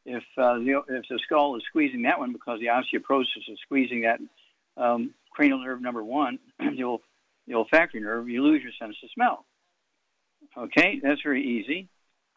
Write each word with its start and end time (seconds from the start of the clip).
If 0.06 0.24
uh, 0.38 0.56
the 0.56 0.84
if 0.90 1.06
the 1.10 1.20
skull 1.24 1.56
is 1.56 1.64
squeezing 1.70 2.04
that 2.04 2.20
one 2.20 2.34
because 2.34 2.60
the 2.60 2.68
osteoporosis 2.68 3.50
is 3.50 3.58
squeezing 3.64 4.02
that 4.02 4.20
um, 4.76 5.14
cranial 5.32 5.64
nerve 5.64 5.82
number 5.82 6.04
one, 6.04 6.40
the, 6.60 6.98
the 7.48 7.54
olfactory 7.54 8.02
nerve, 8.02 8.28
you 8.28 8.44
lose 8.44 8.62
your 8.62 8.72
sense 8.80 8.96
of 9.04 9.10
smell. 9.14 9.46
Okay, 10.58 11.00
that's 11.02 11.22
very 11.22 11.44
easy. 11.44 11.88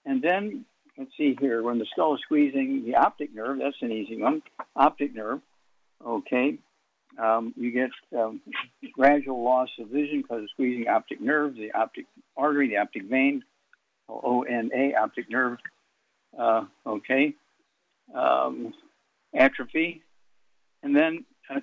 And 0.05 0.23
then 0.23 0.65
let's 0.97 1.11
see 1.17 1.37
here, 1.39 1.63
when 1.63 1.79
the 1.79 1.87
skull 1.93 2.15
is 2.15 2.21
squeezing 2.23 2.85
the 2.85 2.97
optic 2.97 3.35
nerve, 3.35 3.59
that's 3.59 3.77
an 3.83 3.93
easy 3.93 4.21
one. 4.21 4.43
Optic 4.75 5.15
nerve, 5.15 5.41
okay. 6.05 6.59
Um, 7.19 7.55
you 7.57 7.71
get 7.71 7.91
um, 8.19 8.41
gradual 8.93 9.43
loss 9.43 9.71
of 9.81 9.89
vision 9.89 10.23
because 10.23 10.43
of 10.43 10.51
squeezing 10.51 10.89
optic 10.89 11.21
nerve, 11.21 11.55
the 11.55 11.73
optic 11.73 12.07
artery, 12.37 12.69
the 12.69 12.77
optic 12.77 13.05
vein, 13.05 13.43
ONA, 14.09 14.93
optic 15.01 15.31
nerve, 15.31 15.59
uh, 16.39 16.65
okay. 16.87 17.35
Um, 18.15 18.75
atrophy. 19.35 20.03
And 20.83 20.97
then 20.97 21.25
uh, 21.51 21.61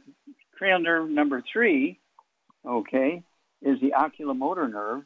cranial 0.57 0.79
nerve 0.79 1.09
number 1.09 1.43
three, 1.51 1.99
okay, 2.65 3.23
is 3.61 3.79
the 3.79 3.93
oculomotor 3.97 4.71
nerve, 4.71 5.03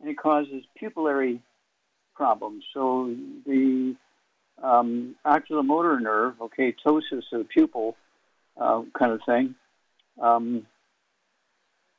and 0.00 0.10
it 0.10 0.18
causes 0.18 0.64
pupillary 0.80 1.40
problems. 2.14 2.64
So 2.74 3.14
the 3.46 3.96
um, 4.62 5.16
oculomotor 5.26 6.00
nerve, 6.00 6.34
okay, 6.40 6.74
ptosis 6.84 7.32
of 7.32 7.40
the 7.40 7.44
pupil 7.44 7.96
uh, 8.60 8.82
kind 8.96 9.12
of 9.12 9.20
thing. 9.26 9.54
Um, 10.20 10.66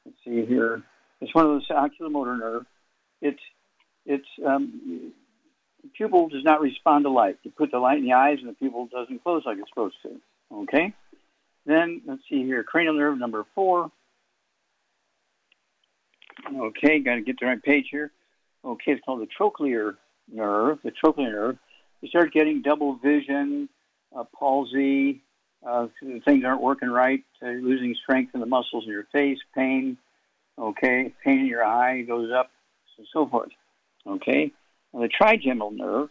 let's 0.06 0.18
see 0.26 0.46
here. 0.46 0.84
It's 1.22 1.34
one 1.34 1.46
of 1.46 1.52
those 1.52 1.68
oculomotor 1.68 2.38
nerve. 2.38 2.66
It's 3.22 3.40
it's 4.06 4.28
um, 4.46 5.14
the 5.82 5.90
pupil 5.90 6.30
does 6.30 6.44
not 6.44 6.62
respond 6.62 7.06
to 7.06 7.10
light. 7.10 7.38
You 7.44 7.52
put 7.52 7.72
the 7.72 7.80
light 7.80 7.98
in 8.00 8.06
the 8.06 8.14
eyes, 8.14 8.40
and 8.40 8.50
the 8.50 8.54
pupil 8.54 8.90
doesn't 8.92 9.24
close 9.24 9.44
like 9.46 9.58
it's 9.58 9.70
supposed 9.70 9.96
to. 10.04 10.20
Okay. 10.52 10.94
Then 11.66 12.02
let's 12.06 12.22
see 12.30 12.44
here, 12.44 12.64
cranial 12.64 12.96
nerve 12.96 13.18
number 13.18 13.46
four. 13.56 13.92
Okay, 16.54 17.00
got 17.00 17.16
to 17.16 17.22
get 17.22 17.40
the 17.40 17.46
right 17.46 17.64
page 17.64 17.86
here. 17.90 18.12
Okay, 18.66 18.92
it's 18.92 19.06
called 19.06 19.22
the 19.22 19.28
trochlear 19.40 19.96
nerve, 20.30 20.80
the 20.84 20.92
trochlear 20.92 21.32
nerve, 21.32 21.58
you 22.04 22.10
start 22.10 22.34
getting 22.34 22.62
double 22.62 22.98
vision, 22.98 23.70
uh, 24.14 24.26
palsy, 24.38 25.22
uh, 25.66 25.88
things 26.26 26.44
aren't 26.46 26.62
working 26.62 26.90
right, 26.90 27.24
uh, 27.42 27.48
losing 27.48 27.96
strength 28.04 28.34
in 28.34 28.40
the 28.40 28.46
muscles 28.46 28.84
in 28.86 28.92
your 28.92 29.08
face, 29.12 29.40
pain, 29.56 29.98
okay, 30.58 31.14
pain 31.24 31.40
in 31.40 31.46
your 31.46 31.64
eye 31.64 32.02
goes 32.02 32.32
up, 32.32 32.52
and 32.98 33.08
so 33.14 33.28
forth, 33.28 33.50
okay. 34.06 34.52
And 34.94 35.04
the 35.04 35.08
trigeminal 35.08 35.72
nerve, 35.72 36.10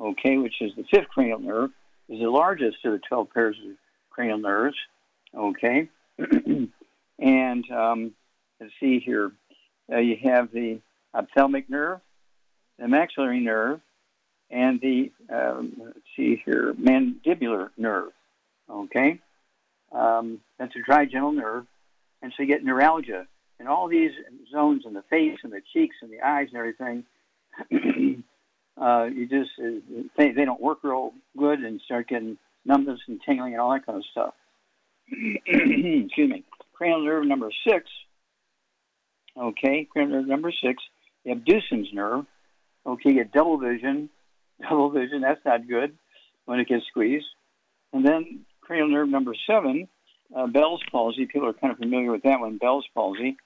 okay, 0.00 0.36
which 0.38 0.60
is 0.60 0.72
the 0.76 0.84
fifth 0.90 1.08
cranial 1.08 1.38
nerve, 1.38 1.70
is 2.08 2.20
the 2.20 2.30
largest 2.30 2.78
of 2.84 2.92
the 2.92 3.00
12 3.08 3.30
pairs 3.32 3.56
of 3.64 3.76
cranial 4.10 4.38
nerves, 4.38 4.76
okay. 5.36 5.88
and 7.18 7.70
um, 7.70 8.12
let's 8.60 8.72
see 8.80 9.00
here, 9.00 9.32
uh, 9.92 9.98
you 9.98 10.16
have 10.24 10.50
the 10.52 10.80
ophthalmic 11.14 11.68
nerve, 11.68 12.00
the 12.78 12.88
maxillary 12.88 13.40
nerve, 13.40 13.80
and 14.50 14.80
the, 14.80 15.12
um, 15.32 15.74
let's 15.78 15.98
see 16.16 16.40
here, 16.44 16.72
mandibular 16.74 17.70
nerve. 17.76 18.12
Okay? 18.70 19.20
Um, 19.92 20.40
that's 20.58 20.74
a 20.76 20.82
trigeminal 20.82 21.32
nerve. 21.32 21.66
And 22.22 22.32
so 22.36 22.42
you 22.42 22.48
get 22.48 22.64
neuralgia. 22.64 23.26
And 23.58 23.68
all 23.68 23.88
these 23.88 24.12
zones 24.52 24.84
in 24.86 24.94
the 24.94 25.02
face 25.10 25.38
and 25.42 25.52
the 25.52 25.62
cheeks 25.72 25.96
and 26.02 26.12
the 26.12 26.20
eyes 26.20 26.48
and 26.52 26.58
everything, 26.58 27.04
uh, 28.80 29.04
you 29.04 29.26
just, 29.26 29.50
uh, 29.58 30.06
they, 30.16 30.30
they 30.30 30.44
don't 30.44 30.60
work 30.60 30.78
real 30.84 31.12
good 31.36 31.60
and 31.60 31.80
start 31.80 32.08
getting 32.08 32.38
numbness 32.64 33.00
and 33.08 33.20
tingling 33.26 33.54
and 33.54 33.60
all 33.60 33.72
that 33.72 33.84
kind 33.84 33.98
of 33.98 34.04
stuff. 34.12 34.34
Excuse 35.10 36.30
me. 36.30 36.44
Cranial 36.74 37.04
nerve 37.04 37.26
number 37.26 37.50
six. 37.66 37.86
Okay, 39.36 39.88
cranial 39.90 40.18
nerve 40.18 40.28
number 40.28 40.52
six. 40.52 40.82
abducens 41.26 41.92
nerve. 41.92 42.26
Okay, 42.86 43.10
you 43.10 43.14
get 43.16 43.32
double 43.32 43.58
vision. 43.58 44.10
Double 44.60 44.90
vision, 44.90 45.20
that's 45.20 45.44
not 45.44 45.68
good 45.68 45.96
when 46.44 46.58
it 46.58 46.66
gets 46.66 46.84
squeezed. 46.90 47.26
And 47.92 48.04
then 48.04 48.44
cranial 48.68 48.88
nerve 48.88 49.08
number 49.08 49.34
seven, 49.46 49.88
uh, 50.36 50.46
Bell's 50.46 50.82
palsy. 50.92 51.24
People 51.24 51.48
are 51.48 51.54
kind 51.54 51.72
of 51.72 51.78
familiar 51.78 52.12
with 52.12 52.22
that 52.22 52.38
one, 52.38 52.58
Bell's 52.58 52.86
palsy. 52.94 53.38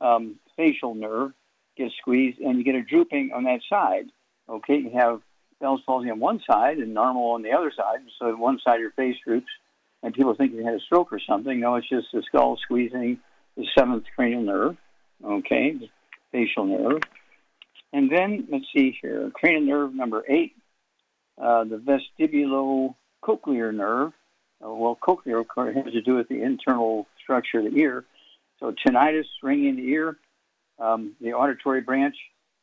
Um, 0.00 0.36
facial 0.56 0.94
nerve 0.94 1.32
gets 1.76 1.94
squeezed, 2.00 2.38
and 2.38 2.56
you 2.56 2.64
get 2.64 2.76
a 2.76 2.82
drooping 2.82 3.32
on 3.34 3.42
that 3.44 3.60
side. 3.68 4.06
Okay, 4.48 4.76
you 4.76 4.90
have 4.96 5.20
Bell's 5.60 5.80
palsy 5.84 6.10
on 6.10 6.20
one 6.20 6.40
side 6.48 6.78
and 6.78 6.94
normal 6.94 7.32
on 7.32 7.42
the 7.42 7.50
other 7.50 7.72
side. 7.76 7.98
So 8.20 8.34
one 8.36 8.60
side 8.64 8.76
of 8.76 8.80
your 8.80 8.92
face 8.92 9.16
droops, 9.26 9.50
and 10.04 10.14
people 10.14 10.36
think 10.36 10.52
you 10.52 10.64
had 10.64 10.74
a 10.74 10.80
stroke 10.80 11.12
or 11.12 11.20
something. 11.28 11.58
No, 11.58 11.74
it's 11.74 11.88
just 11.88 12.06
the 12.12 12.22
skull 12.22 12.56
squeezing 12.62 13.18
the 13.56 13.66
seventh 13.76 14.04
cranial 14.14 14.42
nerve. 14.42 14.76
Okay, 15.24 15.72
the 15.72 15.88
facial 16.30 16.66
nerve. 16.66 17.00
And 17.92 18.12
then, 18.12 18.46
let's 18.48 18.66
see 18.72 18.96
here, 19.02 19.32
cranial 19.34 19.62
nerve 19.62 19.92
number 19.92 20.22
eight, 20.28 20.54
uh, 21.36 21.64
the 21.64 21.78
vestibulocochlear 22.20 23.74
nerve. 23.74 24.12
Uh, 24.64 24.72
well, 24.72 24.98
cochlear, 25.00 25.40
of 25.40 25.48
course, 25.48 25.74
has 25.74 25.92
to 25.92 26.02
do 26.02 26.16
with 26.16 26.28
the 26.28 26.42
internal 26.42 27.06
structure 27.22 27.60
of 27.60 27.72
the 27.72 27.78
ear. 27.78 28.04
So 28.58 28.72
tinnitus, 28.72 29.26
ringing 29.42 29.68
in 29.70 29.76
the 29.76 29.88
ear, 29.88 30.16
um, 30.78 31.14
the 31.20 31.34
auditory 31.34 31.80
branch 31.80 32.16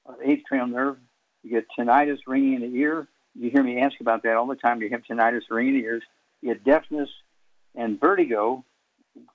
of 0.05 0.17
the 0.19 0.29
eighth 0.29 0.43
cranial 0.47 0.67
nerve. 0.67 0.97
You 1.43 1.51
get 1.51 1.67
tinnitus, 1.77 2.19
ringing 2.27 2.55
in 2.55 2.61
the 2.61 2.77
ear. 2.77 3.07
You 3.33 3.49
hear 3.49 3.63
me 3.63 3.79
ask 3.79 3.99
about 4.01 4.23
that 4.23 4.35
all 4.35 4.47
the 4.47 4.55
time. 4.55 4.81
You 4.81 4.89
have 4.89 5.03
tinnitus, 5.03 5.43
ringing 5.49 5.75
in 5.75 5.81
the 5.81 5.87
ears. 5.87 6.03
You 6.41 6.53
get 6.53 6.63
deafness 6.63 7.09
and 7.75 7.99
vertigo 7.99 8.63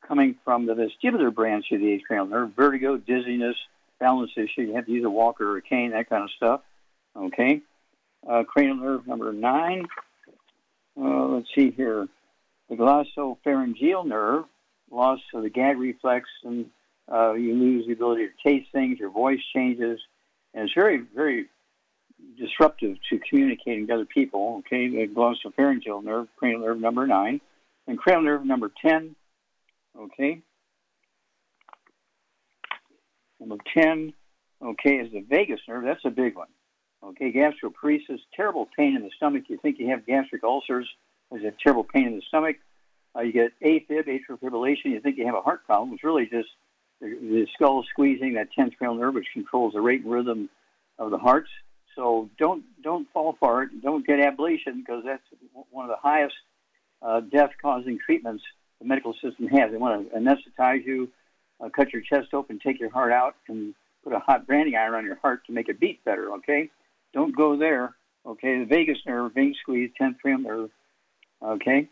coming 0.06 0.36
from 0.44 0.66
the 0.66 0.74
vestibular 0.74 1.34
branch 1.34 1.66
of 1.72 1.80
the 1.80 1.92
eighth 1.92 2.04
cranial 2.06 2.26
nerve. 2.26 2.52
Vertigo, 2.54 2.96
dizziness, 2.98 3.56
balance 3.98 4.32
issue. 4.36 4.62
You 4.62 4.74
have 4.74 4.86
to 4.86 4.92
use 4.92 5.04
a 5.04 5.10
walker 5.10 5.52
or 5.52 5.56
a 5.58 5.62
cane, 5.62 5.92
that 5.92 6.08
kind 6.10 6.24
of 6.24 6.30
stuff. 6.36 6.60
Okay. 7.16 7.62
Uh, 8.28 8.44
cranial 8.44 8.76
nerve 8.76 9.06
number 9.06 9.32
nine. 9.32 9.86
Uh, 11.00 11.26
let's 11.26 11.48
see 11.54 11.70
here. 11.70 12.06
The 12.70 12.76
glossopharyngeal 12.76 14.06
nerve, 14.06 14.44
loss 14.92 15.18
of 15.34 15.42
the 15.42 15.50
gag 15.50 15.76
reflex, 15.76 16.28
and 16.44 16.66
uh, 17.12 17.32
you 17.32 17.54
lose 17.54 17.86
the 17.86 17.92
ability 17.92 18.28
to 18.28 18.48
taste 18.48 18.70
things, 18.72 19.00
your 19.00 19.10
voice 19.10 19.40
changes, 19.54 20.00
and 20.54 20.64
it's 20.64 20.74
very, 20.74 21.04
very 21.14 21.46
disruptive 22.38 22.96
to 23.10 23.18
communicating 23.28 23.88
to 23.88 23.94
other 23.94 24.04
people. 24.04 24.60
Okay, 24.60 24.88
the 24.88 25.08
glossopharyngeal 25.08 26.04
nerve, 26.04 26.28
cranial 26.36 26.60
nerve 26.60 26.78
number 26.78 27.08
nine, 27.08 27.40
and 27.88 27.98
cranial 27.98 28.22
nerve 28.22 28.46
number 28.46 28.70
10. 28.84 29.16
Okay. 29.98 30.40
Number 33.40 33.56
10, 33.74 34.12
okay, 34.62 34.96
is 34.96 35.12
the 35.12 35.22
vagus 35.22 35.60
nerve. 35.66 35.82
That's 35.82 36.04
a 36.04 36.10
big 36.10 36.36
one. 36.36 36.48
Okay, 37.02 37.32
gastroparesis, 37.32 38.20
terrible 38.36 38.68
pain 38.76 38.94
in 38.94 39.02
the 39.02 39.10
stomach. 39.16 39.44
You 39.48 39.58
think 39.58 39.78
you 39.80 39.88
have 39.88 40.06
gastric 40.06 40.44
ulcers. 40.44 40.88
There's 41.30 41.44
a 41.44 41.52
terrible 41.62 41.84
pain 41.84 42.06
in 42.06 42.16
the 42.16 42.22
stomach. 42.28 42.56
Uh, 43.16 43.22
you 43.22 43.32
get 43.32 43.52
AFib, 43.60 44.06
atrial 44.06 44.38
fibrillation. 44.38 44.86
You 44.86 45.00
think 45.00 45.18
you 45.18 45.26
have 45.26 45.34
a 45.34 45.40
heart 45.40 45.64
problem. 45.64 45.92
It's 45.94 46.04
really 46.04 46.26
just 46.26 46.48
the, 47.00 47.08
the 47.08 47.46
skull 47.54 47.84
squeezing 47.90 48.34
that 48.34 48.48
10th 48.56 48.76
cranial 48.76 48.96
nerve, 48.96 49.14
which 49.14 49.26
controls 49.32 49.74
the 49.74 49.80
rate 49.80 50.02
and 50.02 50.12
rhythm 50.12 50.48
of 50.98 51.10
the 51.10 51.18
hearts. 51.18 51.48
So 51.96 52.30
don't 52.38 52.62
don't 52.82 53.08
fall 53.12 53.36
for 53.40 53.64
it. 53.64 53.82
Don't 53.82 54.06
get 54.06 54.20
ablation 54.20 54.78
because 54.78 55.02
that's 55.04 55.22
one 55.70 55.84
of 55.84 55.90
the 55.90 56.00
highest 56.00 56.34
uh, 57.02 57.20
death-causing 57.20 57.98
treatments 58.04 58.44
the 58.80 58.86
medical 58.86 59.12
system 59.14 59.48
has. 59.48 59.70
They 59.70 59.76
want 59.76 60.10
to 60.10 60.16
anesthetize 60.16 60.84
you, 60.84 61.10
uh, 61.60 61.68
cut 61.68 61.92
your 61.92 62.02
chest 62.02 62.32
open, 62.32 62.58
take 62.58 62.78
your 62.78 62.90
heart 62.90 63.12
out, 63.12 63.34
and 63.48 63.74
put 64.04 64.12
a 64.12 64.18
hot 64.20 64.46
branding 64.46 64.76
iron 64.76 64.94
on 64.94 65.04
your 65.04 65.16
heart 65.16 65.44
to 65.46 65.52
make 65.52 65.68
it 65.68 65.80
beat 65.80 66.04
better. 66.04 66.32
Okay, 66.34 66.70
don't 67.12 67.36
go 67.36 67.56
there. 67.56 67.94
Okay, 68.24 68.60
the 68.60 68.66
vagus 68.66 68.98
nerve, 69.06 69.34
being 69.34 69.54
squeezed, 69.60 69.94
10th 70.00 70.20
cranial 70.20 70.42
nerve. 70.42 70.70
Okay, 71.42 71.88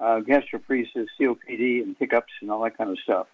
uh, 0.00 0.20
gastroparesis, 0.20 1.06
COPD, 1.20 1.82
and 1.82 1.96
hiccups, 1.98 2.32
and 2.40 2.50
all 2.50 2.62
that 2.62 2.76
kind 2.76 2.90
of 2.90 2.98
stuff. 2.98 3.26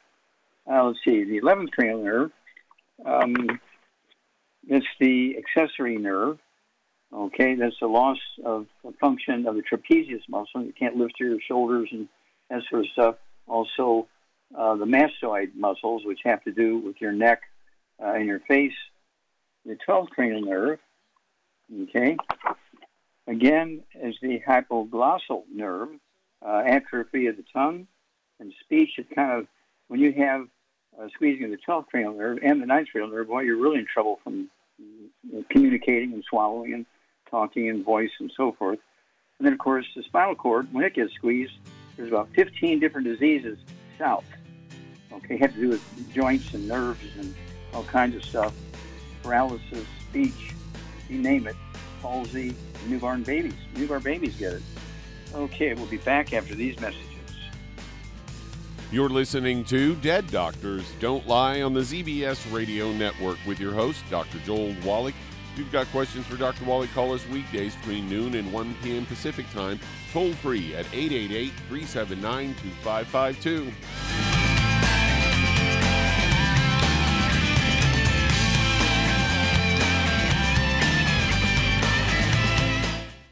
Uh, 0.71 0.85
let's 0.85 0.99
see, 1.05 1.25
the 1.25 1.41
11th 1.41 1.73
cranial 1.73 2.03
nerve. 2.03 2.31
Um, 3.05 3.61
it's 4.69 4.87
the 5.01 5.37
accessory 5.39 5.97
nerve. 5.97 6.39
Okay, 7.13 7.55
that's 7.55 7.77
the 7.81 7.87
loss 7.87 8.19
of 8.45 8.67
function 9.01 9.47
of 9.47 9.55
the 9.55 9.63
trapezius 9.63 10.29
muscle. 10.29 10.63
You 10.63 10.75
can't 10.79 10.97
lift 10.97 11.15
your 11.19 11.39
shoulders 11.41 11.89
and 11.91 12.07
that 12.51 12.63
sort 12.69 12.83
of 12.83 12.91
stuff. 12.93 13.15
Also, 13.47 14.09
uh, 14.55 14.77
the 14.77 14.85
mastoid 14.85 15.55
muscles, 15.55 16.03
which 16.05 16.21
have 16.25 16.43
to 16.45 16.53
do 16.53 16.79
with 16.79 17.01
your 17.01 17.13
neck 17.13 17.41
uh, 18.03 18.13
and 18.13 18.27
your 18.27 18.41
face. 18.41 18.75
The 19.65 19.79
12th 19.89 20.11
cranial 20.11 20.43
nerve, 20.43 20.79
okay, 21.83 22.17
again, 23.29 23.83
is 24.03 24.17
the 24.21 24.41
hypoglossal 24.41 25.45
nerve, 25.55 25.91
uh, 26.45 26.63
atrophy 26.67 27.27
of 27.27 27.37
the 27.37 27.45
tongue 27.53 27.87
and 28.41 28.53
speech. 28.65 28.91
It's 28.99 29.13
kind 29.15 29.39
of 29.39 29.47
when 29.89 30.01
you 30.01 30.13
have 30.15 30.49
uh, 30.99 31.09
squeezing 31.15 31.45
of 31.45 31.51
the 31.51 31.59
12th 31.59 31.87
cranial 31.87 32.15
nerve 32.15 32.39
and 32.43 32.61
the 32.61 32.67
9th 32.67 32.89
cranial 32.91 33.11
nerve, 33.11 33.29
well, 33.29 33.43
you're 33.43 33.57
really 33.57 33.79
in 33.79 33.87
trouble 33.87 34.19
from 34.25 34.51
communicating 35.51 36.13
and 36.13 36.25
swallowing 36.29 36.73
and 36.73 36.87
talking 37.31 37.69
and 37.69 37.85
voice 37.85 38.11
and 38.19 38.33
so 38.37 38.53
forth. 38.53 38.79
And 39.39 39.47
then, 39.47 39.53
of 39.53 39.59
course, 39.59 39.87
the 39.95 40.03
spinal 40.03 40.35
cord, 40.35 40.73
when 40.73 40.85
it 40.85 40.95
gets 40.95 41.13
squeezed, 41.15 41.53
there's 41.97 42.09
about 42.09 42.29
15 42.35 42.81
different 42.81 43.07
diseases 43.07 43.59
south. 43.99 44.25
Okay, 45.13 45.37
have 45.37 45.55
to 45.55 45.61
do 45.61 45.69
with 45.69 46.15
joints 46.15 46.55
and 46.55 46.67
nerves 46.67 47.17
and 47.19 47.35
all 47.75 47.85
kinds 47.85 48.17
of 48.17 48.25
stuff. 48.25 48.55
Paralysis, 49.23 49.85
speech, 50.09 50.55
you 51.09 51.19
name 51.21 51.47
it. 51.47 51.57
Palsy, 52.01 52.55
newborn 52.87 53.23
babies. 53.23 53.55
Newborn 53.77 54.03
babies 54.03 54.37
get 54.37 54.55
it. 54.55 54.63
Okay, 55.35 55.75
we'll 55.75 55.87
be 55.87 55.99
back 55.99 56.33
after 56.33 56.55
these 56.55 56.79
messages. 56.81 57.05
You're 58.91 59.11
listening 59.11 59.65
to 59.67 59.97
Dead 59.97 60.31
Doctors 60.31 60.85
Don't 60.99 61.27
Lie 61.27 61.61
on 61.61 61.75
the 61.75 61.81
ZBS 61.81 62.51
Radio 62.51 62.91
Network 62.93 63.37
with 63.47 63.61
your 63.61 63.75
host, 63.75 64.03
Dr. 64.09 64.39
Joel 64.47 64.75
Wallach. 64.83 65.15
If 65.53 65.59
you've 65.59 65.73
got 65.73 65.87
questions 65.89 66.25
for 66.25 66.37
Dr. 66.37 66.65
Wallach, 66.65 66.91
call 66.93 67.13
us 67.13 67.27
weekdays 67.29 67.77
between 67.77 68.09
noon 68.09 68.35
and 68.35 68.51
1 68.51 68.75
p.m. 68.83 69.05
Pacific 69.05 69.45
Time, 69.51 69.79
toll 70.13 70.33
free 70.33 70.75
at 70.75 70.87
888 70.95 71.53
379 71.69 72.55
2552. 72.55 74.28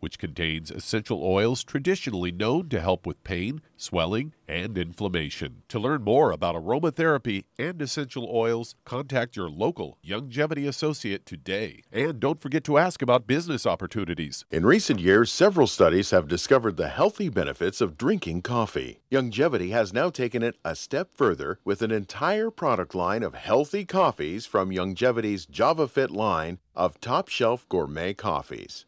which 0.00 0.18
contains 0.18 0.70
essential 0.70 1.22
oils 1.22 1.64
traditionally 1.64 2.32
known 2.32 2.68
to 2.68 2.80
help 2.80 3.06
with 3.06 3.22
pain, 3.24 3.60
swelling, 3.76 4.32
and 4.48 4.78
inflammation. 4.78 5.62
To 5.68 5.78
learn 5.78 6.02
more 6.02 6.30
about 6.30 6.54
aromatherapy 6.54 7.44
and 7.58 7.80
essential 7.82 8.28
oils, 8.30 8.74
contact 8.84 9.36
your 9.36 9.50
local 9.50 9.98
Youngevity 10.04 10.66
associate 10.66 11.26
today. 11.26 11.82
And 11.92 12.18
don't 12.18 12.40
forget 12.40 12.64
to 12.64 12.78
ask 12.78 13.02
about 13.02 13.26
business 13.26 13.66
opportunities. 13.66 14.44
In 14.50 14.64
recent 14.64 15.00
years, 15.00 15.30
several 15.30 15.66
studies 15.66 16.10
have 16.10 16.28
discovered 16.28 16.76
the 16.76 16.88
healthy 16.88 17.28
benefits 17.28 17.80
of 17.80 17.98
drinking 17.98 18.42
coffee. 18.42 19.00
Youngevity 19.10 19.70
has 19.70 19.92
now 19.92 20.10
taken 20.10 20.42
it 20.42 20.56
a 20.64 20.74
step 20.74 21.12
further 21.14 21.58
with 21.64 21.82
an 21.82 21.90
entire 21.90 22.50
product 22.50 22.94
line 22.94 23.22
of 23.22 23.34
healthy 23.34 23.84
coffees 23.84 24.46
from 24.46 24.70
Youngevity's 24.70 25.46
JavaFit 25.46 26.10
line 26.10 26.58
of 26.74 27.00
top 27.00 27.28
shelf 27.28 27.68
gourmet 27.68 28.14
coffees. 28.14 28.86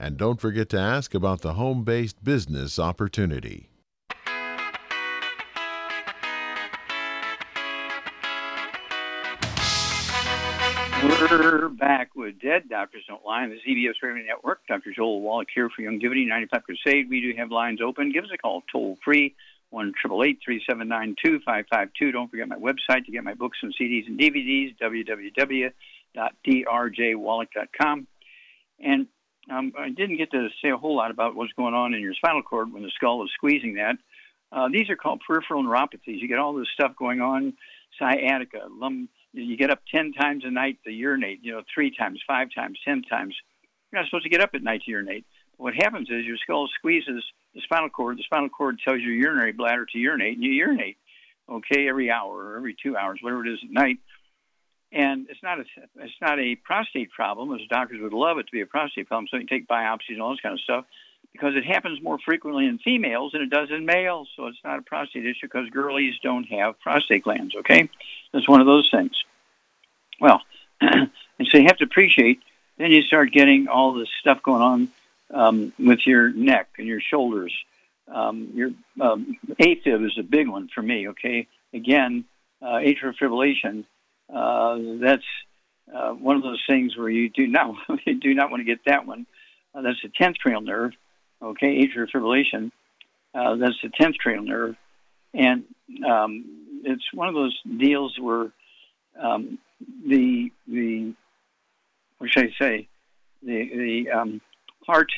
And 0.00 0.16
don't 0.16 0.40
forget 0.40 0.68
to 0.68 0.78
ask 0.78 1.12
about 1.12 1.40
the 1.40 1.54
home 1.54 1.82
based 1.82 2.22
business 2.22 2.78
opportunity. 2.78 3.68
We're 11.02 11.68
back 11.68 12.14
with 12.14 12.40
Dead 12.40 12.68
Doctors 12.68 13.02
Don't 13.08 13.24
Lie 13.24 13.42
on 13.42 13.50
the 13.50 13.56
ZBS 13.56 13.94
Radio 14.00 14.24
Network. 14.24 14.60
Dr. 14.68 14.92
Joel 14.94 15.20
Wallach 15.20 15.48
here 15.52 15.68
for 15.68 15.82
Youngevity 15.82 16.28
95 16.28 16.62
Crusade. 16.62 17.10
We 17.10 17.20
do 17.20 17.32
have 17.36 17.50
lines 17.50 17.80
open. 17.84 18.12
Give 18.12 18.22
us 18.22 18.30
a 18.32 18.38
call 18.38 18.62
toll 18.70 18.96
free, 19.04 19.34
1 19.70 19.94
379 20.00 21.16
2552. 21.20 22.12
Don't 22.12 22.30
forget 22.30 22.46
my 22.46 22.54
website 22.54 23.04
to 23.06 23.10
get 23.10 23.24
my 23.24 23.34
books 23.34 23.58
and 23.62 23.74
CDs 23.74 24.06
and 24.06 24.16
DVDs, 24.16 24.76
www.drjwallach.com. 26.16 28.06
And 28.80 29.08
um, 29.50 29.72
I 29.78 29.88
didn't 29.90 30.18
get 30.18 30.30
to 30.32 30.48
say 30.62 30.70
a 30.70 30.76
whole 30.76 30.96
lot 30.96 31.10
about 31.10 31.34
what's 31.34 31.52
going 31.52 31.74
on 31.74 31.94
in 31.94 32.00
your 32.00 32.14
spinal 32.14 32.42
cord 32.42 32.72
when 32.72 32.82
the 32.82 32.90
skull 32.94 33.24
is 33.24 33.30
squeezing 33.34 33.74
that. 33.74 33.96
Uh, 34.50 34.68
these 34.72 34.88
are 34.90 34.96
called 34.96 35.22
peripheral 35.26 35.62
neuropathies. 35.62 36.20
You 36.20 36.28
get 36.28 36.38
all 36.38 36.54
this 36.54 36.68
stuff 36.72 36.96
going 36.96 37.20
on, 37.20 37.54
sciatica, 37.98 38.68
lum, 38.70 39.08
you 39.32 39.56
get 39.56 39.70
up 39.70 39.80
10 39.94 40.12
times 40.12 40.44
a 40.44 40.50
night 40.50 40.78
to 40.84 40.90
urinate, 40.90 41.40
you 41.42 41.52
know, 41.52 41.62
three 41.72 41.94
times, 41.94 42.20
five 42.26 42.48
times, 42.54 42.78
10 42.84 43.02
times. 43.02 43.36
You're 43.90 44.00
not 44.00 44.08
supposed 44.08 44.24
to 44.24 44.30
get 44.30 44.40
up 44.40 44.50
at 44.54 44.62
night 44.62 44.82
to 44.84 44.90
urinate. 44.90 45.24
But 45.56 45.64
what 45.64 45.74
happens 45.74 46.08
is 46.10 46.24
your 46.24 46.36
skull 46.38 46.68
squeezes 46.78 47.22
the 47.54 47.60
spinal 47.62 47.90
cord. 47.90 48.18
The 48.18 48.22
spinal 48.24 48.48
cord 48.48 48.78
tells 48.84 49.00
your 49.00 49.14
urinary 49.14 49.52
bladder 49.52 49.86
to 49.86 49.98
urinate, 49.98 50.34
and 50.34 50.44
you 50.44 50.52
urinate, 50.52 50.96
okay, 51.48 51.88
every 51.88 52.10
hour 52.10 52.52
or 52.52 52.56
every 52.56 52.76
two 52.82 52.96
hours, 52.96 53.18
whatever 53.22 53.46
it 53.46 53.52
is 53.52 53.60
at 53.62 53.70
night. 53.70 53.98
And 54.90 55.26
it's 55.28 55.42
not 55.42 55.60
a 55.60 55.64
it's 55.96 56.20
not 56.20 56.38
a 56.38 56.54
prostate 56.56 57.10
problem, 57.10 57.52
as 57.52 57.66
doctors 57.68 58.00
would 58.00 58.14
love 58.14 58.38
it 58.38 58.46
to 58.46 58.52
be 58.52 58.62
a 58.62 58.66
prostate 58.66 59.08
problem. 59.08 59.28
So 59.30 59.36
you 59.36 59.46
take 59.46 59.68
biopsies 59.68 60.10
and 60.10 60.22
all 60.22 60.30
this 60.30 60.40
kind 60.40 60.54
of 60.54 60.60
stuff 60.60 60.86
because 61.32 61.56
it 61.56 61.64
happens 61.64 62.02
more 62.02 62.18
frequently 62.18 62.66
in 62.66 62.78
females 62.78 63.32
than 63.32 63.42
it 63.42 63.50
does 63.50 63.70
in 63.70 63.84
males. 63.84 64.28
So 64.34 64.46
it's 64.46 64.58
not 64.64 64.78
a 64.78 64.82
prostate 64.82 65.26
issue 65.26 65.42
because 65.42 65.68
girlies 65.70 66.14
don't 66.22 66.44
have 66.44 66.80
prostate 66.80 67.24
glands. 67.24 67.54
Okay, 67.54 67.90
it's 68.32 68.48
one 68.48 68.60
of 68.60 68.66
those 68.66 68.88
things. 68.90 69.12
Well, 70.20 70.40
and 70.80 71.10
so 71.44 71.58
you 71.58 71.64
have 71.64 71.78
to 71.78 71.84
appreciate. 71.84 72.40
Then 72.78 72.92
you 72.92 73.02
start 73.02 73.32
getting 73.32 73.68
all 73.68 73.92
this 73.92 74.08
stuff 74.20 74.42
going 74.42 74.62
on 74.62 74.88
um, 75.34 75.72
with 75.78 76.06
your 76.06 76.30
neck 76.30 76.68
and 76.78 76.86
your 76.86 77.00
shoulders. 77.00 77.52
Um, 78.06 78.52
your 78.54 78.70
um, 79.00 79.36
AFib 79.60 80.06
is 80.06 80.16
a 80.18 80.22
big 80.22 80.48
one 80.48 80.68
for 80.74 80.80
me. 80.80 81.08
Okay, 81.08 81.46
again, 81.74 82.24
uh, 82.62 82.76
atrial 82.76 83.14
fibrillation. 83.16 83.84
Uh, 84.32 84.78
that's 85.00 85.24
uh, 85.94 86.10
one 86.10 86.36
of 86.36 86.42
those 86.42 86.62
things 86.68 86.96
where 86.96 87.08
you 87.08 87.30
do 87.30 87.46
not 87.46 87.74
you 88.06 88.20
do 88.20 88.34
not 88.34 88.50
want 88.50 88.60
to 88.60 88.64
get 88.64 88.84
that 88.86 89.06
one. 89.06 89.26
Uh, 89.74 89.82
that's 89.82 90.00
the 90.02 90.10
tenth 90.16 90.38
cranial 90.38 90.62
nerve 90.62 90.92
okay, 91.42 91.86
atrial 91.86 92.08
fibrillation. 92.14 92.70
Uh, 93.34 93.56
that's 93.56 93.78
the 93.82 93.88
10th 93.88 94.18
cranial 94.18 94.44
nerve. 94.44 94.76
And 95.34 95.64
um, 96.08 96.80
it's 96.84 97.04
one 97.12 97.28
of 97.28 97.34
those 97.34 97.58
deals 97.78 98.18
where 98.18 98.50
um, 99.20 99.58
the, 100.06 100.50
the, 100.66 101.14
what 102.18 102.30
should 102.30 102.46
I 102.46 102.52
say, 102.58 102.88
the, 103.42 104.04
the 104.06 104.10
um, 104.10 104.40
heart 104.86 105.10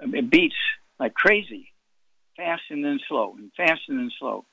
it 0.00 0.30
beats 0.30 0.56
like 0.98 1.14
crazy, 1.14 1.68
fast 2.36 2.62
and 2.70 2.84
then 2.84 2.98
slow, 3.08 3.34
and 3.38 3.52
fast 3.56 3.82
and 3.88 3.98
then 3.98 4.10
slow. 4.18 4.44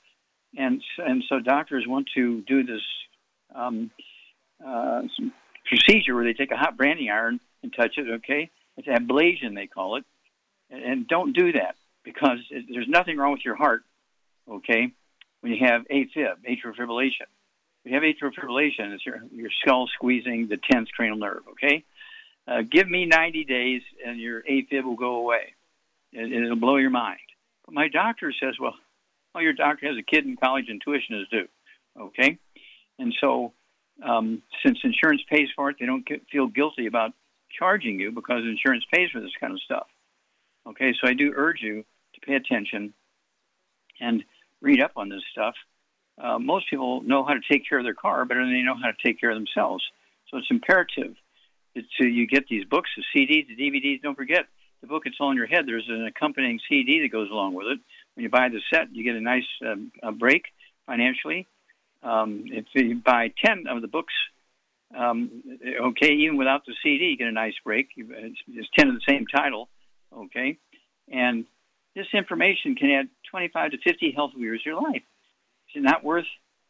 And, 0.55 0.83
and 0.97 1.23
so 1.27 1.39
doctors 1.39 1.85
want 1.87 2.09
to 2.15 2.41
do 2.41 2.63
this 2.63 2.81
um, 3.53 3.91
uh, 4.65 5.01
procedure 5.65 6.15
where 6.15 6.23
they 6.23 6.33
take 6.33 6.51
a 6.51 6.57
hot 6.57 6.77
branding 6.77 7.09
iron 7.09 7.39
and 7.63 7.73
touch 7.73 7.97
it, 7.97 8.07
okay? 8.09 8.49
It's 8.77 8.87
ablation, 8.87 9.55
they 9.55 9.67
call 9.67 9.97
it 9.97 10.05
and 10.71 11.07
don't 11.07 11.33
do 11.33 11.51
that 11.53 11.75
because 12.03 12.39
there's 12.49 12.87
nothing 12.87 13.17
wrong 13.17 13.33
with 13.33 13.45
your 13.45 13.55
heart, 13.55 13.83
okay, 14.49 14.91
when 15.41 15.53
you 15.53 15.65
have 15.65 15.81
AFib, 15.87 16.37
atrial 16.49 16.75
fibrillation. 16.79 17.27
When 17.83 17.93
you 17.93 17.95
have 17.95 18.03
atrial 18.03 18.31
fibrillation, 18.33 18.93
it's 18.93 19.05
your, 19.05 19.21
your 19.31 19.49
skull 19.61 19.87
squeezing 19.93 20.47
the 20.47 20.57
10th 20.57 20.87
cranial 20.95 21.17
nerve, 21.17 21.43
okay? 21.51 21.83
Uh, 22.47 22.61
give 22.69 22.89
me 22.89 23.05
90 23.05 23.43
days 23.45 23.81
and 24.05 24.19
your 24.19 24.41
AFib 24.41 24.83
will 24.83 24.95
go 24.95 25.15
away. 25.15 25.53
and 26.13 26.33
it'll 26.33 26.55
blow 26.55 26.77
your 26.77 26.89
mind. 26.89 27.19
But 27.65 27.73
my 27.73 27.87
doctor 27.87 28.33
says, 28.39 28.55
well, 28.59 28.75
well, 29.33 29.43
your 29.43 29.53
doctor 29.53 29.87
has 29.87 29.97
a 29.97 30.03
kid 30.03 30.25
in 30.25 30.37
college 30.37 30.65
and 30.67 30.81
tuition 30.81 31.21
is 31.21 31.27
due, 31.29 31.47
okay? 31.99 32.37
And 33.01 33.13
so 33.19 33.53
um, 34.03 34.43
since 34.63 34.77
insurance 34.83 35.21
pays 35.27 35.49
for 35.55 35.71
it, 35.71 35.77
they 35.79 35.87
don't 35.87 36.05
get, 36.05 36.21
feel 36.31 36.47
guilty 36.47 36.85
about 36.85 37.13
charging 37.57 37.99
you 37.99 38.11
because 38.11 38.43
insurance 38.43 38.85
pays 38.93 39.09
for 39.11 39.19
this 39.19 39.31
kind 39.39 39.53
of 39.53 39.61
stuff. 39.61 39.87
Okay, 40.67 40.93
so 41.01 41.09
I 41.09 41.13
do 41.13 41.33
urge 41.35 41.61
you 41.61 41.83
to 42.13 42.21
pay 42.21 42.35
attention 42.35 42.93
and 43.99 44.23
read 44.61 44.81
up 44.81 44.91
on 44.95 45.09
this 45.09 45.23
stuff. 45.31 45.55
Uh, 46.21 46.37
most 46.37 46.69
people 46.69 47.01
know 47.01 47.23
how 47.25 47.33
to 47.33 47.39
take 47.51 47.67
care 47.67 47.79
of 47.79 47.83
their 47.83 47.95
car 47.95 48.23
better 48.25 48.41
than 48.41 48.53
they 48.53 48.61
know 48.61 48.75
how 48.75 48.91
to 48.91 48.97
take 49.03 49.19
care 49.19 49.31
of 49.31 49.35
themselves. 49.35 49.83
So 50.29 50.37
it's 50.37 50.51
imperative 50.51 51.15
that 51.75 51.85
uh, 51.99 52.05
you 52.05 52.27
get 52.27 52.47
these 52.47 52.65
books, 52.65 52.91
the 52.95 53.03
CDs, 53.15 53.47
the 53.47 53.55
DVDs. 53.55 54.03
Don't 54.03 54.15
forget 54.15 54.45
the 54.81 54.87
book 54.87 55.03
It's 55.05 55.17
All 55.19 55.31
in 55.31 55.37
Your 55.37 55.47
Head. 55.47 55.65
There's 55.65 55.89
an 55.89 56.05
accompanying 56.05 56.59
CD 56.69 57.01
that 57.01 57.11
goes 57.11 57.31
along 57.31 57.55
with 57.55 57.67
it. 57.67 57.79
When 58.13 58.23
you 58.23 58.29
buy 58.29 58.49
the 58.49 58.61
set, 58.71 58.93
you 58.93 59.03
get 59.03 59.15
a 59.15 59.21
nice 59.21 59.47
um, 59.65 59.91
a 60.03 60.11
break 60.11 60.43
financially. 60.85 61.47
Um, 62.03 62.45
if 62.47 62.65
you 62.73 62.95
buy 62.95 63.31
10 63.45 63.65
of 63.69 63.81
the 63.81 63.87
books, 63.87 64.13
um, 64.97 65.43
okay, 65.81 66.13
even 66.13 66.37
without 66.37 66.65
the 66.65 66.73
CD, 66.83 67.05
you 67.05 67.17
get 67.17 67.27
a 67.27 67.31
nice 67.31 67.53
break. 67.63 67.89
It's, 67.95 68.39
it's 68.47 68.67
10 68.77 68.89
of 68.89 68.95
the 68.95 69.01
same 69.07 69.25
title 69.27 69.69
okay? 70.15 70.57
And 71.11 71.45
this 71.95 72.07
information 72.13 72.75
can 72.75 72.91
add 72.91 73.09
25 73.29 73.71
to 73.71 73.77
50 73.77 74.13
healthy 74.15 74.39
years 74.39 74.61
to 74.63 74.69
your 74.69 74.81
life. 74.81 75.03
Is 75.69 75.75
it 75.75 75.83
not 75.83 76.03
worth, 76.03 76.25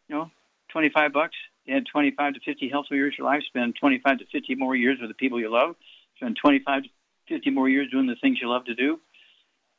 you 0.07 0.15
know, 0.15 0.31
25 0.71 1.13
bucks? 1.13 1.35
Add 1.69 1.85
25 1.91 2.35
to 2.35 2.39
50 2.39 2.69
healthy 2.69 2.95
years 2.95 3.15
to 3.15 3.23
your 3.23 3.31
life. 3.31 3.43
Spend 3.47 3.75
25 3.79 4.19
to 4.19 4.25
50 4.31 4.55
more 4.55 4.75
years 4.75 4.97
with 4.99 5.09
the 5.09 5.15
people 5.15 5.39
you 5.39 5.51
love. 5.51 5.75
Spend 6.17 6.37
25 6.41 6.83
to 6.83 6.89
50 7.29 7.49
more 7.51 7.69
years 7.69 7.89
doing 7.91 8.07
the 8.07 8.15
things 8.21 8.39
you 8.41 8.49
love 8.49 8.65
to 8.65 8.75
do. 8.75 8.99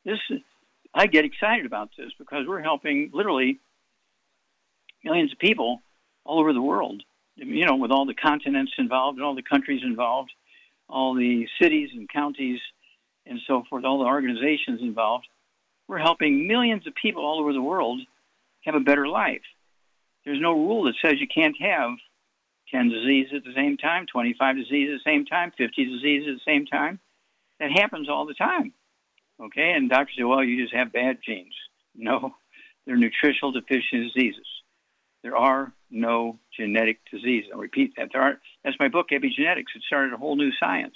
This, 0.05 0.19
I 0.93 1.07
get 1.07 1.25
excited 1.25 1.65
about 1.65 1.89
this 1.97 2.11
because 2.17 2.45
we're 2.47 2.61
helping 2.61 3.11
literally 3.13 3.59
millions 5.03 5.31
of 5.31 5.39
people 5.39 5.81
all 6.25 6.39
over 6.39 6.53
the 6.53 6.61
world. 6.61 7.03
You 7.35 7.65
know, 7.65 7.75
with 7.75 7.91
all 7.91 8.05
the 8.05 8.13
continents 8.13 8.73
involved 8.77 9.17
and 9.17 9.25
all 9.25 9.35
the 9.35 9.41
countries 9.41 9.81
involved, 9.83 10.31
all 10.87 11.15
the 11.15 11.47
cities 11.59 11.89
and 11.93 12.07
counties 12.07 12.59
and 13.25 13.39
so 13.47 13.63
forth, 13.69 13.85
all 13.85 13.99
the 13.99 14.05
organizations 14.05 14.81
involved, 14.81 15.25
we're 15.87 15.97
helping 15.97 16.47
millions 16.47 16.85
of 16.87 16.93
people 16.95 17.25
all 17.25 17.39
over 17.39 17.53
the 17.53 17.61
world 17.61 17.99
have 18.63 18.75
a 18.75 18.79
better 18.79 19.07
life. 19.07 19.41
There's 20.25 20.39
no 20.39 20.53
rule 20.53 20.83
that 20.83 20.95
says 21.01 21.19
you 21.19 21.27
can't 21.27 21.55
have 21.59 21.91
10 22.71 22.89
diseases 22.89 23.33
at 23.37 23.43
the 23.43 23.53
same 23.53 23.77
time, 23.77 24.05
25 24.11 24.55
diseases 24.55 24.95
at 24.95 25.03
the 25.03 25.11
same 25.11 25.25
time, 25.25 25.51
50 25.57 25.85
diseases 25.85 26.29
at 26.29 26.35
the 26.35 26.51
same 26.51 26.65
time. 26.65 26.99
That 27.59 27.71
happens 27.71 28.09
all 28.09 28.25
the 28.25 28.33
time. 28.33 28.73
Okay, 29.41 29.71
and 29.71 29.89
doctors 29.89 30.15
say, 30.17 30.23
well, 30.23 30.43
you 30.43 30.61
just 30.61 30.75
have 30.75 30.93
bad 30.93 31.17
genes. 31.25 31.55
No, 31.95 32.35
they're 32.85 32.95
nutritional 32.97 33.51
deficiency 33.51 34.11
diseases. 34.13 34.47
There 35.23 35.35
are 35.35 35.71
no 35.89 36.39
genetic 36.57 36.99
diseases. 37.09 37.49
I'll 37.53 37.59
repeat 37.59 37.93
that. 37.97 38.09
There 38.11 38.21
are, 38.21 38.39
that's 38.63 38.77
my 38.79 38.89
book, 38.89 39.07
Epigenetics. 39.11 39.73
It 39.75 39.83
started 39.87 40.13
a 40.13 40.17
whole 40.17 40.35
new 40.35 40.51
science 40.59 40.95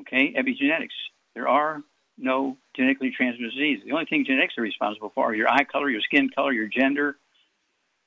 okay, 0.00 0.34
epigenetics. 0.34 0.96
There 1.34 1.48
are 1.48 1.82
no 2.18 2.58
genetically 2.76 3.12
transmitted 3.16 3.52
diseases. 3.52 3.84
The 3.86 3.92
only 3.92 4.06
thing 4.06 4.24
genetics 4.26 4.54
are 4.58 4.62
responsible 4.62 5.12
for 5.14 5.26
are 5.26 5.34
your 5.34 5.48
eye 5.48 5.64
color, 5.64 5.88
your 5.88 6.02
skin 6.02 6.28
color, 6.34 6.52
your 6.52 6.68
gender, 6.68 7.16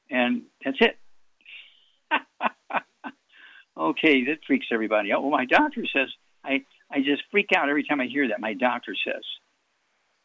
and 0.09 0.43
that's 0.63 0.77
it. 0.79 0.97
okay, 3.77 4.25
that 4.25 4.39
freaks 4.45 4.67
everybody 4.71 5.11
out. 5.11 5.21
Well, 5.21 5.31
my 5.31 5.45
doctor 5.45 5.85
says, 5.91 6.09
I, 6.43 6.63
I 6.91 6.99
just 6.99 7.23
freak 7.31 7.49
out 7.55 7.69
every 7.69 7.83
time 7.83 7.99
I 7.99 8.05
hear 8.05 8.27
that. 8.29 8.39
My 8.39 8.53
doctor 8.53 8.95
says, 9.05 9.23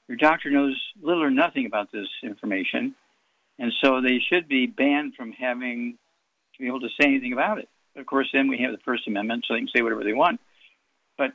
Your 0.09 0.19
doctor 0.19 0.51
knows 0.51 0.81
little 1.01 1.23
or 1.23 1.31
nothing 1.31 1.67
about 1.67 1.91
this 1.91 2.09
information, 2.23 2.95
and 3.61 3.73
so 3.85 4.01
they 4.01 4.19
should 4.19 4.49
be 4.49 4.67
banned 4.67 5.15
from 5.15 5.33
having 5.33 5.99
to 6.55 6.59
be 6.59 6.67
able 6.67 6.81
to 6.81 6.89
say 7.01 7.07
anything 7.07 7.35
about 7.35 7.59
it. 7.59 7.69
Of 7.95 8.07
course, 8.07 8.29
then 8.33 8.49
we 8.49 8.59
have 8.59 8.73
the 8.73 8.83
First 8.85 9.07
Amendment, 9.07 9.45
so 9.47 9.55
they 9.55 9.61
can 9.61 9.69
say 9.69 9.83
whatever 9.83 10.03
they 10.03 10.15
want 10.15 10.41
But 11.19 11.33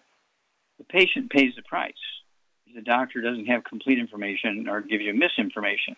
the 0.79 0.85
patient 0.85 1.29
pays 1.29 1.53
the 1.55 1.61
price. 1.61 1.93
The 2.73 2.81
doctor 2.81 3.21
doesn't 3.21 3.45
have 3.45 3.63
complete 3.63 3.99
information 3.99 4.67
or 4.67 4.81
give 4.81 5.01
you 5.01 5.13
misinformation. 5.13 5.95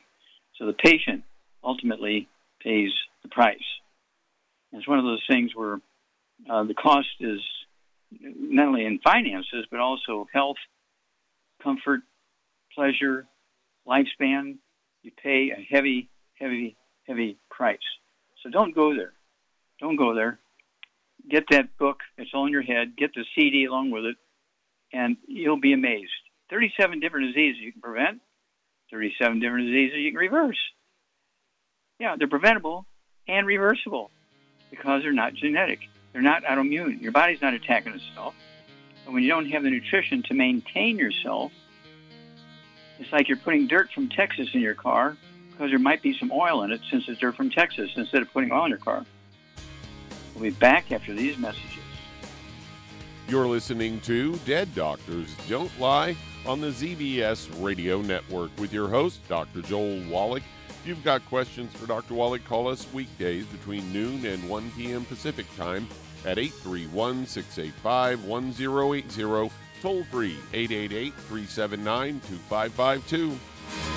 So 0.58 0.66
the 0.66 0.74
patient 0.74 1.24
ultimately 1.64 2.28
pays 2.62 2.92
the 3.24 3.30
price. 3.30 3.58
And 4.72 4.80
it's 4.80 4.88
one 4.88 5.00
of 5.00 5.06
those 5.06 5.24
things 5.30 5.56
where 5.56 5.80
uh, 6.50 6.64
the 6.66 6.74
cost 6.74 7.08
is 7.22 7.40
not 8.12 8.68
only 8.68 8.86
in 8.86 9.00
finances, 9.00 9.66
but 9.72 9.80
also 9.80 10.28
health, 10.34 10.58
comfort, 11.64 12.02
pleasure, 12.76 13.26
lifespan. 13.88 14.58
You 15.04 15.12
pay 15.24 15.52
a 15.52 15.62
heavy, 15.74 16.10
heavy, 16.40 16.76
heavy 17.08 17.38
price. 17.50 17.80
So 18.44 18.50
don't 18.50 18.74
go 18.74 18.96
there. 18.96 19.14
Don't 19.80 19.96
go 19.96 20.14
there. 20.14 20.40
Get 21.30 21.46
that 21.52 21.78
book. 21.78 22.00
It's 22.18 22.32
all 22.34 22.46
in 22.46 22.52
your 22.52 22.62
head. 22.62 22.96
Get 22.96 23.14
the 23.14 23.26
CD 23.36 23.66
along 23.66 23.92
with 23.92 24.06
it 24.06 24.16
and 24.94 25.18
you'll 25.28 25.60
be 25.60 25.74
amazed. 25.74 26.12
37 26.50 27.00
different 27.00 27.28
diseases 27.28 27.62
you 27.62 27.72
can 27.72 27.82
prevent, 27.82 28.22
37 28.92 29.40
different 29.40 29.68
diseases 29.68 29.98
you 29.98 30.12
can 30.12 30.20
reverse. 30.20 30.60
Yeah, 32.00 32.16
they're 32.18 32.28
preventable 32.28 32.86
and 33.28 33.46
reversible 33.48 34.12
because 34.70 35.02
they're 35.04 35.12
not 35.12 35.34
genetic. 35.34 35.80
They're 36.14 36.22
not 36.22 36.44
autoimmune. 36.44 37.02
Your 37.02 37.12
body's 37.12 37.42
not 37.42 37.54
attacking 37.54 37.94
itself. 37.94 38.34
But 39.06 39.14
when 39.14 39.24
you 39.24 39.30
don't 39.30 39.50
have 39.52 39.64
the 39.64 39.70
nutrition 39.70 40.24
to 40.24 40.34
maintain 40.34 40.98
yourself, 40.98 41.52
it's 43.00 43.12
like 43.12 43.28
you're 43.28 43.38
putting 43.38 43.68
dirt 43.68 43.92
from 43.92 44.10
Texas 44.10 44.50
in 44.54 44.62
your 44.62 44.74
car 44.74 45.18
because 45.58 45.72
there 45.72 45.80
might 45.80 46.02
be 46.02 46.16
some 46.18 46.32
oil 46.32 46.64
in 46.64 46.72
it 46.72 46.82
since 46.90 47.06
dirt 47.18 47.36
from 47.36 47.50
Texas 47.50 47.90
instead 47.96 48.22
of 48.22 48.32
putting 48.32 48.52
oil 48.52 48.66
in 48.66 48.70
your 48.70 48.78
car. 48.78 49.04
We'll 50.36 50.44
be 50.44 50.50
back 50.52 50.92
after 50.92 51.14
these 51.14 51.38
messages. 51.38 51.64
You're 53.28 53.48
listening 53.48 54.00
to 54.02 54.38
Dead 54.46 54.74
Doctors 54.76 55.36
Don't 55.50 55.72
Lie 55.80 56.16
on 56.46 56.62
the 56.62 56.68
ZBS 56.68 57.50
Radio 57.62 58.02
Network 58.02 58.52
with 58.60 58.72
your 58.72 58.88
host, 58.88 59.28
Dr. 59.28 59.62
Joel 59.64 60.02
Wallach. 60.10 60.44
If 60.70 60.82
you've 60.86 61.04
got 61.04 61.26
questions 61.26 61.74
for 61.74 61.88
Dr. 61.88 62.14
Wallach, 62.14 62.46
call 62.46 62.68
us 62.68 62.88
weekdays 62.94 63.46
between 63.48 63.92
noon 63.92 64.26
and 64.26 64.48
1 64.48 64.72
p.m. 64.78 65.06
Pacific 65.06 65.48
Time 65.58 65.88
at 66.24 66.38
831 66.38 67.26
685 67.26 68.26
1080, 68.26 69.52
toll 69.82 70.04
free 70.06 70.38
888 70.54 71.14
379 71.14 72.22
2552. 72.22 73.97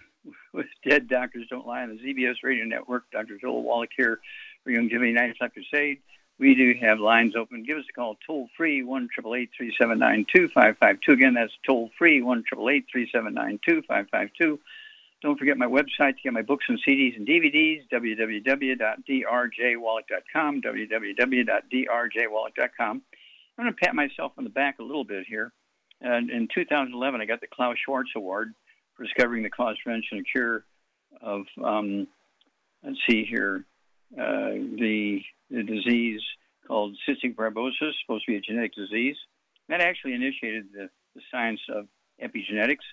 with 0.53 0.67
Dead 0.87 1.07
Doctors 1.07 1.47
Don't 1.49 1.65
Lie 1.65 1.81
on 1.83 1.95
the 1.95 2.01
ZBS 2.01 2.35
Radio 2.43 2.65
Network. 2.65 3.05
Dr. 3.11 3.37
Joel 3.39 3.63
Wallach 3.63 3.91
here 3.95 4.19
for 4.63 4.71
Youngevity 4.71 5.13
95 5.13 5.53
Crusade. 5.53 5.99
We 6.39 6.55
do 6.55 6.73
have 6.81 6.99
lines 6.99 7.35
open. 7.35 7.63
Give 7.63 7.77
us 7.77 7.85
a 7.89 7.93
call 7.93 8.17
toll 8.25 8.49
free, 8.57 8.83
1 8.83 9.07
379 9.15 10.25
2552. 10.33 11.11
Again, 11.11 11.35
that's 11.35 11.53
toll 11.65 11.91
free, 11.97 12.21
1 12.21 12.43
379 12.49 13.59
2552. 13.63 14.59
Don't 15.21 15.37
forget 15.37 15.57
my 15.57 15.67
website 15.67 16.15
to 16.15 16.21
get 16.23 16.33
my 16.33 16.41
books 16.41 16.65
and 16.67 16.81
CDs 16.83 17.15
and 17.15 17.27
DVDs, 17.27 17.87
www.drjwallach.com, 17.93 20.61
www.drjwallach.com. 20.63 23.01
I'm 23.57 23.63
going 23.63 23.75
to 23.75 23.79
pat 23.79 23.93
myself 23.93 24.31
on 24.39 24.43
the 24.43 24.49
back 24.49 24.79
a 24.79 24.83
little 24.83 25.03
bit 25.03 25.27
here. 25.27 25.53
And 26.01 26.31
in 26.31 26.47
2011, 26.51 27.21
I 27.21 27.25
got 27.25 27.41
the 27.41 27.47
Klaus 27.47 27.77
Schwarz 27.85 28.09
Award 28.15 28.55
discovering 29.01 29.43
the 29.43 29.49
cause, 29.49 29.77
prevention, 29.83 30.17
and 30.17 30.25
cure 30.31 30.63
of, 31.21 31.41
um, 31.63 32.07
let's 32.83 32.97
see 33.09 33.25
here, 33.25 33.65
uh, 34.17 34.51
the, 34.53 35.21
the 35.49 35.63
disease 35.63 36.21
called 36.67 36.95
cystic 37.07 37.35
fibrosis, 37.35 37.91
supposed 38.01 38.25
to 38.25 38.31
be 38.31 38.37
a 38.37 38.41
genetic 38.41 38.73
disease. 38.73 39.15
That 39.69 39.81
actually 39.81 40.13
initiated 40.13 40.67
the, 40.73 40.89
the 41.15 41.21
science 41.31 41.61
of 41.73 41.87
epigenetics. 42.21 42.85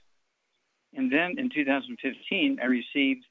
And 0.96 1.12
then 1.12 1.34
in 1.38 1.50
2015, 1.50 2.58
I 2.62 2.66
received 2.66 3.24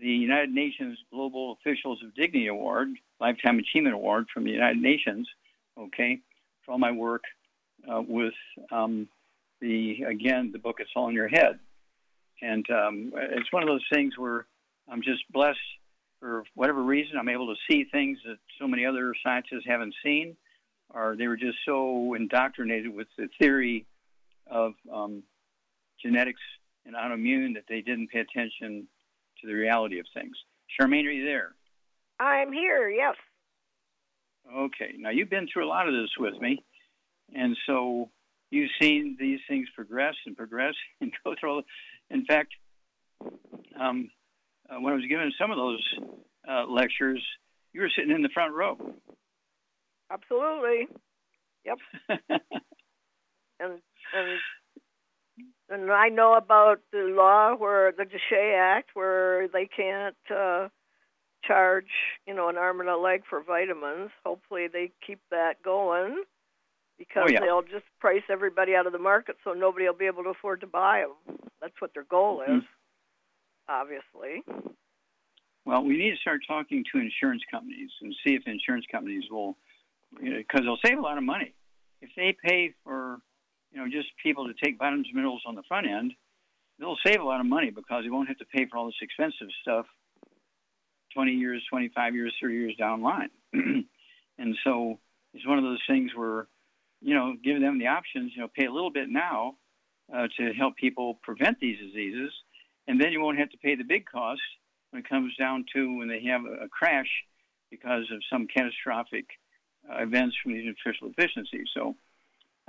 the 0.00 0.08
United 0.08 0.50
Nations 0.50 0.98
Global 1.10 1.58
Officials 1.60 2.00
of 2.04 2.14
Dignity 2.14 2.46
Award, 2.46 2.88
Lifetime 3.20 3.58
Achievement 3.58 3.94
Award 3.94 4.26
from 4.32 4.44
the 4.44 4.50
United 4.50 4.80
Nations, 4.80 5.28
okay, 5.78 6.20
for 6.64 6.72
all 6.72 6.78
my 6.78 6.92
work 6.92 7.22
uh, 7.90 8.02
with 8.06 8.34
um, 8.70 9.08
the 9.60 10.04
again 10.08 10.50
the 10.52 10.58
book 10.58 10.76
"It's 10.78 10.90
All 10.94 11.08
in 11.08 11.14
Your 11.14 11.28
Head," 11.28 11.58
and 12.42 12.64
um, 12.70 13.12
it's 13.14 13.52
one 13.52 13.62
of 13.62 13.68
those 13.68 13.84
things 13.92 14.14
where 14.16 14.46
I'm 14.90 15.02
just 15.02 15.22
blessed 15.32 15.58
for 16.20 16.44
whatever 16.54 16.82
reason. 16.82 17.16
I'm 17.18 17.28
able 17.28 17.54
to 17.54 17.60
see 17.70 17.84
things 17.84 18.18
that 18.24 18.36
so 18.60 18.66
many 18.66 18.84
other 18.84 19.14
scientists 19.24 19.64
haven't 19.66 19.94
seen, 20.04 20.36
or 20.92 21.16
they 21.16 21.26
were 21.26 21.36
just 21.36 21.58
so 21.64 22.14
indoctrinated 22.14 22.94
with 22.94 23.08
the 23.16 23.28
theory 23.40 23.86
of 24.46 24.72
um, 24.92 25.22
genetics 26.02 26.40
and 26.86 26.94
autoimmune 26.94 27.54
that 27.54 27.64
they 27.68 27.80
didn't 27.80 28.08
pay 28.08 28.20
attention 28.20 28.86
to 29.40 29.46
the 29.46 29.54
reality 29.54 29.98
of 29.98 30.06
things. 30.14 30.36
Charmaine, 30.78 31.06
are 31.06 31.10
you 31.10 31.24
there? 31.24 31.54
I'm 32.18 32.52
here, 32.52 32.90
yes. 32.90 33.16
Okay. 34.54 34.94
Now, 34.98 35.10
you've 35.10 35.30
been 35.30 35.48
through 35.52 35.66
a 35.66 35.68
lot 35.68 35.88
of 35.88 35.94
this 35.94 36.10
with 36.18 36.40
me. 36.40 36.62
And 37.34 37.56
so 37.66 38.10
you've 38.50 38.70
seen 38.80 39.16
these 39.18 39.40
things 39.48 39.68
progress 39.74 40.14
and 40.26 40.36
progress 40.36 40.74
and 41.00 41.12
go 41.24 41.34
through. 41.38 41.50
All, 41.50 41.62
in 42.10 42.24
fact, 42.24 42.52
um, 43.80 44.10
uh, 44.68 44.80
when 44.80 44.92
I 44.92 44.96
was 44.96 45.06
giving 45.08 45.32
some 45.38 45.50
of 45.50 45.56
those 45.56 45.82
uh, 46.48 46.66
lectures, 46.68 47.24
you 47.72 47.80
were 47.80 47.90
sitting 47.94 48.10
in 48.14 48.22
the 48.22 48.28
front 48.28 48.54
row. 48.54 48.76
Absolutely. 50.10 50.88
Yep. 51.64 51.78
and 53.60 53.80
and 54.14 54.38
and 55.68 55.90
I 55.92 56.08
know 56.08 56.34
about 56.34 56.80
the 56.92 57.12
law 57.16 57.54
where 57.54 57.92
the 57.92 58.04
DSHEA 58.04 58.58
Act, 58.58 58.90
where 58.94 59.46
they 59.48 59.66
can't 59.66 60.16
uh, 60.34 60.68
charge, 61.44 61.90
you 62.26 62.34
know, 62.34 62.48
an 62.48 62.56
arm 62.56 62.80
and 62.80 62.88
a 62.88 62.96
leg 62.96 63.22
for 63.28 63.42
vitamins. 63.42 64.10
Hopefully, 64.24 64.66
they 64.72 64.90
keep 65.06 65.20
that 65.30 65.62
going 65.62 66.24
because 67.00 67.24
oh, 67.26 67.32
yeah. 67.32 67.40
they'll 67.40 67.62
just 67.62 67.86
price 67.98 68.22
everybody 68.28 68.76
out 68.76 68.86
of 68.86 68.92
the 68.92 68.98
market, 68.98 69.36
so 69.42 69.54
nobody 69.54 69.86
will 69.86 69.94
be 69.96 70.06
able 70.06 70.22
to 70.22 70.28
afford 70.30 70.60
to 70.60 70.66
buy 70.66 71.04
them. 71.26 71.38
That's 71.60 71.80
what 71.80 71.92
their 71.94 72.04
goal 72.04 72.42
is, 72.42 72.62
mm-hmm. 72.62 73.68
obviously. 73.68 74.44
Well, 75.64 75.82
we 75.82 75.96
need 75.96 76.10
to 76.10 76.16
start 76.18 76.40
talking 76.46 76.84
to 76.92 77.00
insurance 77.00 77.42
companies 77.50 77.90
and 78.02 78.14
see 78.24 78.34
if 78.34 78.42
insurance 78.46 78.84
companies 78.92 79.24
will, 79.30 79.56
because 80.12 80.24
you 80.24 80.60
know, 80.60 80.76
they'll 80.76 80.90
save 80.90 80.98
a 80.98 81.02
lot 81.02 81.16
of 81.16 81.24
money 81.24 81.54
if 82.02 82.10
they 82.16 82.34
pay 82.42 82.74
for 82.84 83.18
you 83.72 83.80
know, 83.80 83.86
just 83.88 84.08
people 84.22 84.46
to 84.46 84.54
take 84.64 84.78
vitamins 84.78 85.06
and 85.06 85.14
minerals 85.14 85.42
on 85.46 85.54
the 85.54 85.62
front 85.68 85.86
end, 85.86 86.12
they'll 86.78 86.98
save 87.06 87.20
a 87.20 87.24
lot 87.24 87.40
of 87.40 87.46
money 87.46 87.70
because 87.70 88.04
they 88.04 88.10
won't 88.10 88.28
have 88.28 88.38
to 88.38 88.44
pay 88.46 88.66
for 88.66 88.78
all 88.78 88.86
this 88.86 88.94
expensive 89.00 89.48
stuff 89.62 89.86
20 91.14 91.32
years, 91.32 91.62
25 91.70 92.14
years, 92.14 92.34
30 92.40 92.54
years 92.54 92.76
down 92.76 93.00
the 93.00 93.04
line. 93.04 93.30
and 94.38 94.56
so 94.64 94.98
it's 95.34 95.46
one 95.46 95.58
of 95.58 95.64
those 95.64 95.80
things 95.88 96.10
where, 96.14 96.46
you 97.00 97.14
know, 97.14 97.34
give 97.42 97.60
them 97.60 97.78
the 97.78 97.86
options, 97.86 98.32
you 98.34 98.42
know, 98.42 98.48
pay 98.54 98.66
a 98.66 98.72
little 98.72 98.90
bit 98.90 99.08
now 99.08 99.56
uh, 100.14 100.28
to 100.38 100.52
help 100.52 100.76
people 100.76 101.18
prevent 101.22 101.58
these 101.60 101.78
diseases, 101.78 102.32
and 102.88 103.00
then 103.00 103.12
you 103.12 103.20
won't 103.20 103.38
have 103.38 103.50
to 103.50 103.58
pay 103.58 103.74
the 103.74 103.84
big 103.84 104.06
cost 104.06 104.40
when 104.90 105.02
it 105.02 105.08
comes 105.08 105.34
down 105.36 105.64
to 105.74 105.96
when 105.96 106.08
they 106.08 106.22
have 106.24 106.44
a, 106.44 106.64
a 106.64 106.68
crash 106.68 107.08
because 107.70 108.04
of 108.12 108.20
some 108.30 108.46
catastrophic 108.46 109.26
uh, 109.88 110.02
events 110.02 110.36
from 110.42 110.52
these 110.52 110.64
nutritional 110.64 111.12
deficiencies. 111.12 111.68
So 111.74 111.94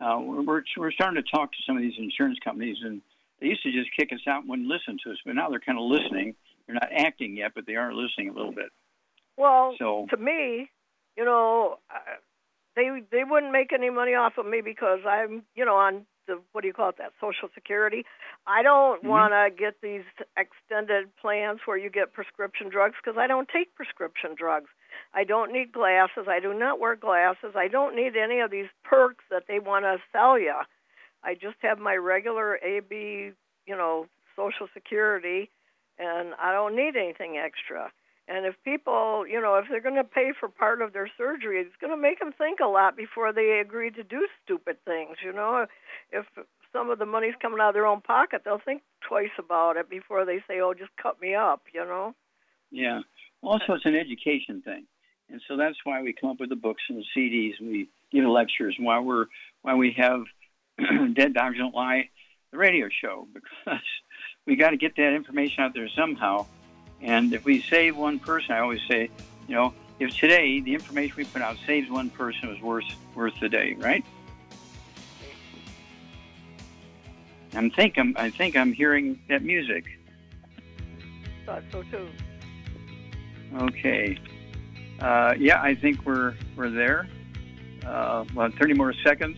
uh, 0.01 0.19
we're, 0.19 0.63
we're 0.77 0.91
starting 0.91 1.21
to 1.21 1.29
talk 1.29 1.51
to 1.51 1.57
some 1.65 1.75
of 1.75 1.81
these 1.81 1.97
insurance 1.97 2.37
companies, 2.43 2.77
and 2.83 3.01
they 3.39 3.47
used 3.47 3.63
to 3.63 3.71
just 3.71 3.89
kick 3.97 4.13
us 4.13 4.19
out 4.27 4.41
and 4.41 4.49
wouldn't 4.49 4.67
listen 4.67 4.97
to 5.03 5.11
us, 5.11 5.17
but 5.25 5.35
now 5.35 5.49
they're 5.49 5.59
kind 5.59 5.77
of 5.79 5.85
listening. 5.85 6.35
They're 6.65 6.75
not 6.75 6.89
acting 6.95 7.35
yet, 7.35 7.51
but 7.55 7.65
they 7.65 7.75
are 7.75 7.93
listening 7.93 8.29
a 8.29 8.33
little 8.33 8.53
bit. 8.53 8.69
Well, 9.37 9.75
so, 9.79 10.05
to 10.11 10.17
me, 10.17 10.69
you 11.17 11.25
know, 11.25 11.79
they 12.75 13.01
they 13.11 13.23
wouldn't 13.23 13.51
make 13.51 13.73
any 13.73 13.89
money 13.89 14.13
off 14.13 14.33
of 14.37 14.45
me 14.45 14.61
because 14.63 14.99
I'm, 15.07 15.43
you 15.55 15.65
know, 15.65 15.75
on 15.75 16.05
the 16.27 16.39
what 16.51 16.61
do 16.61 16.67
you 16.67 16.73
call 16.73 16.89
it 16.89 16.97
that 16.97 17.11
Social 17.19 17.49
Security. 17.53 18.05
I 18.47 18.63
don't 18.63 18.99
mm-hmm. 18.99 19.07
want 19.07 19.33
to 19.33 19.49
get 19.55 19.75
these 19.81 20.03
extended 20.37 21.09
plans 21.19 21.59
where 21.65 21.77
you 21.77 21.89
get 21.89 22.13
prescription 22.13 22.69
drugs 22.69 22.95
because 23.03 23.17
I 23.17 23.27
don't 23.27 23.49
take 23.49 23.75
prescription 23.75 24.31
drugs. 24.37 24.69
I 25.13 25.23
don't 25.23 25.51
need 25.51 25.71
glasses. 25.71 26.27
I 26.27 26.39
do 26.39 26.53
not 26.53 26.79
wear 26.79 26.95
glasses. 26.95 27.53
I 27.55 27.67
don't 27.67 27.95
need 27.95 28.15
any 28.15 28.39
of 28.39 28.51
these 28.51 28.69
perks 28.83 29.23
that 29.29 29.43
they 29.47 29.59
want 29.59 29.85
to 29.85 29.97
sell 30.11 30.39
you. 30.39 30.55
I 31.23 31.33
just 31.33 31.57
have 31.61 31.79
my 31.79 31.95
regular 31.95 32.57
AB, 32.57 33.31
you 33.67 33.75
know, 33.75 34.07
Social 34.35 34.67
Security, 34.73 35.49
and 35.99 36.33
I 36.41 36.51
don't 36.51 36.75
need 36.75 36.95
anything 36.95 37.37
extra. 37.37 37.91
And 38.31 38.45
if 38.45 38.55
people, 38.63 39.25
you 39.27 39.41
know, 39.41 39.55
if 39.55 39.65
they're 39.69 39.81
going 39.81 39.95
to 39.95 40.05
pay 40.05 40.31
for 40.39 40.47
part 40.47 40.81
of 40.81 40.93
their 40.93 41.09
surgery, 41.17 41.59
it's 41.59 41.75
going 41.81 41.91
to 41.91 42.01
make 42.01 42.19
them 42.19 42.31
think 42.37 42.59
a 42.61 42.67
lot 42.67 42.95
before 42.95 43.33
they 43.33 43.59
agree 43.59 43.91
to 43.91 44.03
do 44.03 44.25
stupid 44.43 44.77
things. 44.85 45.17
You 45.23 45.33
know, 45.33 45.65
if 46.13 46.25
some 46.71 46.89
of 46.89 46.97
the 46.97 47.05
money's 47.05 47.33
coming 47.41 47.59
out 47.59 47.69
of 47.69 47.73
their 47.73 47.85
own 47.85 47.99
pocket, 47.99 48.43
they'll 48.45 48.61
think 48.63 48.83
twice 49.05 49.35
about 49.37 49.75
it 49.75 49.89
before 49.89 50.23
they 50.23 50.37
say, 50.47 50.61
"Oh, 50.61 50.73
just 50.73 50.95
cut 50.95 51.19
me 51.21 51.35
up." 51.35 51.63
You 51.73 51.81
know. 51.81 52.15
Yeah. 52.71 53.01
Also, 53.41 53.73
it's 53.73 53.85
an 53.85 53.95
education 53.95 54.61
thing. 54.61 54.85
And 55.29 55.41
so 55.47 55.57
that's 55.57 55.77
why 55.83 56.01
we 56.01 56.13
come 56.13 56.29
up 56.29 56.39
with 56.39 56.49
the 56.49 56.55
books 56.55 56.83
and 56.87 56.99
the 56.99 57.05
CDs 57.15 57.59
and 57.59 57.69
we 57.69 57.89
give 58.11 58.23
lectures 58.23 58.75
why 58.79 58.99
we're 58.99 59.25
why 59.61 59.75
we 59.75 59.91
have 59.97 60.23
Dead 61.15 61.33
Doctors 61.33 61.57
Don't 61.57 61.75
Lie, 61.75 62.09
the 62.51 62.57
radio 62.57 62.87
show, 63.01 63.27
because 63.33 63.81
we 64.47 64.55
got 64.55 64.69
to 64.69 64.77
get 64.77 64.95
that 64.95 65.13
information 65.13 65.63
out 65.63 65.73
there 65.73 65.89
somehow. 65.89 66.45
And 67.01 67.33
if 67.33 67.45
we 67.45 67.61
save 67.61 67.97
one 67.97 68.19
person, 68.19 68.53
I 68.53 68.59
always 68.59 68.81
say, 68.87 69.09
you 69.47 69.55
know, 69.55 69.73
if 69.99 70.15
today 70.17 70.59
the 70.59 70.73
information 70.73 71.15
we 71.17 71.25
put 71.25 71.41
out 71.41 71.57
saves 71.65 71.89
one 71.89 72.09
person, 72.09 72.49
it 72.49 72.51
was 72.51 72.61
worth 72.61 72.85
worth 73.15 73.33
the 73.39 73.49
day, 73.49 73.75
right? 73.79 74.03
I'm 77.53 77.69
think 77.69 77.97
I'm 77.97 78.15
I 78.17 78.29
think 78.29 78.55
I'm 78.55 78.73
hearing 78.73 79.19
that 79.29 79.43
music. 79.43 79.85
Thought 81.45 81.63
so 81.71 81.83
too. 81.83 82.07
Okay. 83.57 84.17
Uh, 84.99 85.33
yeah, 85.37 85.61
I 85.61 85.75
think 85.75 86.05
we're 86.05 86.35
we're 86.55 86.69
there. 86.69 87.07
Uh, 87.85 88.25
about 88.31 88.53
30 88.53 88.75
more 88.75 88.93
seconds. 89.03 89.37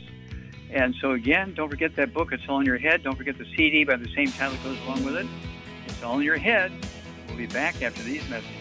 And 0.70 0.94
so 1.00 1.12
again, 1.12 1.54
don't 1.54 1.70
forget 1.70 1.96
that 1.96 2.14
book. 2.14 2.34
It's 2.34 2.44
all 2.50 2.60
in 2.60 2.66
your 2.66 2.78
head. 2.78 3.04
Don't 3.04 3.16
forget 3.16 3.38
the 3.38 3.46
CD 3.56 3.84
by 3.86 3.96
the 3.96 4.10
same 4.16 4.28
title 4.28 4.54
that 4.54 4.64
goes 4.64 4.78
along 4.86 5.04
with 5.06 5.16
it. 5.16 5.28
It's 5.88 6.04
all 6.04 6.20
in 6.20 6.26
your 6.26 6.38
head. 6.38 6.72
We'll 7.34 7.48
be 7.48 7.52
back 7.52 7.82
after 7.82 8.04
these 8.04 8.22
messages. 8.30 8.52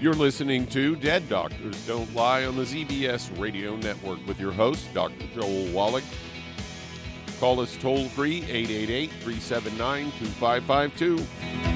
You're 0.00 0.14
listening 0.14 0.66
to 0.68 0.96
Dead 0.96 1.28
Doctors 1.28 1.86
Don't 1.86 2.12
Lie 2.16 2.44
on 2.44 2.56
the 2.56 2.64
ZBS 2.64 3.38
Radio 3.38 3.76
Network 3.76 4.18
with 4.26 4.40
your 4.40 4.50
host, 4.50 4.92
Dr. 4.92 5.24
Joel 5.36 5.72
Wallach. 5.72 6.02
Call 7.38 7.60
us 7.60 7.76
toll 7.76 8.08
free 8.08 8.38
888 8.38 9.10
379 9.22 10.04
2552. 10.18 11.75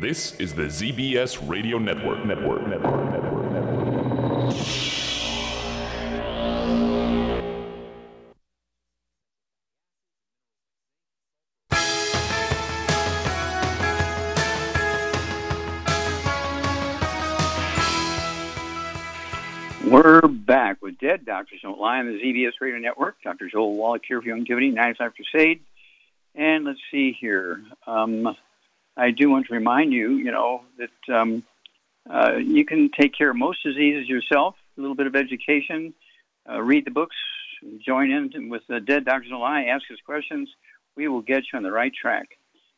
This 0.00 0.34
is 0.40 0.52
the 0.54 0.64
ZBS 0.64 1.48
Radio 1.48 1.78
Network. 1.78 2.26
Network. 2.26 2.66
Network. 2.66 3.12
Network. 3.12 3.52
Network. 3.52 4.54
We're 19.86 20.26
back 20.26 20.82
with 20.82 20.98
Dead 20.98 21.24
Doctors 21.24 21.60
Don't 21.62 21.78
Lie 21.78 22.00
on 22.00 22.06
the 22.06 22.18
ZBS 22.18 22.54
Radio 22.60 22.80
Network. 22.80 23.22
Dr. 23.22 23.48
Joel 23.48 23.76
Wallach 23.76 24.02
here 24.06 24.20
for 24.20 24.26
Youngevity, 24.26 24.74
95 24.74 25.12
Crusade. 25.14 25.60
And 26.34 26.64
let's 26.64 26.80
see 26.90 27.12
here. 27.12 27.62
Um, 27.86 28.36
I 28.96 29.10
do 29.10 29.30
want 29.30 29.46
to 29.46 29.54
remind 29.54 29.92
you, 29.92 30.16
you 30.16 30.30
know, 30.30 30.62
that 30.78 31.14
um, 31.14 31.42
uh, 32.08 32.36
you 32.36 32.64
can 32.64 32.90
take 32.98 33.16
care 33.16 33.30
of 33.30 33.36
most 33.36 33.62
diseases 33.62 34.08
yourself. 34.08 34.54
A 34.76 34.80
little 34.80 34.96
bit 34.96 35.06
of 35.06 35.14
education, 35.14 35.94
uh, 36.50 36.60
read 36.60 36.84
the 36.84 36.90
books, 36.90 37.16
join 37.84 38.10
in 38.10 38.48
with 38.48 38.62
the 38.68 38.80
Dead 38.80 39.04
Doctors 39.04 39.30
Don't 39.30 39.40
Lie, 39.40 39.64
ask 39.64 39.84
us 39.90 39.98
questions. 40.04 40.48
We 40.96 41.08
will 41.08 41.22
get 41.22 41.44
you 41.52 41.56
on 41.56 41.62
the 41.62 41.70
right 41.70 41.92
track. 41.94 42.28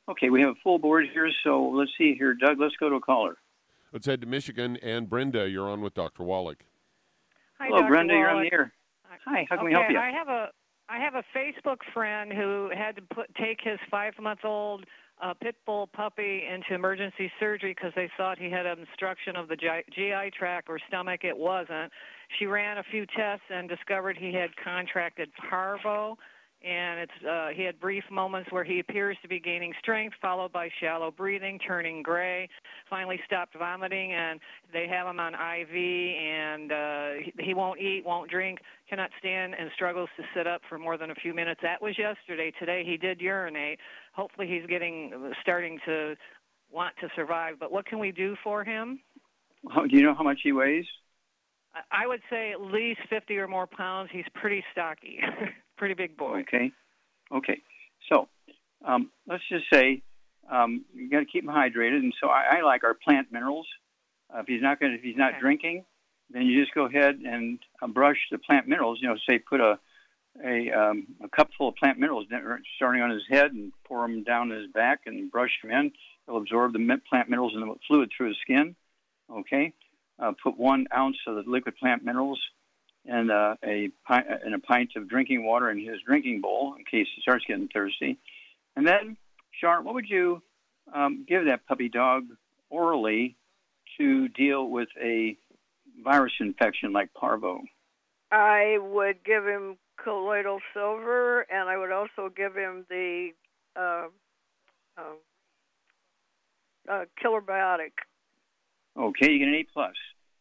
Okay, 0.09 0.31
we 0.31 0.40
have 0.40 0.50
a 0.50 0.61
full 0.62 0.79
board 0.79 1.07
here, 1.12 1.31
so 1.42 1.68
let's 1.68 1.90
see 1.98 2.14
here, 2.14 2.35
Doug. 2.35 2.61
Let's 2.61 2.76
go 2.76 2.88
to 2.88 2.96
a 2.96 3.00
caller. 3.00 3.37
Let's 3.92 4.07
head 4.07 4.20
to 4.20 4.26
Michigan. 4.26 4.76
And 4.83 5.09
Brenda, 5.09 5.48
you're 5.48 5.68
on 5.68 5.81
with 5.81 5.94
Dr. 5.94 6.22
Wallach. 6.22 6.64
Hi, 7.59 7.66
Hello, 7.66 7.81
Dr. 7.81 7.88
Brenda. 7.88 8.14
Wallach. 8.14 8.29
You're 8.29 8.37
on 8.37 8.42
the 8.44 8.52
air. 8.52 8.72
Hi, 9.24 9.46
how 9.48 9.57
can 9.57 9.59
okay, 9.59 9.64
we 9.66 9.72
help 9.72 9.90
you? 9.90 9.98
I 9.98 10.11
have 10.11 10.29
a 10.29 10.50
I 10.88 10.98
have 10.98 11.14
a 11.14 11.24
Facebook 11.37 11.79
friend 11.92 12.33
who 12.33 12.70
had 12.72 12.94
to 12.96 13.02
put 13.02 13.35
take 13.35 13.59
his 13.61 13.79
five 13.90 14.12
month 14.20 14.44
old 14.44 14.85
uh, 15.22 15.35
pit 15.35 15.57
bull 15.64 15.87
puppy 15.87 16.42
into 16.52 16.74
emergency 16.74 17.31
surgery 17.40 17.74
because 17.74 17.92
they 17.96 18.11
thought 18.16 18.38
he 18.38 18.50
had 18.50 18.66
obstruction 18.66 19.37
of 19.37 19.48
the 19.48 19.57
GI 19.57 20.31
tract 20.38 20.68
or 20.68 20.79
stomach. 20.88 21.24
It 21.24 21.37
wasn't. 21.37 21.92
She 22.38 22.46
ran 22.46 22.79
a 22.79 22.83
few 22.90 23.07
tests 23.07 23.44
and 23.50 23.68
discovered 23.68 24.16
he 24.18 24.33
had 24.33 24.50
contracted 24.62 25.31
parvo. 25.48 26.18
And 26.66 27.00
it's 27.00 27.24
uh, 27.24 27.48
he 27.55 27.62
had 27.62 27.79
brief 27.79 28.02
moments 28.11 28.50
where 28.50 28.64
he 28.64 28.81
appears 28.81 29.16
to 29.22 29.29
be 29.29 29.38
gaining 29.38 29.72
strength, 29.79 30.16
followed 30.20 30.52
by 30.52 30.68
shallow 30.81 31.12
breathing, 31.12 31.61
turning 31.61 32.02
gray. 32.02 32.48
Finally, 32.90 33.20
stopped 33.24 33.57
vomiting, 33.57 34.12
and 34.12 34.40
they 34.72 34.88
have 34.88 35.07
him 35.07 35.20
on 35.20 35.35
IV. 35.35 35.70
And 35.70 36.72
uh, 36.72 37.11
he, 37.38 37.55
won't 37.55 37.81
eat, 37.81 38.02
won't 38.05 38.31
drink, 38.31 38.59
cannot 38.88 39.11
stand, 39.20 39.55
and 39.59 39.70
struggles 39.74 40.09
to 40.16 40.24
sit 40.35 40.48
up 40.48 40.61
for 40.68 40.79
more 40.79 40.98
than 40.98 41.11
a 41.11 41.14
few 41.14 41.33
minutes. 41.33 41.61
That 41.62 41.81
was 41.81 41.96
yesterday. 41.96 42.52
Today 42.59 42.83
he 42.85 42.96
did 42.96 43.20
urinate. 43.20 43.79
Hopefully, 44.12 44.48
he's 44.48 44.66
getting 44.68 45.33
starting 45.42 45.79
to 45.87 46.16
want 46.72 46.96
to 47.00 47.09
survive. 47.14 47.55
But 47.61 47.70
what 47.70 47.87
can 47.87 48.00
we 48.00 48.11
do 48.11 48.35
for 48.42 48.64
him? 48.64 48.98
Do 49.62 49.96
you 49.96 50.02
know 50.02 50.14
how 50.14 50.24
much 50.24 50.40
he 50.42 50.52
weighs? 50.52 50.87
I- 51.74 52.02
I 52.02 52.07
would 52.07 52.22
say 52.31 52.52
at 52.52 52.61
least 52.61 53.00
50 53.09 53.38
or 53.38 53.48
more 53.48 53.66
pounds. 53.66 54.11
He's 54.12 54.29
pretty 54.35 54.64
stocky, 54.72 55.20
pretty 55.77 55.95
big 55.95 56.17
boy. 56.17 56.41
Okay. 56.41 56.73
Okay. 57.33 57.61
So 58.11 58.29
um, 58.85 59.11
let's 59.27 59.43
just 59.49 59.65
say 59.73 60.03
um, 60.51 60.85
you 60.95 61.11
got 61.11 61.21
to 61.21 61.27
keep 61.27 61.45
him 61.45 61.51
hydrated, 61.51 61.99
and 61.99 62.15
so 62.21 62.29
I, 62.29 62.59
I 62.59 62.62
like 62.62 62.85
our 62.85 62.95
plant 62.95 63.33
minerals. 63.33 63.67
Uh, 64.35 64.41
if 64.41 64.47
he's 64.47 64.62
not 64.62 64.81
going, 64.81 64.93
if 64.93 65.03
he's 65.03 65.17
not 65.17 65.33
Okay. 65.33 65.41
drinking, 65.41 65.85
then 66.31 66.43
you 66.47 66.61
just 66.61 66.75
go 66.75 66.87
ahead 66.87 67.17
and 67.17 67.59
uh, 67.83 67.87
brush 67.87 68.19
the 68.31 68.39
plant 68.39 68.67
minerals. 68.69 68.99
You 69.01 69.09
know, 69.09 69.17
say 69.29 69.39
put 69.39 69.61
a 69.61 69.79
a, 70.45 70.71
um, 70.71 71.07
a 71.23 71.29
cup 71.29 71.49
full 71.57 71.69
of 71.69 71.77
plant 71.77 71.99
minerals 71.99 72.27
starting 72.77 73.03
on 73.03 73.11
his 73.11 73.23
head 73.29 73.53
and 73.53 73.73
pour 73.87 74.03
them 74.03 74.23
down 74.23 74.51
his 74.51 74.67
back 74.71 75.01
and 75.07 75.31
brush 75.31 75.51
them 75.62 75.71
in. 75.71 75.93
They'll 76.27 76.37
absorb 76.37 76.73
the 76.73 77.01
plant 77.09 77.29
minerals 77.29 77.55
and 77.55 77.62
the 77.62 77.75
fluid 77.87 78.11
through 78.15 78.29
his 78.29 78.39
skin. 78.43 78.77
Okay. 79.31 79.73
Uh, 80.19 80.33
put 80.43 80.59
one 80.59 80.87
ounce 80.95 81.17
of 81.27 81.37
the 81.37 81.51
liquid 81.51 81.77
plant 81.77 82.05
minerals 82.05 82.41
and 83.09 83.31
uh, 83.31 83.57
a 83.64 83.90
pi- 84.07 84.25
and 84.45 84.55
a 84.55 84.59
pint 84.59 84.90
of 84.97 85.09
drinking 85.09 85.45
water 85.45 85.71
in 85.71 85.79
his 85.79 86.01
drinking 86.07 86.40
bowl 86.40 86.75
in 86.79 86.85
case 86.85 87.07
he 87.14 87.23
starts 87.23 87.45
getting 87.47 87.69
thirsty. 87.69 88.19
And 88.77 88.87
then, 88.87 89.16
Sharon, 89.61 89.85
what 89.85 89.95
would 89.95 90.09
you 90.09 90.42
um, 90.95 91.25
give 91.29 91.47
that 91.47 91.66
puppy 91.66 91.88
dog 91.88 92.25
orally 92.71 93.37
to 93.99 94.29
deal 94.29 94.69
with 94.69 94.88
a 95.03 95.37
virus 96.03 96.33
infection 96.40 96.92
like 96.92 97.12
parvo? 97.14 97.62
I 98.31 98.79
would 98.81 99.25
give 99.25 99.47
him 99.47 99.79
colloidal 100.03 100.61
silver, 100.75 101.42
and 101.42 101.69
I 101.69 101.79
would 101.79 101.92
also 101.92 102.31
give 102.35 102.55
him 102.55 102.85
the 102.90 103.31
uh, 103.77 104.07
uh, 104.99 105.03
uh, 106.90 107.05
killer 107.21 107.40
biotic. 107.40 107.92
Okay, 108.99 109.33
you 109.33 109.38
get 109.38 109.49
an 109.49 109.55
A 109.55 109.66
plus. 109.73 109.95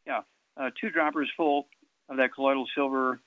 Yeah, 0.08 0.21
uh, 0.58 0.69
two 0.80 0.89
droppers 0.89 1.30
full 1.38 1.67
of 2.10 2.18
that 2.18 2.34
colloidal 2.34 2.68
silver 2.76 3.20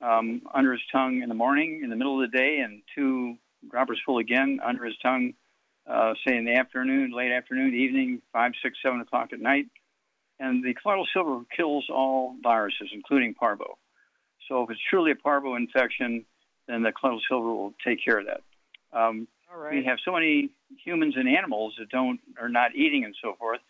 um, 0.00 0.42
under 0.52 0.72
his 0.72 0.80
tongue 0.90 1.22
in 1.22 1.28
the 1.28 1.34
morning, 1.34 1.80
in 1.82 1.90
the 1.90 1.96
middle 1.96 2.22
of 2.22 2.30
the 2.30 2.36
day, 2.36 2.58
and 2.58 2.82
two 2.94 3.36
droppers 3.70 4.00
full 4.04 4.18
again 4.18 4.60
under 4.64 4.84
his 4.84 4.96
tongue, 5.02 5.34
uh, 5.88 6.14
say 6.26 6.36
in 6.36 6.44
the 6.44 6.54
afternoon, 6.54 7.12
late 7.12 7.32
afternoon, 7.32 7.74
evening, 7.74 8.22
five, 8.32 8.52
six, 8.62 8.78
seven 8.82 9.00
o'clock 9.00 9.32
at 9.32 9.40
night. 9.40 9.66
And 10.40 10.64
the 10.64 10.74
colloidal 10.74 11.06
silver 11.12 11.44
kills 11.56 11.86
all 11.88 12.34
viruses, 12.42 12.90
including 12.92 13.34
parvo. 13.34 13.78
So 14.48 14.64
if 14.64 14.70
it's 14.70 14.80
truly 14.90 15.12
a 15.12 15.16
parvo 15.16 15.54
infection, 15.54 16.24
then 16.66 16.82
the 16.82 16.92
colloidal 16.92 17.20
silver 17.28 17.54
will 17.54 17.74
take 17.84 18.04
care 18.04 18.18
of 18.18 18.26
that. 18.26 18.42
Um, 18.92 19.28
we 19.70 19.84
have 19.84 19.98
so 20.04 20.12
many 20.12 20.50
humans 20.82 21.14
and 21.16 21.28
animals 21.28 21.74
that 21.78 21.90
don't 21.90 22.20
are 22.40 22.48
not 22.48 22.74
eating 22.74 23.04
and 23.04 23.14
so 23.22 23.34
forth, 23.38 23.60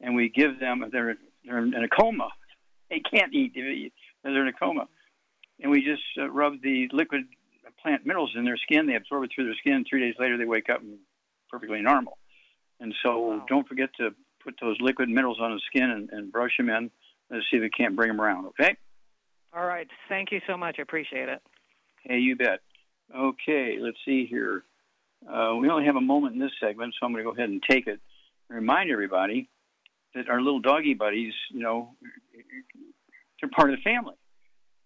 and 0.00 0.14
we 0.14 0.28
give 0.28 0.60
them 0.60 0.84
they're 0.92 1.16
they're 1.44 1.58
in 1.58 1.74
a 1.74 1.88
coma. 1.88 2.28
They 2.90 3.00
can't 3.00 3.32
eat. 3.32 3.54
They're 4.22 4.42
in 4.42 4.48
a 4.48 4.52
coma, 4.52 4.86
and 5.60 5.70
we 5.70 5.82
just 5.82 6.02
uh, 6.18 6.28
rub 6.28 6.60
the 6.62 6.88
liquid 6.92 7.22
plant 7.82 8.04
minerals 8.04 8.32
in 8.36 8.44
their 8.44 8.56
skin. 8.56 8.86
They 8.86 8.94
absorb 8.94 9.24
it 9.24 9.30
through 9.34 9.46
their 9.46 9.54
skin. 9.54 9.84
Three 9.88 10.00
days 10.00 10.14
later, 10.18 10.36
they 10.36 10.44
wake 10.44 10.68
up 10.68 10.80
and 10.80 10.98
perfectly 11.50 11.80
normal. 11.80 12.18
And 12.80 12.94
so, 13.02 13.18
wow. 13.18 13.46
don't 13.48 13.68
forget 13.68 13.90
to 13.98 14.10
put 14.42 14.54
those 14.60 14.76
liquid 14.80 15.08
minerals 15.08 15.38
on 15.40 15.52
the 15.52 15.60
skin 15.66 15.90
and, 15.90 16.10
and 16.10 16.32
brush 16.32 16.56
them 16.56 16.68
in 16.70 16.90
and 17.30 17.42
see 17.50 17.58
if 17.58 17.62
we 17.62 17.70
can't 17.70 17.96
bring 17.96 18.08
them 18.08 18.20
around. 18.20 18.46
Okay. 18.46 18.76
All 19.52 19.66
right. 19.66 19.88
Thank 20.08 20.32
you 20.32 20.40
so 20.46 20.56
much. 20.56 20.76
I 20.78 20.82
appreciate 20.82 21.28
it. 21.28 21.42
Hey, 22.04 22.18
you 22.18 22.36
bet. 22.36 22.60
Okay, 23.14 23.76
let's 23.80 23.98
see 24.04 24.26
here. 24.26 24.62
Uh, 25.28 25.54
we 25.56 25.68
only 25.68 25.84
have 25.84 25.96
a 25.96 26.00
moment 26.00 26.34
in 26.34 26.40
this 26.40 26.52
segment, 26.60 26.94
so 26.98 27.04
I'm 27.04 27.12
going 27.12 27.24
to 27.24 27.30
go 27.30 27.36
ahead 27.36 27.50
and 27.50 27.62
take 27.68 27.86
it. 27.86 28.00
Remind 28.48 28.90
everybody 28.90 29.48
that 30.14 30.28
our 30.28 30.40
little 30.40 30.60
doggy 30.60 30.94
buddies, 30.94 31.34
you 31.50 31.60
know, 31.60 31.94
they're 33.40 33.50
part 33.50 33.70
of 33.70 33.76
the 33.76 33.82
family. 33.82 34.14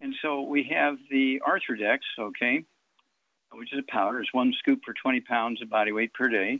And 0.01 0.13
so 0.21 0.41
we 0.41 0.69
have 0.71 0.97
the 1.09 1.41
Arthrodex, 1.45 1.99
okay, 2.19 2.65
which 3.53 3.73
is 3.73 3.79
a 3.79 3.91
powder. 3.91 4.19
It's 4.19 4.33
one 4.33 4.53
scoop 4.59 4.81
for 4.85 4.93
20 4.93 5.21
pounds 5.21 5.61
of 5.61 5.69
body 5.69 5.91
weight 5.91 6.13
per 6.13 6.27
day. 6.27 6.59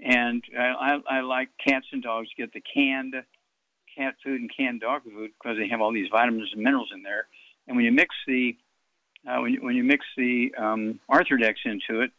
And 0.00 0.42
I, 0.58 0.98
I, 1.08 1.18
I 1.18 1.20
like 1.20 1.48
cats 1.66 1.86
and 1.92 2.02
dogs 2.02 2.28
get 2.36 2.52
the 2.52 2.60
canned 2.60 3.14
cat 3.96 4.14
food 4.22 4.40
and 4.40 4.50
canned 4.54 4.80
dog 4.80 5.04
food 5.04 5.30
because 5.40 5.56
they 5.56 5.68
have 5.68 5.80
all 5.80 5.92
these 5.92 6.08
vitamins 6.10 6.50
and 6.52 6.62
minerals 6.62 6.90
in 6.94 7.02
there. 7.02 7.28
And 7.66 7.76
when 7.76 7.84
you 7.84 7.92
mix 7.92 8.14
the 8.26 8.56
uh, 9.26 9.40
when, 9.40 9.54
you, 9.54 9.62
when 9.62 9.74
you 9.74 9.82
mix 9.82 10.04
the 10.16 10.54
um, 10.56 11.00
Arthrodex 11.10 11.54
into 11.64 12.02
it, 12.02 12.12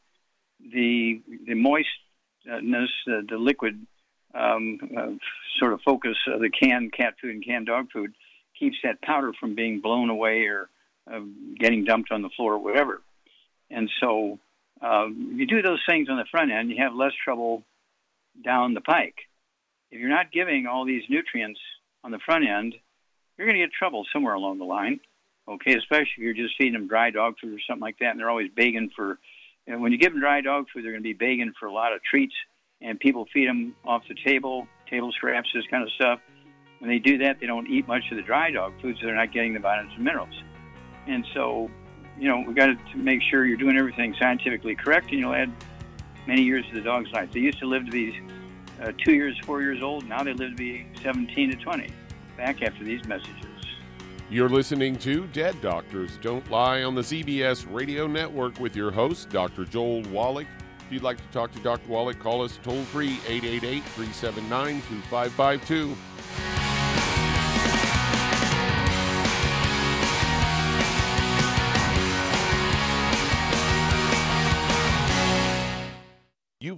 the 0.60 1.22
the 1.46 1.54
moistness, 1.54 2.90
uh, 3.08 3.22
the 3.30 3.38
liquid 3.38 3.86
um, 4.34 4.80
uh, 4.98 5.12
sort 5.60 5.74
of 5.74 5.82
focus 5.82 6.18
of 6.28 6.42
the 6.42 6.50
canned 6.50 6.92
cat 6.94 7.14
food 7.22 7.36
and 7.36 7.46
canned 7.46 7.68
dog 7.68 7.92
food 7.92 8.14
keeps 8.60 8.78
that 8.84 9.02
powder 9.02 9.34
from 9.40 9.56
being 9.56 9.82
blown 9.82 10.10
away 10.10 10.46
or 10.46 10.70
uh, 11.12 11.20
getting 11.60 11.86
dumped 11.86 12.12
on 12.12 12.22
the 12.22 12.30
floor 12.36 12.54
or 12.54 12.60
whatever. 12.60 13.02
And 13.70 13.90
so, 14.00 14.40
uh, 14.82 15.08
you 15.08 15.46
do 15.46 15.62
those 15.62 15.82
things 15.88 16.10
on 16.10 16.18
the 16.18 16.26
front 16.30 16.52
end, 16.52 16.70
you 16.70 16.78
have 16.80 16.94
less 16.94 17.14
trouble 17.24 17.64
down 18.44 18.74
the 18.74 18.82
pike. 18.82 19.16
If 19.92 20.00
you're 20.00 20.10
not 20.10 20.32
giving 20.32 20.68
all 20.68 20.86
these 20.86 21.04
nutrients 21.10 21.60
on 22.04 22.12
the 22.12 22.20
front 22.20 22.46
end, 22.48 22.76
you're 23.38 23.48
going 23.48 23.60
to 23.60 23.66
get 23.66 23.74
trouble 23.74 24.06
somewhere 24.12 24.34
along 24.34 24.60
the 24.60 24.66
line. 24.66 25.00
Okay, 25.48 25.76
especially 25.76 26.12
if 26.18 26.24
you're 26.24 26.34
just 26.34 26.58
feeding 26.58 26.74
them 26.74 26.88
dry 26.88 27.10
dog 27.10 27.36
food 27.42 27.54
or 27.54 27.62
something 27.68 27.82
like 27.82 28.00
that, 28.00 28.12
and 28.12 28.20
they're 28.20 28.30
always 28.30 28.52
begging 28.54 28.90
for. 28.96 29.18
Know, 29.66 29.80
when 29.80 29.92
you 29.92 29.98
give 29.98 30.12
them 30.12 30.22
dry 30.22 30.42
dog 30.42 30.68
food, 30.74 30.84
they're 30.84 30.92
going 30.92 31.04
to 31.04 31.08
be 31.08 31.14
begging 31.14 31.54
for 31.60 31.68
a 31.68 31.74
lot 31.74 31.94
of 31.94 32.02
treats, 32.04 32.34
and 32.82 33.00
people 33.00 33.28
feed 33.34 33.48
them 33.48 33.76
off 33.86 34.04
the 34.10 34.16
table, 34.26 34.68
table 34.90 35.12
scraps, 35.14 35.50
this 35.54 35.66
kind 35.70 35.84
of 35.84 35.92
stuff. 35.92 36.20
When 36.80 36.90
they 36.90 37.00
do 37.00 37.18
that, 37.20 37.40
they 37.40 37.48
don't 37.48 37.68
eat 37.68 37.88
much 37.88 38.04
of 38.12 38.18
the 38.18 38.24
dry 38.24 38.52
dog 38.52 38.74
food, 38.82 38.98
so 39.00 39.08
they're 39.08 39.16
not 39.16 39.32
getting 39.32 39.54
the 39.54 39.60
vitamins 39.60 39.94
and 39.96 40.04
minerals. 40.04 40.44
And 41.08 41.26
so, 41.34 41.72
you 42.20 42.28
know, 42.28 42.44
we 42.46 42.54
got 42.54 42.68
to 42.68 42.98
make 42.98 43.22
sure 43.22 43.46
you're 43.46 43.58
doing 43.58 43.78
everything 43.78 44.16
scientifically 44.20 44.76
correct, 44.76 45.10
and 45.12 45.20
you'll 45.20 45.34
add 45.34 45.52
many 46.28 46.44
years 46.44 46.66
to 46.70 46.76
the 46.76 46.82
dog's 46.82 47.12
life. 47.12 47.32
They 47.32 47.40
used 47.40 47.60
to 47.60 47.66
live 47.66 47.86
to 47.86 47.92
be 47.92 48.20
uh, 48.82 48.92
two 49.04 49.14
years, 49.14 49.38
four 49.44 49.62
years 49.62 49.82
old. 49.82 50.08
Now 50.08 50.24
they 50.24 50.34
live 50.34 50.52
to 50.52 50.56
be 50.56 50.86
17 51.02 51.52
to 51.52 51.58
20. 51.58 51.90
Back 52.36 52.62
after 52.62 52.84
these 52.84 53.04
messages. 53.06 53.48
You're 54.30 54.50
listening 54.50 54.98
to 54.98 55.26
Dead 55.28 55.60
Doctors 55.62 56.18
Don't 56.22 56.48
Lie 56.52 56.84
on 56.84 56.94
the 56.94 57.02
ZBS 57.02 57.66
Radio 57.74 58.08
Network 58.08 58.60
with 58.60 58.76
your 58.76 58.92
host, 58.92 59.30
Dr. 59.30 59.64
Joel 59.64 60.02
Wallach. 60.10 60.48
If 60.86 60.92
you'd 60.92 61.02
like 61.02 61.18
to 61.18 61.28
talk 61.32 61.52
to 61.54 61.60
Dr. 61.60 61.88
Wallach, 61.88 62.20
call 62.20 62.44
us 62.44 62.60
toll 62.62 62.84
free 62.84 63.20
888 63.26 63.84
379 63.84 64.82
2552. 64.82 65.96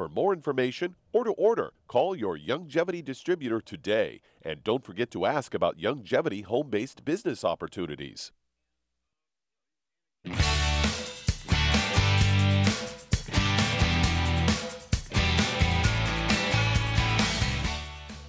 For 0.00 0.08
more 0.08 0.32
information 0.32 0.96
or 1.12 1.24
to 1.24 1.32
order, 1.32 1.74
call 1.86 2.16
your 2.16 2.38
Youngevity 2.38 3.04
distributor 3.04 3.60
today. 3.60 4.22
And 4.40 4.64
don't 4.64 4.82
forget 4.82 5.10
to 5.10 5.26
ask 5.26 5.52
about 5.52 5.76
Youngevity 5.76 6.42
home 6.42 6.70
based 6.70 7.04
business 7.04 7.44
opportunities. 7.44 8.32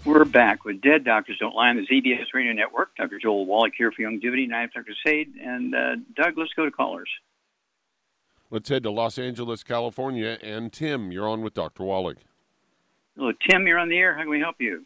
We're 0.04 0.26
back 0.26 0.66
with 0.66 0.82
Dead 0.82 1.06
Doctors 1.06 1.38
Don't 1.40 1.56
Lie 1.56 1.70
on 1.70 1.78
the 1.78 1.88
ZBS 1.88 2.26
Radio 2.34 2.52
Network. 2.52 2.98
Dr. 2.98 3.18
Joel 3.18 3.46
Wallach 3.46 3.72
here 3.78 3.94
for 3.94 4.02
have 4.60 4.74
Dr. 4.74 4.94
Sade. 5.06 5.36
And 5.42 5.74
uh, 5.74 5.96
Doug, 6.18 6.38
let's 6.38 6.52
go 6.54 6.66
to 6.66 6.72
callers. 6.72 7.08
Let's 8.52 8.68
head 8.68 8.84
to 8.84 8.92
Los 8.92 9.18
Angeles, 9.18 9.64
California. 9.64 10.38
And 10.44 10.74
Tim, 10.74 11.10
you're 11.10 11.28
on 11.28 11.42
with 11.42 11.54
Dr. 11.54 11.86
Wallach. 11.86 12.18
Hello, 13.16 13.32
Tim, 13.50 13.66
you're 13.66 13.80
on 13.80 13.88
the 13.88 13.98
air. 13.98 14.14
How 14.14 14.24
can 14.24 14.30
we 14.30 14.42
help 14.42 14.58
you? 14.60 14.84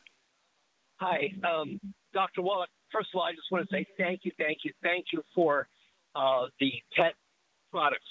Hi, 0.97 1.33
um, 1.43 1.79
Dr. 2.13 2.43
Wallach. 2.43 2.69
First 2.91 3.09
of 3.11 3.17
all, 3.19 3.23
I 3.23 3.31
just 3.31 3.51
want 3.51 3.67
to 3.67 3.75
say 3.75 3.87
thank 3.97 4.19
you, 4.23 4.31
thank 4.37 4.59
you, 4.63 4.71
thank 4.83 5.05
you 5.11 5.23
for 5.33 5.67
uh, 6.15 6.45
the 6.59 6.73
pet 6.95 7.13
products, 7.71 8.05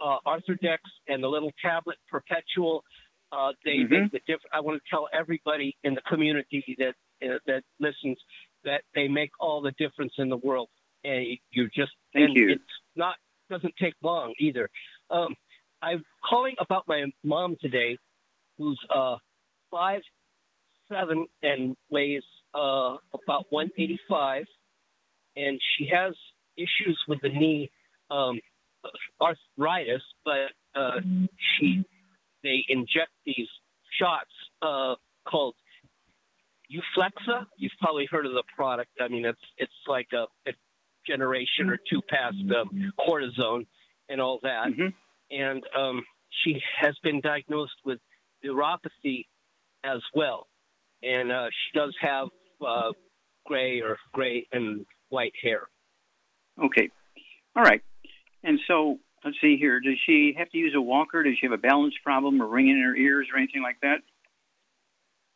uh, 0.00 0.16
Arthrodex 0.26 0.78
and 1.08 1.22
the 1.22 1.28
little 1.28 1.52
tablet 1.62 1.98
Perpetual. 2.10 2.82
Uh, 3.30 3.52
they 3.66 3.72
mm-hmm. 3.72 3.92
make 3.92 4.12
the 4.12 4.20
difference. 4.20 4.50
I 4.54 4.60
want 4.60 4.82
to 4.82 4.90
tell 4.90 5.08
everybody 5.12 5.76
in 5.84 5.94
the 5.94 6.00
community 6.08 6.64
that 6.78 6.94
uh, 7.22 7.38
that 7.46 7.64
listens 7.80 8.16
that 8.64 8.80
they 8.94 9.08
make 9.08 9.30
all 9.40 9.60
the 9.60 9.72
difference 9.72 10.14
in 10.16 10.30
the 10.30 10.38
world. 10.38 10.70
And 11.04 11.38
you 11.50 11.68
just 11.74 11.92
thank 12.14 12.36
you. 12.36 12.50
It's 12.50 12.62
not 12.96 13.16
doesn't 13.50 13.74
take 13.80 13.94
long 14.02 14.34
either. 14.38 14.68
Um, 15.10 15.34
I'm 15.82 16.04
calling 16.28 16.54
about 16.60 16.84
my 16.88 17.04
mom 17.22 17.56
today, 17.60 17.98
who's 18.58 18.78
uh, 18.94 19.16
five 19.70 20.00
seven 20.90 21.26
and 21.42 21.76
weighs 21.90 22.22
uh, 22.54 22.96
about 23.12 23.46
185, 23.50 24.44
and 25.36 25.60
she 25.76 25.88
has 25.92 26.14
issues 26.56 26.98
with 27.08 27.20
the 27.22 27.28
knee 27.28 27.70
um, 28.10 28.40
arthritis, 29.20 30.02
but 30.24 30.52
uh, 30.74 31.00
she 31.58 31.84
they 32.42 32.64
inject 32.68 33.10
these 33.24 33.48
shots 33.98 34.30
uh, 34.62 34.94
called 35.28 35.54
Euflexa. 36.70 37.46
You've 37.58 37.72
probably 37.80 38.06
heard 38.10 38.26
of 38.26 38.32
the 38.32 38.44
product. 38.54 38.90
I 39.00 39.08
mean, 39.08 39.24
it's 39.24 39.38
it's 39.58 39.72
like 39.86 40.08
a 40.12 40.26
generation 41.06 41.70
or 41.70 41.78
two 41.90 42.00
past 42.08 42.36
um, 42.58 42.92
cortisone 42.98 43.66
and 44.08 44.20
all 44.20 44.40
that. 44.42 44.68
Mm-hmm. 44.68 44.88
And 45.30 45.62
um, 45.76 46.04
she 46.44 46.60
has 46.80 46.94
been 47.02 47.20
diagnosed 47.20 47.74
with 47.84 47.98
neuropathy 48.44 49.26
as 49.84 50.00
well, 50.14 50.46
and 51.02 51.32
uh, 51.32 51.46
she 51.50 51.78
does 51.78 51.94
have 52.00 52.28
uh, 52.66 52.92
gray 53.44 53.80
or 53.80 53.98
gray 54.12 54.46
and 54.52 54.86
white 55.08 55.34
hair. 55.42 55.62
Okay. 56.62 56.90
All 57.54 57.62
right. 57.62 57.82
And 58.42 58.58
so 58.66 58.98
let's 59.24 59.36
see 59.40 59.56
here. 59.58 59.80
Does 59.80 59.98
she 60.06 60.34
have 60.38 60.48
to 60.50 60.58
use 60.58 60.74
a 60.76 60.80
walker? 60.80 61.22
Does 61.22 61.34
she 61.40 61.46
have 61.46 61.52
a 61.52 61.58
balance 61.58 61.94
problem 62.04 62.40
or 62.40 62.46
ringing 62.46 62.76
in 62.76 62.82
her 62.82 62.96
ears 62.96 63.28
or 63.32 63.38
anything 63.38 63.62
like 63.62 63.80
that? 63.82 63.98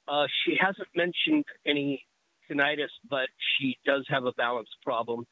Uh, 0.09 0.27
she 0.45 0.57
hasn't 0.61 0.89
mentioned 0.95 1.45
any 1.67 2.05
tinnitus, 2.51 2.91
but 3.09 3.29
she 3.59 3.77
does 3.87 4.05
have 4.09 4.25
a 4.25 4.33
balance 4.33 4.69
problem, 4.85 5.27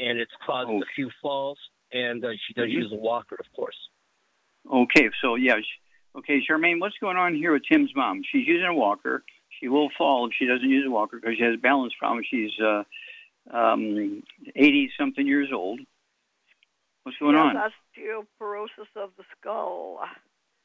and 0.00 0.18
it's 0.18 0.32
caused 0.46 0.70
Oh. 0.70 0.80
a 0.82 0.86
few 0.94 1.10
falls. 1.22 1.58
And 1.92 2.24
uh, 2.24 2.30
she 2.46 2.54
does 2.54 2.66
Mhm. 2.68 2.72
use 2.82 2.92
a 2.92 2.96
walker, 2.96 3.36
of 3.38 3.46
course. 3.54 3.76
Okay. 4.70 5.10
So 5.20 5.34
yeah. 5.36 5.60
sh- 5.60 5.78
Okay, 6.16 6.40
Charmaine, 6.44 6.80
what's 6.80 6.98
going 6.98 7.16
on 7.16 7.36
here 7.36 7.52
with 7.52 7.62
Tim's 7.70 7.94
mom? 7.94 8.22
She's 8.24 8.44
using 8.44 8.66
a 8.66 8.74
walker. 8.74 9.22
She 9.60 9.68
will 9.68 9.90
fall 9.96 10.26
if 10.26 10.32
she 10.36 10.44
doesn't 10.44 10.68
use 10.68 10.84
a 10.84 10.90
walker 10.90 11.20
because 11.20 11.36
she 11.36 11.44
has 11.44 11.54
a 11.54 11.58
balance 11.58 11.92
problems. 12.00 12.26
She's 12.28 12.50
uh, 12.60 12.82
um, 13.56 14.22
80 14.56 14.90
something 14.98 15.24
years 15.24 15.50
old. 15.52 15.78
What's 17.04 17.16
going 17.18 17.36
yes, 17.36 17.54
on? 17.56 17.70
osteoporosis 17.70 18.90
of 18.96 19.10
the 19.16 19.24
skull. 19.38 20.00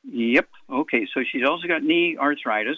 Yep. 0.03 0.49
Okay. 0.69 1.07
So 1.13 1.21
she's 1.31 1.43
also 1.47 1.67
got 1.67 1.83
knee 1.83 2.17
arthritis. 2.19 2.77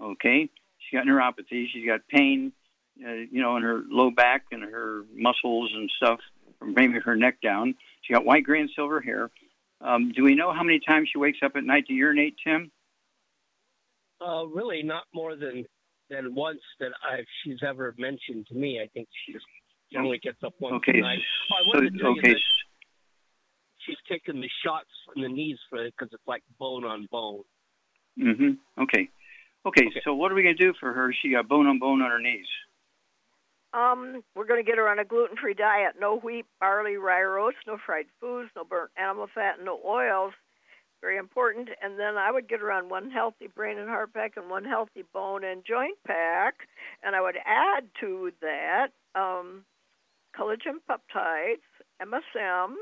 Okay. 0.00 0.48
She's 0.78 0.96
got 0.98 1.06
neuropathy. 1.06 1.66
She's 1.70 1.86
got 1.86 2.00
pain, 2.08 2.52
uh, 3.04 3.12
you 3.30 3.42
know, 3.42 3.56
in 3.56 3.62
her 3.62 3.82
low 3.88 4.10
back 4.10 4.44
and 4.52 4.62
her 4.62 5.02
muscles 5.14 5.70
and 5.74 5.90
stuff 5.96 6.20
from 6.58 6.74
maybe 6.74 6.98
her 7.00 7.16
neck 7.16 7.40
down. 7.42 7.74
She 8.02 8.12
got 8.12 8.24
white, 8.24 8.44
gray, 8.44 8.60
and 8.60 8.70
silver 8.74 9.00
hair. 9.00 9.30
Um, 9.80 10.12
do 10.14 10.22
we 10.22 10.34
know 10.34 10.52
how 10.52 10.62
many 10.62 10.80
times 10.80 11.08
she 11.12 11.18
wakes 11.18 11.38
up 11.44 11.52
at 11.56 11.64
night 11.64 11.86
to 11.86 11.92
urinate, 11.92 12.36
Tim? 12.42 12.70
Uh, 14.24 14.46
really, 14.46 14.82
not 14.82 15.04
more 15.12 15.36
than 15.36 15.64
than 16.08 16.34
once 16.34 16.60
that 16.80 16.92
I 17.02 17.24
she's 17.42 17.58
ever 17.66 17.94
mentioned 17.98 18.46
to 18.48 18.54
me. 18.54 18.80
I 18.80 18.86
think 18.94 19.08
she 19.26 19.32
just 19.32 19.44
generally 19.92 20.18
gets 20.18 20.38
up 20.44 20.54
once 20.60 20.76
Okay. 20.76 20.98
a 20.98 21.02
night. 21.02 21.18
Oh, 21.52 21.80
So, 22.00 22.06
okay. 22.18 22.34
she's 23.84 23.96
taken 24.08 24.40
the 24.40 24.48
shots 24.64 24.88
in 25.14 25.22
the 25.22 25.28
knees 25.28 25.58
for 25.68 25.84
it 25.84 25.94
because 25.98 26.12
it's 26.12 26.26
like 26.26 26.42
bone 26.58 26.84
on 26.84 27.08
bone. 27.10 27.42
Mm 28.18 28.36
hmm 28.36 28.82
Okay. 28.82 29.08
Okay. 29.66 29.90
So 30.04 30.14
what 30.14 30.32
are 30.32 30.34
we 30.34 30.42
going 30.42 30.56
to 30.56 30.64
do 30.64 30.72
for 30.80 30.92
her? 30.92 31.14
She 31.20 31.30
got 31.30 31.48
bone 31.48 31.66
on 31.66 31.78
bone 31.78 32.00
on 32.00 32.10
her 32.10 32.20
knees. 32.20 32.46
Um, 33.76 34.22
we're 34.34 34.46
going 34.46 34.64
to 34.64 34.68
get 34.68 34.78
her 34.78 34.88
on 34.88 34.98
a 34.98 35.04
gluten-free 35.04 35.54
diet. 35.54 35.96
No 36.00 36.18
wheat, 36.18 36.46
barley, 36.60 36.96
rye, 36.96 37.20
or 37.20 37.38
oats. 37.38 37.58
No 37.66 37.76
fried 37.84 38.06
foods. 38.20 38.48
No 38.56 38.64
burnt 38.64 38.90
animal 38.96 39.28
fat. 39.34 39.56
No 39.62 39.78
oils. 39.84 40.32
Very 41.02 41.18
important. 41.18 41.68
And 41.82 41.98
then 42.00 42.16
I 42.16 42.30
would 42.32 42.48
get 42.48 42.60
her 42.60 42.72
on 42.72 42.88
one 42.88 43.10
healthy 43.10 43.48
brain 43.54 43.76
and 43.76 43.88
heart 43.88 44.14
pack 44.14 44.32
and 44.36 44.48
one 44.48 44.64
healthy 44.64 45.04
bone 45.12 45.44
and 45.44 45.62
joint 45.62 45.98
pack. 46.06 46.54
And 47.02 47.14
I 47.14 47.20
would 47.20 47.36
add 47.44 47.84
to 48.00 48.30
that 48.40 48.88
um, 49.14 49.66
collagen 50.34 50.80
peptides, 50.88 51.60
MSM, 52.00 52.74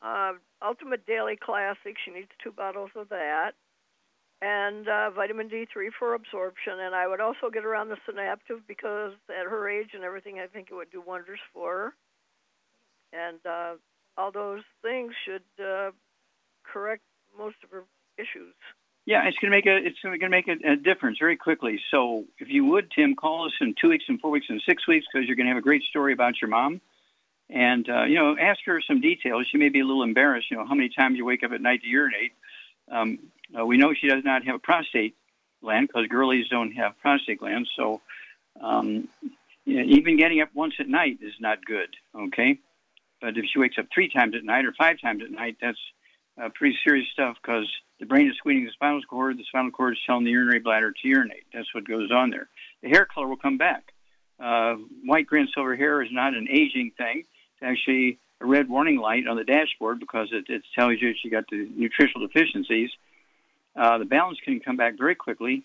uh, 0.00 0.32
Ultimate 0.64 1.04
Daily 1.06 1.36
Classic. 1.36 1.96
She 2.04 2.12
needs 2.12 2.30
two 2.42 2.52
bottles 2.52 2.90
of 2.94 3.08
that 3.08 3.52
and 4.42 4.88
uh, 4.88 5.10
vitamin 5.10 5.48
D3 5.48 5.88
for 5.98 6.14
absorption. 6.14 6.80
And 6.80 6.94
I 6.94 7.06
would 7.06 7.20
also 7.20 7.50
get 7.52 7.62
her 7.62 7.74
on 7.74 7.88
the 7.88 7.96
Synaptive 8.06 8.60
because 8.66 9.12
at 9.28 9.46
her 9.46 9.68
age 9.68 9.90
and 9.94 10.04
everything, 10.04 10.38
I 10.38 10.46
think 10.46 10.68
it 10.70 10.74
would 10.74 10.90
do 10.90 11.02
wonders 11.04 11.40
for 11.52 11.72
her. 11.72 11.94
And 13.12 13.38
uh, 13.46 13.74
all 14.16 14.32
those 14.32 14.62
things 14.82 15.12
should 15.24 15.64
uh, 15.64 15.90
correct 16.64 17.02
most 17.38 17.56
of 17.62 17.70
her 17.70 17.84
issues. 18.18 18.54
Yeah, 19.06 19.28
it's 19.28 19.36
going 19.38 19.52
to 19.52 19.56
make 19.56 19.66
a 19.66 19.76
it's 19.76 19.98
going 20.02 20.18
to 20.18 20.28
make 20.30 20.48
a, 20.48 20.72
a 20.72 20.76
difference 20.76 21.18
very 21.18 21.36
quickly. 21.36 21.78
So 21.90 22.24
if 22.38 22.48
you 22.48 22.64
would, 22.64 22.90
Tim, 22.90 23.14
call 23.14 23.44
us 23.44 23.52
in 23.60 23.74
two 23.78 23.90
weeks, 23.90 24.04
and 24.08 24.18
four 24.18 24.30
weeks, 24.30 24.46
and 24.48 24.62
six 24.66 24.88
weeks 24.88 25.06
because 25.12 25.26
you're 25.26 25.36
going 25.36 25.46
to 25.46 25.50
have 25.50 25.58
a 25.58 25.62
great 25.62 25.82
story 25.82 26.14
about 26.14 26.40
your 26.40 26.48
mom. 26.48 26.80
And 27.50 27.86
uh, 27.88 28.04
you 28.04 28.14
know, 28.14 28.34
ask 28.40 28.60
her 28.64 28.80
some 28.80 29.02
details. 29.02 29.46
She 29.50 29.58
may 29.58 29.68
be 29.68 29.80
a 29.80 29.84
little 29.84 30.02
embarrassed. 30.02 30.50
You 30.50 30.56
know, 30.56 30.66
how 30.66 30.74
many 30.74 30.88
times 30.88 31.18
you 31.18 31.26
wake 31.26 31.42
up 31.44 31.52
at 31.52 31.60
night 31.60 31.82
to 31.82 31.86
urinate. 31.86 32.32
Um, 32.90 33.18
uh, 33.58 33.64
we 33.64 33.76
know 33.76 33.94
she 33.94 34.08
does 34.08 34.24
not 34.24 34.44
have 34.44 34.56
a 34.56 34.58
prostate 34.58 35.16
gland 35.62 35.88
because 35.88 36.06
girlies 36.08 36.48
don't 36.48 36.72
have 36.72 36.98
prostate 37.00 37.38
glands. 37.38 37.70
So 37.76 38.00
um, 38.60 39.08
even 39.66 40.16
getting 40.16 40.40
up 40.40 40.50
once 40.54 40.74
at 40.78 40.88
night 40.88 41.18
is 41.22 41.34
not 41.40 41.64
good. 41.64 41.94
Okay, 42.14 42.58
but 43.20 43.36
if 43.36 43.44
she 43.52 43.58
wakes 43.58 43.78
up 43.78 43.86
three 43.92 44.08
times 44.08 44.34
at 44.34 44.44
night 44.44 44.64
or 44.64 44.72
five 44.72 45.00
times 45.00 45.22
at 45.22 45.30
night, 45.30 45.56
that's 45.60 45.78
uh, 46.40 46.48
pretty 46.54 46.76
serious 46.84 47.06
stuff 47.12 47.36
because 47.40 47.70
the 48.00 48.06
brain 48.06 48.28
is 48.28 48.36
squeezing 48.36 48.64
the 48.64 48.72
spinal 48.72 49.00
cord. 49.08 49.38
The 49.38 49.44
spinal 49.44 49.70
cord 49.70 49.94
is 49.94 49.98
telling 50.06 50.24
the 50.24 50.30
urinary 50.30 50.58
bladder 50.58 50.92
to 50.92 51.08
urinate. 51.08 51.44
That's 51.52 51.72
what 51.74 51.86
goes 51.86 52.10
on 52.10 52.30
there. 52.30 52.48
The 52.82 52.88
hair 52.88 53.06
color 53.06 53.28
will 53.28 53.36
come 53.36 53.58
back. 53.58 53.92
Uh, 54.38 54.74
white, 55.04 55.26
gray, 55.26 55.40
and 55.40 55.48
silver 55.54 55.76
hair 55.76 56.02
is 56.02 56.10
not 56.10 56.34
an 56.34 56.48
aging 56.50 56.90
thing. 56.98 57.20
It's 57.20 57.62
actually 57.62 58.18
a 58.40 58.46
red 58.46 58.68
warning 58.68 58.98
light 58.98 59.28
on 59.28 59.36
the 59.36 59.44
dashboard 59.44 60.00
because 60.00 60.28
it, 60.32 60.46
it 60.48 60.62
tells 60.76 61.00
you 61.00 61.14
she 61.22 61.30
got 61.30 61.44
the 61.50 61.68
nutritional 61.74 62.26
deficiencies. 62.26 62.90
Uh, 63.76 63.98
the 63.98 64.04
balance 64.04 64.38
can 64.44 64.60
come 64.60 64.76
back 64.76 64.96
very 64.98 65.14
quickly 65.14 65.64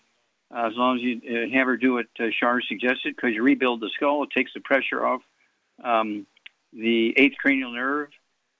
uh, 0.54 0.66
as 0.66 0.72
long 0.74 0.96
as 0.96 1.02
you 1.02 1.20
uh, 1.24 1.56
have 1.56 1.66
her 1.66 1.76
do 1.76 1.94
what 1.94 2.06
uh, 2.18 2.24
Shar 2.38 2.60
suggested 2.62 3.14
because 3.14 3.34
you 3.34 3.42
rebuild 3.42 3.80
the 3.80 3.90
skull. 3.94 4.24
It 4.24 4.30
takes 4.36 4.52
the 4.52 4.60
pressure 4.60 5.04
off 5.04 5.22
um, 5.82 6.26
the 6.72 7.14
eighth 7.16 7.36
cranial 7.40 7.72
nerve, 7.72 8.08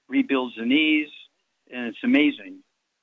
rebuilds 0.07 0.55
the 0.57 0.65
knees, 0.65 1.09
and 1.71 1.87
it's 1.87 2.03
amazing. 2.03 2.59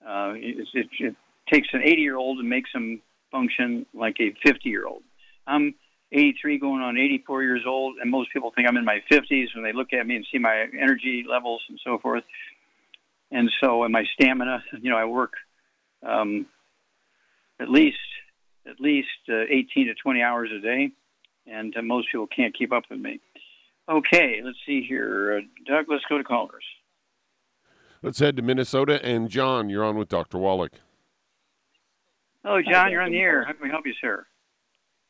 Uh, 0.06 0.32
it, 0.36 0.68
it, 0.74 0.86
it 0.98 1.16
takes 1.52 1.68
an 1.72 1.82
80 1.82 2.00
year 2.00 2.16
old 2.16 2.38
and 2.38 2.48
makes 2.48 2.70
him 2.72 3.02
function 3.30 3.86
like 3.94 4.16
a 4.20 4.34
50 4.44 4.68
year 4.68 4.86
old. 4.86 5.02
I'm 5.46 5.74
83 6.12 6.58
going 6.58 6.80
on 6.80 6.96
84 6.96 7.42
years 7.42 7.62
old, 7.66 7.96
and 8.00 8.10
most 8.10 8.32
people 8.32 8.52
think 8.54 8.68
I'm 8.68 8.76
in 8.76 8.84
my 8.84 9.02
50s 9.10 9.54
when 9.54 9.64
they 9.64 9.72
look 9.72 9.92
at 9.92 10.06
me 10.06 10.16
and 10.16 10.26
see 10.32 10.38
my 10.38 10.66
energy 10.78 11.24
levels 11.28 11.62
and 11.68 11.78
so 11.84 11.98
forth. 11.98 12.24
And 13.30 13.50
so, 13.62 13.84
and 13.84 13.92
my 13.92 14.04
stamina, 14.14 14.64
you 14.80 14.90
know, 14.90 14.96
I 14.96 15.04
work 15.04 15.34
um, 16.06 16.46
at 17.60 17.68
least 17.70 17.96
at 18.66 18.80
least 18.80 19.08
uh, 19.30 19.44
18 19.48 19.86
to 19.86 19.94
20 19.94 20.22
hours 20.22 20.50
a 20.56 20.60
day, 20.60 20.90
and 21.46 21.74
uh, 21.76 21.82
most 21.82 22.08
people 22.12 22.26
can't 22.26 22.56
keep 22.56 22.72
up 22.72 22.84
with 22.90 23.00
me. 23.00 23.20
Okay, 23.88 24.40
let's 24.44 24.58
see 24.66 24.84
here, 24.86 25.38
uh, 25.38 25.40
Doug. 25.66 25.86
Let's 25.88 26.04
go 26.08 26.18
to 26.18 26.24
callers. 26.24 26.64
Let's 28.02 28.18
head 28.18 28.36
to 28.36 28.42
Minnesota. 28.42 29.04
And 29.04 29.28
John, 29.30 29.68
you're 29.70 29.84
on 29.84 29.96
with 29.96 30.08
Dr. 30.08 30.38
Wallach. 30.38 30.72
Hello, 32.44 32.60
John. 32.62 32.90
You're 32.92 33.00
on 33.02 33.10
the 33.10 33.18
air. 33.18 33.44
How 33.44 33.52
can 33.52 33.62
we 33.62 33.70
help 33.70 33.86
you, 33.86 33.94
sir? 34.00 34.24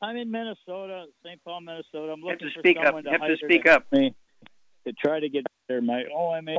I'm 0.01 0.17
in 0.17 0.31
Minnesota, 0.31 1.07
St. 1.25 1.43
Paul, 1.45 1.61
Minnesota. 1.63 2.13
I'm 2.13 2.21
looking 2.21 2.49
to 2.49 2.55
for 2.55 2.61
speak 2.61 2.77
up. 2.79 2.85
someone 2.87 3.05
You 3.05 3.11
have 3.11 3.21
to 3.23 3.37
speak 3.45 3.65
to 3.65 3.75
up. 3.75 3.87
me 3.93 4.15
to 4.87 4.93
try 4.93 5.19
to 5.21 5.29
get 5.29 5.45
there. 5.69 5.83
My 5.83 6.05
OMA, 6.15 6.57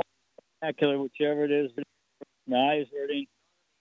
macular, 0.64 1.02
whichever 1.02 1.46
it 1.46 1.52
is, 1.52 1.72
my 2.48 2.74
eyes 2.74 2.88
hurting. 2.96 3.26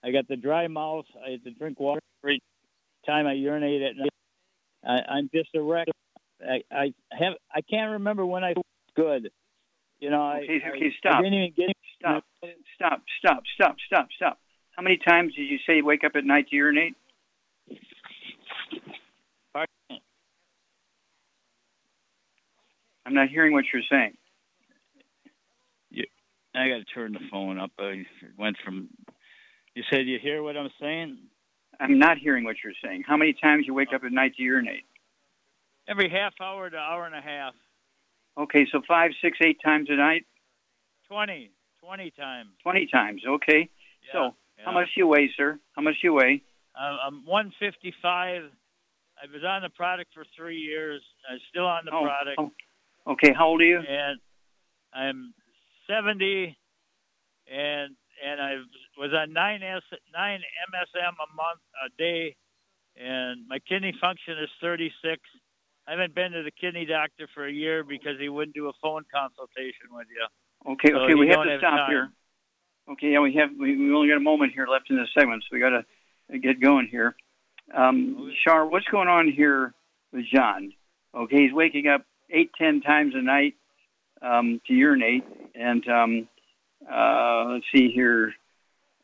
I 0.03 0.11
got 0.11 0.27
the 0.27 0.35
dry 0.35 0.67
mouth. 0.67 1.05
I 1.25 1.31
have 1.31 1.43
to 1.43 1.51
drink 1.51 1.79
water 1.79 2.01
every 2.23 2.41
time 3.05 3.27
I 3.27 3.33
urinate 3.33 3.81
at 3.81 3.95
night. 3.97 4.09
I, 4.85 5.13
I'm 5.13 5.29
just 5.33 5.49
a 5.55 5.61
wreck. 5.61 5.87
I, 6.41 6.61
I 6.71 6.93
have. 7.11 7.33
I 7.53 7.61
can't 7.61 7.91
remember 7.93 8.25
when 8.25 8.43
I 8.43 8.53
was 8.55 8.63
good. 8.95 9.29
You 9.99 10.09
know, 10.09 10.21
I, 10.21 10.37
Okay, 10.43 10.61
I, 10.65 10.69
okay, 10.69 10.85
I 10.85 10.97
stop. 10.97 11.23
didn't 11.23 11.33
even 11.33 11.53
get 11.55 11.75
Stop. 11.99 12.23
Stop. 12.75 13.01
Stop. 13.19 13.43
Stop. 13.55 13.75
Stop. 13.87 14.07
Stop. 14.15 14.39
How 14.71 14.81
many 14.81 14.97
times 14.97 15.35
did 15.35 15.43
you 15.43 15.57
say 15.67 15.77
you 15.77 15.85
wake 15.85 16.05
up 16.05 16.13
at 16.15 16.23
night 16.23 16.47
to 16.49 16.55
urinate? 16.55 16.95
I'm 23.05 23.15
not 23.15 23.29
hearing 23.29 23.53
what 23.53 23.65
you're 23.73 23.81
saying. 23.89 24.13
I 26.55 26.67
got 26.67 26.77
to 26.77 26.85
turn 26.93 27.13
the 27.13 27.19
phone 27.31 27.59
up. 27.59 27.71
I 27.79 28.05
went 28.37 28.57
from. 28.65 28.89
You 29.79 29.85
said 29.89 30.07
you 30.07 30.19
hear 30.21 30.43
what 30.43 30.57
I'm 30.57 30.69
saying? 30.81 31.19
I'm 31.79 31.99
not 31.99 32.17
hearing 32.17 32.43
what 32.43 32.57
you're 32.61 32.73
saying. 32.83 33.05
How 33.07 33.15
many 33.15 33.31
times 33.31 33.63
you 33.65 33.73
wake 33.73 33.93
up 33.95 34.03
at 34.03 34.11
night 34.11 34.35
to 34.35 34.43
urinate? 34.43 34.83
Every 35.87 36.09
half 36.09 36.33
hour 36.41 36.69
to 36.69 36.75
hour 36.75 37.05
and 37.05 37.15
a 37.15 37.21
half. 37.21 37.53
Okay, 38.37 38.67
so 38.73 38.81
five, 38.85 39.11
six, 39.21 39.37
eight 39.41 39.59
times 39.63 39.87
a 39.89 39.95
night. 39.95 40.25
20, 41.07 41.51
20 41.81 42.11
times. 42.11 42.49
20 42.61 42.87
times. 42.87 43.21
Okay. 43.25 43.69
Yeah, 44.03 44.11
so, 44.11 44.35
how 44.65 44.73
much 44.73 44.87
do 44.93 44.99
you 44.99 45.07
weigh, 45.07 45.31
sir? 45.37 45.57
How 45.77 45.81
much 45.81 45.93
do 46.01 46.07
you 46.07 46.13
weigh? 46.13 46.43
Uh, 46.77 46.97
I'm 47.07 47.25
155. 47.25 48.03
I 48.03 49.31
was 49.33 49.43
on 49.47 49.61
the 49.61 49.69
product 49.69 50.13
for 50.13 50.25
three 50.35 50.57
years. 50.57 51.01
I'm 51.31 51.39
still 51.49 51.65
on 51.65 51.85
the 51.85 51.91
Oh, 51.93 52.03
product. 52.03 52.35
oh. 52.37 53.13
Okay. 53.13 53.31
How 53.33 53.47
old 53.47 53.61
are 53.61 53.65
you? 53.65 53.77
And 53.79 54.19
I'm 54.93 55.33
70, 55.87 56.57
and 57.49 57.95
and 58.23 58.41
I 58.41 58.55
was 58.97 59.11
on 59.13 59.33
nine 59.33 59.63
S 59.63 59.83
nine 60.13 60.41
MSM 60.71 61.13
a 61.13 61.35
month 61.35 61.61
a 61.85 61.89
day, 61.97 62.35
and 62.95 63.47
my 63.47 63.59
kidney 63.59 63.93
function 63.99 64.37
is 64.39 64.49
36. 64.61 65.21
I 65.87 65.91
haven't 65.91 66.13
been 66.13 66.31
to 66.33 66.43
the 66.43 66.51
kidney 66.51 66.85
doctor 66.85 67.27
for 67.33 67.47
a 67.47 67.51
year 67.51 67.83
because 67.83 68.19
he 68.19 68.29
wouldn't 68.29 68.55
do 68.55 68.67
a 68.69 68.73
phone 68.81 69.03
consultation 69.13 69.89
with 69.91 70.07
you. 70.09 70.73
Okay. 70.73 70.89
So 70.91 70.97
okay. 70.99 71.13
you 71.13 71.17
We 71.17 71.27
have 71.29 71.43
to 71.43 71.51
have 71.51 71.59
stop 71.59 71.77
time. 71.77 71.89
here. 71.89 72.09
Okay. 72.91 73.11
Yeah, 73.13 73.21
we 73.21 73.33
have. 73.35 73.49
We, 73.59 73.77
we 73.77 73.93
only 73.93 74.09
got 74.09 74.17
a 74.17 74.21
moment 74.21 74.53
here 74.53 74.67
left 74.67 74.89
in 74.89 74.97
this 74.97 75.09
segment, 75.17 75.43
so 75.43 75.55
we 75.55 75.59
got 75.59 75.69
to 76.31 76.39
get 76.39 76.61
going 76.61 76.87
here. 76.87 77.15
Um, 77.75 78.31
Shar, 78.43 78.65
what's 78.65 78.85
going 78.87 79.07
on 79.07 79.31
here 79.31 79.73
with 80.11 80.25
John? 80.33 80.73
Okay, 81.15 81.37
he's 81.43 81.53
waking 81.53 81.87
up 81.87 82.05
eight, 82.29 82.51
ten 82.57 82.81
times 82.81 83.13
a 83.15 83.21
night 83.21 83.55
um, 84.21 84.61
to 84.67 84.73
urinate, 84.73 85.23
and 85.55 85.87
um, 85.87 86.27
uh, 86.91 87.45
let's 87.49 87.65
see 87.73 87.91
here. 87.91 88.33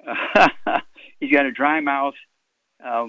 he's 1.20 1.32
got 1.32 1.46
a 1.46 1.52
dry 1.52 1.80
mouth. 1.80 2.14
Uh, 2.84 3.08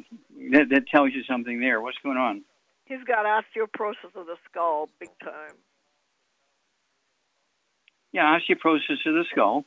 that, 0.53 0.69
that 0.71 0.89
tells 0.89 1.13
you 1.13 1.23
something 1.25 1.61
there. 1.61 1.81
What's 1.81 1.99
going 2.03 2.17
on? 2.17 2.43
He's 2.87 3.03
got 3.07 3.27
osteoporosis 3.27 4.15
of 4.15 4.27
the 4.27 4.37
skull, 4.49 4.89
big 5.01 5.11
time. 5.23 5.55
Yeah, 8.13 8.39
osteoporosis 8.39 9.05
of 9.07 9.15
the 9.15 9.25
skull, 9.31 9.65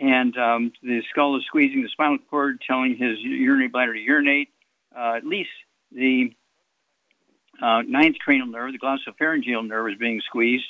and 0.00 0.36
um, 0.36 0.72
the 0.82 1.02
skull 1.10 1.36
is 1.36 1.44
squeezing 1.46 1.82
the 1.82 1.88
spinal 1.88 2.18
cord, 2.28 2.60
telling 2.66 2.96
his 2.96 3.18
urinary 3.20 3.68
bladder 3.68 3.94
to 3.94 4.00
urinate. 4.00 4.48
Uh, 4.94 5.14
at 5.16 5.24
least 5.24 5.50
the 5.92 6.34
uh, 7.62 7.82
ninth 7.82 8.16
cranial 8.18 8.48
nerve, 8.48 8.72
the 8.72 8.78
glossopharyngeal 8.78 9.66
nerve, 9.66 9.92
is 9.92 9.98
being 9.98 10.20
squeezed, 10.26 10.66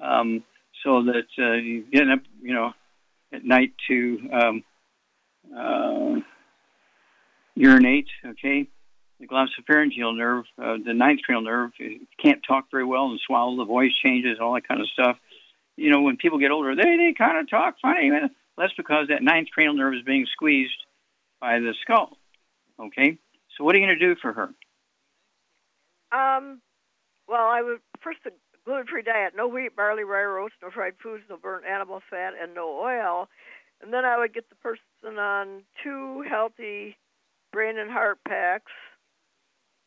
um, 0.00 0.42
so 0.82 1.04
that 1.04 1.26
uh, 1.38 1.52
you 1.52 1.84
get 1.92 2.08
up, 2.08 2.20
you 2.40 2.54
know, 2.54 2.72
at 3.32 3.44
night 3.44 3.72
to 3.88 4.18
um, 4.32 4.64
uh, 5.56 6.20
urinate. 7.54 8.08
Okay, 8.26 8.68
the 9.20 9.26
glossopharyngeal 9.26 10.16
nerve, 10.16 10.44
uh, 10.62 10.76
the 10.84 10.94
ninth 10.94 11.20
cranial 11.24 11.42
nerve, 11.42 11.70
can't 12.22 12.42
talk 12.46 12.66
very 12.70 12.84
well 12.84 13.06
and 13.06 13.20
swallow. 13.26 13.56
The 13.56 13.64
voice 13.64 13.92
changes, 14.02 14.38
all 14.40 14.54
that 14.54 14.66
kind 14.66 14.80
of 14.80 14.88
stuff. 14.88 15.16
You 15.76 15.90
know, 15.90 16.02
when 16.02 16.16
people 16.16 16.38
get 16.38 16.50
older, 16.50 16.74
they 16.74 16.96
they 16.96 17.14
kind 17.16 17.38
of 17.38 17.48
talk 17.48 17.76
funny. 17.80 18.10
Well, 18.10 18.28
That's 18.58 18.74
because 18.74 19.08
that 19.08 19.22
ninth 19.22 19.48
cranial 19.52 19.74
nerve 19.74 19.94
is 19.94 20.02
being 20.02 20.26
squeezed 20.32 20.72
by 21.40 21.60
the 21.60 21.74
skull. 21.82 22.18
Okay, 22.78 23.18
so 23.56 23.64
what 23.64 23.74
are 23.74 23.78
you 23.78 23.86
going 23.86 23.98
to 23.98 24.14
do 24.14 24.20
for 24.20 24.32
her? 24.32 24.48
Um, 26.12 26.60
well, 27.26 27.46
I 27.46 27.62
would 27.62 27.80
first 28.02 28.18
a 28.64 28.68
gluten-free 28.68 29.02
diet: 29.02 29.34
no 29.36 29.46
wheat, 29.48 29.76
barley, 29.76 30.04
rye, 30.04 30.24
roast, 30.24 30.54
no 30.62 30.70
fried 30.70 30.94
foods, 31.02 31.24
no 31.28 31.36
burnt 31.36 31.66
animal 31.66 32.00
fat, 32.10 32.34
and 32.40 32.54
no 32.54 32.78
oil. 32.80 33.28
And 33.80 33.92
then 33.92 34.04
I 34.04 34.18
would 34.18 34.32
get 34.32 34.48
the 34.48 34.56
person 34.56 35.18
on 35.18 35.64
two 35.82 36.22
healthy 36.28 36.96
brain 37.52 37.78
and 37.78 37.90
heart 37.90 38.18
packs 38.26 38.72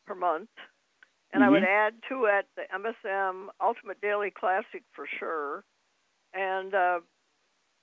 per 0.06 0.14
month, 0.14 0.50
and 1.32 1.42
I 1.42 1.48
would 1.48 1.62
Mhm. 1.62 1.66
add 1.66 2.02
to 2.08 2.26
it 2.26 2.46
the 2.54 2.70
MSM 2.72 3.50
Ultimate 3.60 4.00
Daily 4.00 4.30
Classic 4.30 4.84
for 4.92 5.06
sure, 5.06 5.64
and 6.34 6.74
uh, 6.74 7.00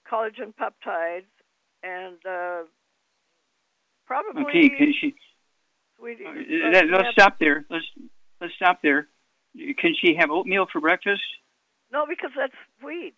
collagen 0.10 0.54
peptides, 0.54 1.26
and 1.82 2.26
uh, 2.26 2.64
probably 4.06 4.44
Okay, 4.44 4.70
can 4.70 4.94
she? 4.94 5.16
sweetie. 5.98 6.26
Uh, 6.26 6.30
uh, 6.30 6.34
let- 6.72 6.88
yeah, 6.88 6.98
let's 6.98 7.12
stop 7.14 7.40
there. 7.40 7.66
Let's 7.70 7.86
let's 8.40 8.54
stop 8.56 8.82
there. 8.82 9.08
Can 9.56 9.96
she 10.00 10.16
have 10.20 10.32
oatmeal 10.32 10.66
for 10.72 10.82
breakfast? 10.82 11.22
No, 11.92 12.06
because 12.08 12.32
that's 12.36 12.54
wheat. 12.84 13.16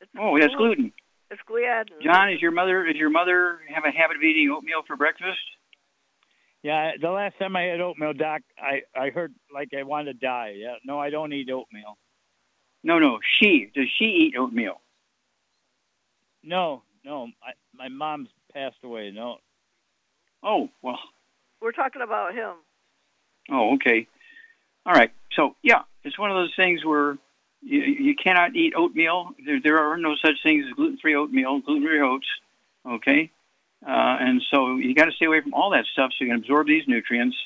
It's 0.00 0.10
Oh, 0.18 0.38
that's 0.38 0.54
gluten. 0.54 0.92
It's 1.30 1.40
gliadin. 1.48 2.02
John, 2.02 2.32
is 2.32 2.40
your 2.40 2.50
mother 2.50 2.86
is 2.86 2.96
your 2.96 3.10
mother 3.10 3.60
have 3.72 3.84
a 3.84 3.90
habit 3.90 4.16
of 4.16 4.22
eating 4.22 4.50
oatmeal 4.50 4.82
for 4.86 4.96
breakfast? 4.96 5.40
Yeah, 6.62 6.92
the 7.00 7.10
last 7.10 7.38
time 7.38 7.56
I 7.56 7.62
had 7.62 7.80
oatmeal, 7.80 8.12
Doc, 8.12 8.42
I 8.58 8.82
I 8.98 9.10
heard 9.10 9.34
like 9.52 9.70
I 9.78 9.82
wanted 9.82 10.20
to 10.20 10.26
die. 10.26 10.54
Yeah, 10.56 10.74
no, 10.84 10.98
I 10.98 11.10
don't 11.10 11.32
eat 11.32 11.50
oatmeal. 11.50 11.96
No, 12.82 12.98
no. 12.98 13.18
She 13.40 13.70
does 13.74 13.88
she 13.98 14.04
eat 14.04 14.34
oatmeal? 14.38 14.80
No, 16.42 16.82
no, 17.04 17.28
I, 17.42 17.52
my 17.74 17.88
mom's 17.88 18.28
passed 18.52 18.76
away. 18.82 19.10
No. 19.14 19.38
Oh 20.42 20.68
well. 20.82 20.98
We're 21.60 21.72
talking 21.72 22.02
about 22.02 22.34
him. 22.34 22.54
Oh, 23.50 23.74
okay. 23.74 24.08
All 24.84 24.92
right. 24.92 25.12
So 25.34 25.56
yeah, 25.62 25.82
it's 26.04 26.18
one 26.18 26.30
of 26.30 26.36
those 26.36 26.54
things 26.56 26.84
where 26.84 27.18
you, 27.62 27.80
you 27.80 28.14
cannot 28.14 28.54
eat 28.56 28.74
oatmeal. 28.76 29.30
There, 29.44 29.60
there 29.62 29.78
are 29.78 29.96
no 29.96 30.14
such 30.16 30.42
things 30.42 30.64
as 30.66 30.72
gluten-free 30.74 31.14
oatmeal, 31.14 31.60
gluten-free 31.60 32.00
oats. 32.00 32.26
Okay, 32.84 33.30
uh, 33.86 34.16
and 34.20 34.42
so 34.50 34.76
you 34.76 34.94
got 34.94 35.04
to 35.04 35.12
stay 35.12 35.26
away 35.26 35.40
from 35.40 35.54
all 35.54 35.70
that 35.70 35.84
stuff 35.92 36.10
so 36.10 36.24
you 36.24 36.30
can 36.30 36.40
absorb 36.40 36.66
these 36.66 36.82
nutrients, 36.88 37.36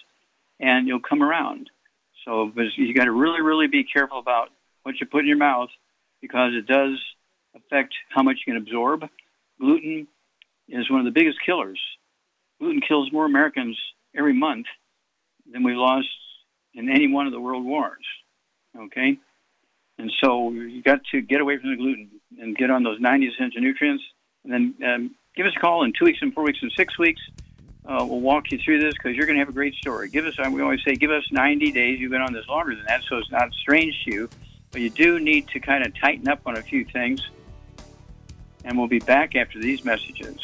and 0.58 0.88
you'll 0.88 1.00
come 1.00 1.22
around. 1.22 1.70
So, 2.24 2.50
but 2.54 2.64
you 2.76 2.94
got 2.94 3.04
to 3.04 3.12
really, 3.12 3.42
really 3.42 3.68
be 3.68 3.84
careful 3.84 4.18
about 4.18 4.48
what 4.82 4.98
you 5.00 5.06
put 5.06 5.20
in 5.20 5.26
your 5.26 5.36
mouth 5.36 5.68
because 6.20 6.52
it 6.54 6.66
does 6.66 6.98
affect 7.54 7.94
how 8.08 8.22
much 8.22 8.38
you 8.46 8.52
can 8.52 8.62
absorb. 8.62 9.08
Gluten 9.60 10.08
is 10.68 10.90
one 10.90 11.00
of 11.00 11.04
the 11.04 11.12
biggest 11.12 11.38
killers. 11.44 11.80
Gluten 12.58 12.80
kills 12.80 13.12
more 13.12 13.26
Americans 13.26 13.78
every 14.16 14.32
month 14.32 14.66
than 15.50 15.62
we 15.62 15.74
lost 15.74 16.08
in 16.76 16.90
any 16.90 17.08
one 17.08 17.26
of 17.26 17.32
the 17.32 17.40
world 17.40 17.64
wars. 17.64 18.04
Okay? 18.78 19.18
And 19.98 20.12
so 20.22 20.50
you 20.50 20.82
got 20.82 21.00
to 21.12 21.22
get 21.22 21.40
away 21.40 21.58
from 21.58 21.70
the 21.70 21.76
gluten 21.76 22.10
and 22.38 22.54
get 22.56 22.70
on 22.70 22.82
those 22.82 23.00
90 23.00 23.26
essential 23.28 23.62
nutrients. 23.62 24.04
And 24.44 24.52
then 24.52 24.88
um, 24.88 25.14
give 25.34 25.46
us 25.46 25.52
a 25.56 25.60
call 25.60 25.84
in 25.84 25.92
two 25.98 26.04
weeks 26.04 26.18
and 26.20 26.32
four 26.34 26.44
weeks 26.44 26.58
and 26.62 26.70
six 26.76 26.98
weeks. 26.98 27.20
Uh, 27.86 28.04
we'll 28.06 28.20
walk 28.20 28.50
you 28.50 28.58
through 28.58 28.80
this 28.80 28.94
because 28.94 29.16
you're 29.16 29.26
going 29.26 29.36
to 29.36 29.40
have 29.40 29.48
a 29.48 29.52
great 29.52 29.74
story. 29.74 30.08
Give 30.10 30.26
us, 30.26 30.36
we 30.50 30.60
always 30.60 30.80
say, 30.84 30.94
give 30.94 31.10
us 31.10 31.24
90 31.30 31.72
days. 31.72 31.98
You've 31.98 32.10
been 32.10 32.20
on 32.20 32.32
this 32.32 32.46
longer 32.48 32.74
than 32.74 32.84
that, 32.86 33.02
so 33.08 33.16
it's 33.16 33.30
not 33.30 33.52
strange 33.54 33.94
to 34.04 34.12
you. 34.12 34.30
But 34.72 34.80
you 34.80 34.90
do 34.90 35.20
need 35.20 35.48
to 35.48 35.60
kind 35.60 35.86
of 35.86 35.98
tighten 35.98 36.28
up 36.28 36.40
on 36.46 36.56
a 36.56 36.62
few 36.62 36.84
things. 36.84 37.22
And 38.64 38.76
we'll 38.76 38.88
be 38.88 38.98
back 38.98 39.36
after 39.36 39.60
these 39.60 39.84
messages. 39.84 40.38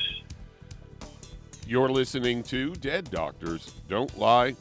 You're 1.67 1.91
listening 1.91 2.45
to 2.45 2.75
Dead 2.77 3.11
Doctors 3.11 3.73
Don't 3.89 4.17
Lie 4.17 4.55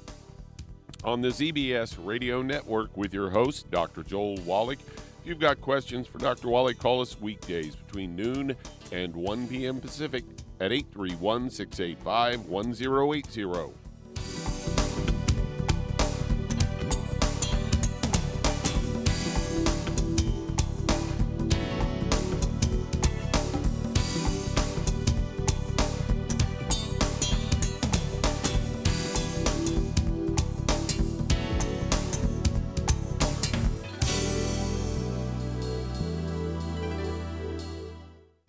on 1.03 1.21
the 1.21 1.29
ZBS 1.29 1.97
Radio 2.05 2.41
Network 2.41 2.95
with 2.95 3.13
your 3.13 3.29
host, 3.29 3.69
Dr. 3.71 4.03
Joel 4.03 4.35
Wallach. 4.45 4.79
If 4.79 5.25
you've 5.25 5.39
got 5.39 5.61
questions 5.61 6.07
for 6.07 6.17
Dr. 6.17 6.47
Wallach, 6.49 6.77
call 6.77 7.01
us 7.01 7.19
weekdays 7.19 7.75
between 7.75 8.15
noon 8.15 8.55
and 8.91 9.15
1 9.15 9.47
p.m. 9.47 9.79
Pacific 9.79 10.23
at 10.59 10.71
831 10.71 11.49
685 11.49 12.45
1080. 12.47 13.80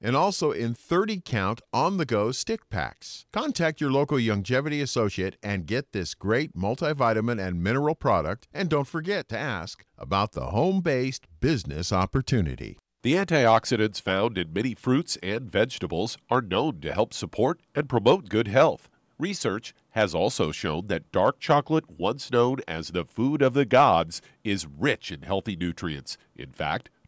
and 0.00 0.16
also 0.16 0.50
in 0.50 0.74
30 0.74 1.22
count 1.24 1.60
on 1.72 1.96
the 1.96 2.04
go 2.04 2.32
stick 2.32 2.68
packs. 2.70 3.26
Contact 3.32 3.80
your 3.80 3.90
local 3.90 4.18
Youngevity 4.18 4.82
associate 4.82 5.36
and 5.42 5.66
get 5.66 5.92
this 5.92 6.14
great 6.14 6.54
multivitamin 6.54 7.44
and 7.44 7.62
mineral 7.62 7.94
product. 7.94 8.48
And 8.52 8.68
don't 8.68 8.86
forget 8.86 9.28
to 9.28 9.38
ask 9.38 9.84
about 9.96 10.32
the 10.32 10.46
home 10.46 10.80
based 10.80 11.26
business 11.40 11.92
opportunity. 11.92 12.78
The 13.02 13.14
antioxidants 13.14 14.00
found 14.00 14.36
in 14.36 14.52
many 14.52 14.74
fruits 14.74 15.16
and 15.22 15.50
vegetables 15.50 16.18
are 16.28 16.42
known 16.42 16.80
to 16.80 16.92
help 16.92 17.14
support 17.14 17.60
and 17.74 17.88
promote 17.88 18.28
good 18.28 18.48
health. 18.48 18.88
Research 19.18 19.74
has 19.90 20.14
also 20.14 20.52
shown 20.52 20.86
that 20.86 21.10
dark 21.10 21.40
chocolate, 21.40 21.90
once 21.90 22.30
known 22.30 22.58
as 22.68 22.88
the 22.88 23.04
food 23.04 23.42
of 23.42 23.54
the 23.54 23.64
gods, 23.64 24.22
is 24.44 24.66
rich 24.66 25.10
in 25.10 25.22
healthy 25.22 25.56
nutrients. 25.56 26.16
In 26.36 26.50
fact, 26.50 26.88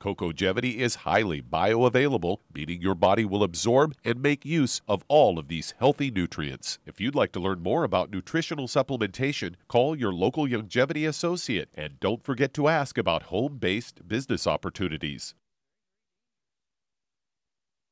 Cocogevity 0.00 0.76
is 0.76 0.96
highly 0.96 1.40
bioavailable, 1.40 2.38
meaning 2.52 2.80
your 2.80 2.94
body 2.94 3.24
will 3.24 3.42
absorb 3.42 3.94
and 4.04 4.20
make 4.20 4.44
use 4.44 4.80
of 4.86 5.04
all 5.08 5.38
of 5.38 5.48
these 5.48 5.74
healthy 5.78 6.10
nutrients. 6.10 6.78
If 6.84 7.00
you'd 7.00 7.14
like 7.14 7.32
to 7.32 7.40
learn 7.40 7.62
more 7.62 7.82
about 7.82 8.10
nutritional 8.10 8.68
supplementation, 8.68 9.54
call 9.68 9.96
your 9.96 10.12
local 10.12 10.46
Youngevity 10.46 11.08
associate 11.08 11.70
and 11.74 11.98
don't 11.98 12.22
forget 12.22 12.52
to 12.54 12.68
ask 12.68 12.98
about 12.98 13.24
home 13.24 13.58
based 13.58 14.06
business 14.06 14.46
opportunities. 14.46 15.34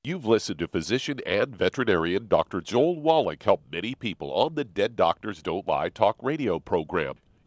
You've 0.06 0.26
listened 0.26 0.58
to 0.58 0.68
physician 0.68 1.20
and 1.24 1.56
veterinarian 1.56 2.28
Dr. 2.28 2.60
Joel 2.60 3.00
Wallach 3.00 3.42
help 3.42 3.62
many 3.72 3.94
people 3.94 4.30
on 4.34 4.54
the 4.54 4.64
Dead 4.64 4.96
Doctors 4.96 5.42
Don't 5.42 5.66
Lie 5.66 5.88
Talk 5.88 6.16
radio 6.20 6.58
program. 6.58 7.14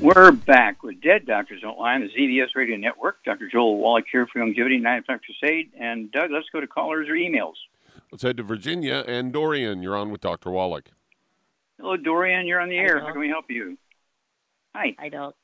We're 0.00 0.32
back 0.32 0.82
with 0.82 1.02
Dead 1.02 1.26
Doctors 1.26 1.60
Don't 1.60 1.78
Lie 1.78 1.96
on 1.96 2.00
the 2.00 2.08
ZBS 2.08 2.56
Radio 2.56 2.78
Network. 2.78 3.22
Dr. 3.22 3.50
Joel 3.52 3.76
Wallach 3.76 4.06
here 4.10 4.26
for 4.32 4.40
Youngevity, 4.40 4.80
9 4.80 5.00
o'clock 5.00 5.20
eight 5.44 5.72
And 5.78 6.10
Doug, 6.10 6.30
let's 6.30 6.46
go 6.50 6.58
to 6.58 6.66
callers 6.66 7.06
or 7.06 7.12
emails. 7.12 7.56
Let's 8.10 8.22
head 8.22 8.38
to 8.38 8.42
Virginia 8.42 9.04
and 9.06 9.30
Dorian. 9.30 9.82
You're 9.82 9.98
on 9.98 10.10
with 10.10 10.22
Dr. 10.22 10.50
Wallach. 10.50 10.88
Hello, 11.78 11.98
Dorian. 11.98 12.46
You're 12.46 12.60
on 12.60 12.70
the 12.70 12.78
air. 12.78 12.98
How 12.98 13.12
can 13.12 13.20
we 13.20 13.28
help 13.28 13.44
you? 13.50 13.76
Hi. 14.74 14.96
Hi, 14.98 15.10
Doc. 15.10 15.34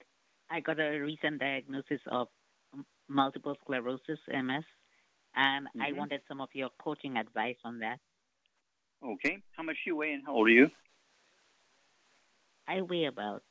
I 0.51 0.61
got 0.61 0.81
a 0.81 1.01
recent 1.01 1.39
diagnosis 1.39 2.01
of 2.11 2.29
multiple 3.09 3.59
sclerosis, 3.63 4.21
MS, 4.27 4.65
and 5.35 5.67
mm-hmm. 5.67 5.83
I 5.83 5.93
wanted 5.93 6.23
some 6.29 6.41
of 6.41 6.49
your 6.55 6.71
coaching 6.83 7.19
advice 7.19 7.57
on 7.63 7.81
that. 7.81 7.99
Okay. 9.05 9.37
How 9.53 9.63
much 9.63 9.77
do 9.85 9.91
you 9.91 9.97
weigh 9.97 10.13
and 10.13 10.23
how 10.25 10.35
old 10.35 10.47
are 10.47 10.51
you? 10.51 10.71
I 12.67 12.81
weigh 12.81 13.05
about 13.05 13.43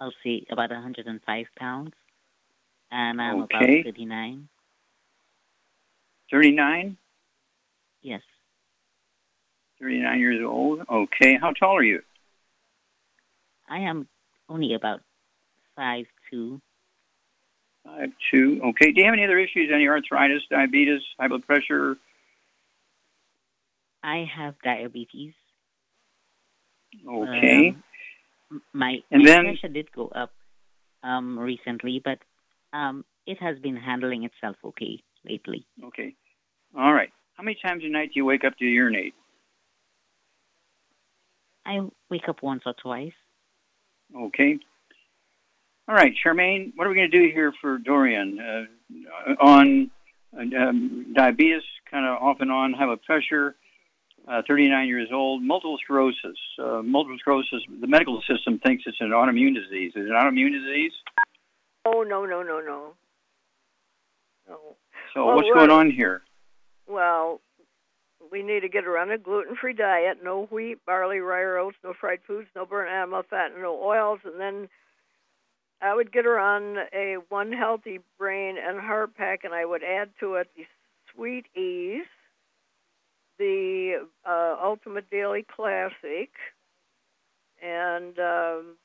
I'll 0.00 0.14
see, 0.22 0.46
about 0.50 0.70
105 0.70 1.46
pounds. 1.56 1.92
And 2.90 3.20
I'm 3.20 3.42
okay. 3.42 3.80
about 3.80 3.84
39. 3.84 4.48
39? 6.30 6.96
Yes. 8.02 8.22
39 9.80 10.18
years 10.18 10.44
old? 10.44 10.80
Okay. 10.90 11.36
How 11.40 11.52
tall 11.52 11.76
are 11.76 11.82
you? 11.82 12.02
I 13.68 13.80
am 13.80 14.08
only 14.48 14.74
about 14.74 15.00
five 15.76 16.06
two. 16.30 16.60
Five 17.84 18.10
two. 18.30 18.60
Okay. 18.64 18.92
Do 18.92 19.00
you 19.00 19.04
have 19.04 19.14
any 19.14 19.24
other 19.24 19.38
issues? 19.38 19.70
Any 19.72 19.86
arthritis, 19.86 20.42
diabetes, 20.50 21.02
high 21.18 21.28
blood 21.28 21.46
pressure? 21.46 21.96
I 24.02 24.28
have 24.34 24.54
diabetes. 24.64 25.34
Okay. 27.06 27.68
Um, 27.68 27.82
my 28.72 28.98
and 29.10 29.26
then, 29.26 29.44
pressure 29.44 29.72
did 29.72 29.92
go 29.92 30.08
up 30.08 30.32
um, 31.02 31.38
recently, 31.38 32.00
but 32.04 32.18
um, 32.72 33.04
it 33.26 33.38
has 33.40 33.58
been 33.58 33.76
handling 33.76 34.24
itself 34.24 34.56
okay 34.64 35.02
lately. 35.24 35.66
Okay, 35.84 36.14
all 36.76 36.92
right. 36.92 37.10
How 37.34 37.44
many 37.44 37.56
times 37.62 37.84
a 37.84 37.88
night 37.88 38.08
do 38.14 38.20
you 38.20 38.24
wake 38.24 38.44
up 38.44 38.56
to 38.58 38.64
urinate? 38.64 39.14
I 41.64 41.80
wake 42.10 42.28
up 42.28 42.42
once 42.42 42.62
or 42.66 42.74
twice. 42.82 43.12
Okay. 44.16 44.58
All 45.86 45.94
right, 45.94 46.12
Charmaine, 46.24 46.72
what 46.76 46.86
are 46.86 46.90
we 46.90 46.96
going 46.96 47.10
to 47.10 47.18
do 47.18 47.32
here 47.32 47.52
for 47.60 47.78
Dorian? 47.78 48.38
Uh, 48.38 49.34
on 49.40 49.90
uh, 50.36 50.40
um, 50.40 51.14
diabetes, 51.14 51.62
kind 51.90 52.04
of 52.04 52.22
off 52.22 52.38
and 52.40 52.50
on, 52.50 52.72
have 52.74 52.88
a 52.88 52.96
pressure, 52.96 53.54
uh, 54.28 54.42
39 54.46 54.88
years 54.88 55.08
old, 55.12 55.42
multiple 55.42 55.78
sclerosis. 55.82 56.38
Uh, 56.58 56.82
multiple 56.82 57.16
sclerosis, 57.18 57.62
the 57.80 57.86
medical 57.86 58.22
system 58.28 58.58
thinks 58.58 58.84
it's 58.86 59.00
an 59.00 59.10
autoimmune 59.10 59.54
disease. 59.54 59.92
Is 59.94 60.06
it 60.06 60.10
an 60.10 60.16
autoimmune 60.16 60.52
disease? 60.52 60.92
Oh, 61.84 62.02
no, 62.02 62.26
no, 62.26 62.42
no, 62.42 62.60
no. 62.60 62.94
no. 64.48 64.58
So 65.14 65.26
well, 65.26 65.36
what's 65.36 65.48
going 65.54 65.70
on 65.70 65.90
here? 65.90 66.22
Well, 66.86 67.40
we 68.30 68.42
need 68.42 68.60
to 68.60 68.68
get 68.68 68.84
her 68.84 68.98
on 68.98 69.10
a 69.10 69.18
gluten-free 69.18 69.74
diet, 69.74 70.18
no 70.22 70.46
wheat, 70.50 70.84
barley, 70.84 71.18
rye, 71.18 71.40
or 71.40 71.58
oats, 71.58 71.76
no 71.82 71.94
fried 71.98 72.20
foods, 72.26 72.48
no 72.54 72.66
burnt 72.66 72.90
animal 72.90 73.22
fat, 73.28 73.52
and 73.52 73.62
no 73.62 73.80
oils, 73.82 74.20
and 74.24 74.40
then 74.40 74.68
I 75.80 75.94
would 75.94 76.12
get 76.12 76.24
her 76.24 76.38
on 76.38 76.76
a 76.92 77.16
one 77.28 77.52
healthy 77.52 78.00
brain 78.18 78.56
and 78.58 78.80
heart 78.80 79.16
pack, 79.16 79.44
and 79.44 79.54
I 79.54 79.64
would 79.64 79.82
add 79.82 80.10
to 80.20 80.34
it 80.34 80.48
the 80.56 80.64
sweet 81.14 81.46
ease, 81.56 82.06
the 83.38 83.77
uh, 83.96 84.56
Ultimate 84.62 85.10
Daily 85.10 85.44
Classic, 85.54 86.30
and 87.62 88.18
um, 88.18 88.76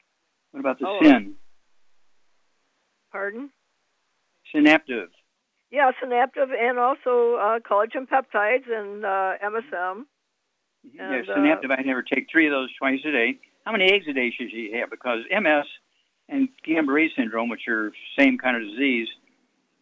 what 0.51 0.59
about 0.59 0.79
the 0.79 0.87
oh, 0.87 0.99
Sin? 1.01 1.35
Pardon? 3.11 3.49
Synaptive. 4.53 5.09
Yeah, 5.71 5.91
Synaptive, 6.01 6.49
and 6.51 6.77
also 6.77 7.35
uh, 7.35 7.59
collagen 7.59 8.07
peptides 8.07 8.69
and 8.69 9.05
uh, 9.05 9.33
MSM. 9.43 10.05
Mm-hmm. 10.85 10.99
And, 10.99 11.25
yeah, 11.25 11.33
uh, 11.33 11.35
Synaptive. 11.35 11.71
I 11.71 11.81
never 11.81 12.03
take 12.03 12.27
three 12.31 12.47
of 12.47 12.51
those 12.51 12.69
twice 12.77 12.99
a 13.05 13.11
day. 13.11 13.39
How 13.65 13.71
many 13.71 13.91
eggs 13.91 14.05
a 14.07 14.13
day 14.13 14.31
should 14.37 14.51
you 14.51 14.77
have? 14.79 14.89
Because 14.89 15.21
MS 15.31 15.65
and 16.29 16.49
Guillain-Barré 16.67 17.07
syndrome, 17.15 17.49
which 17.49 17.67
are 17.67 17.91
same 18.17 18.37
kind 18.37 18.57
of 18.57 18.63
disease, 18.69 19.07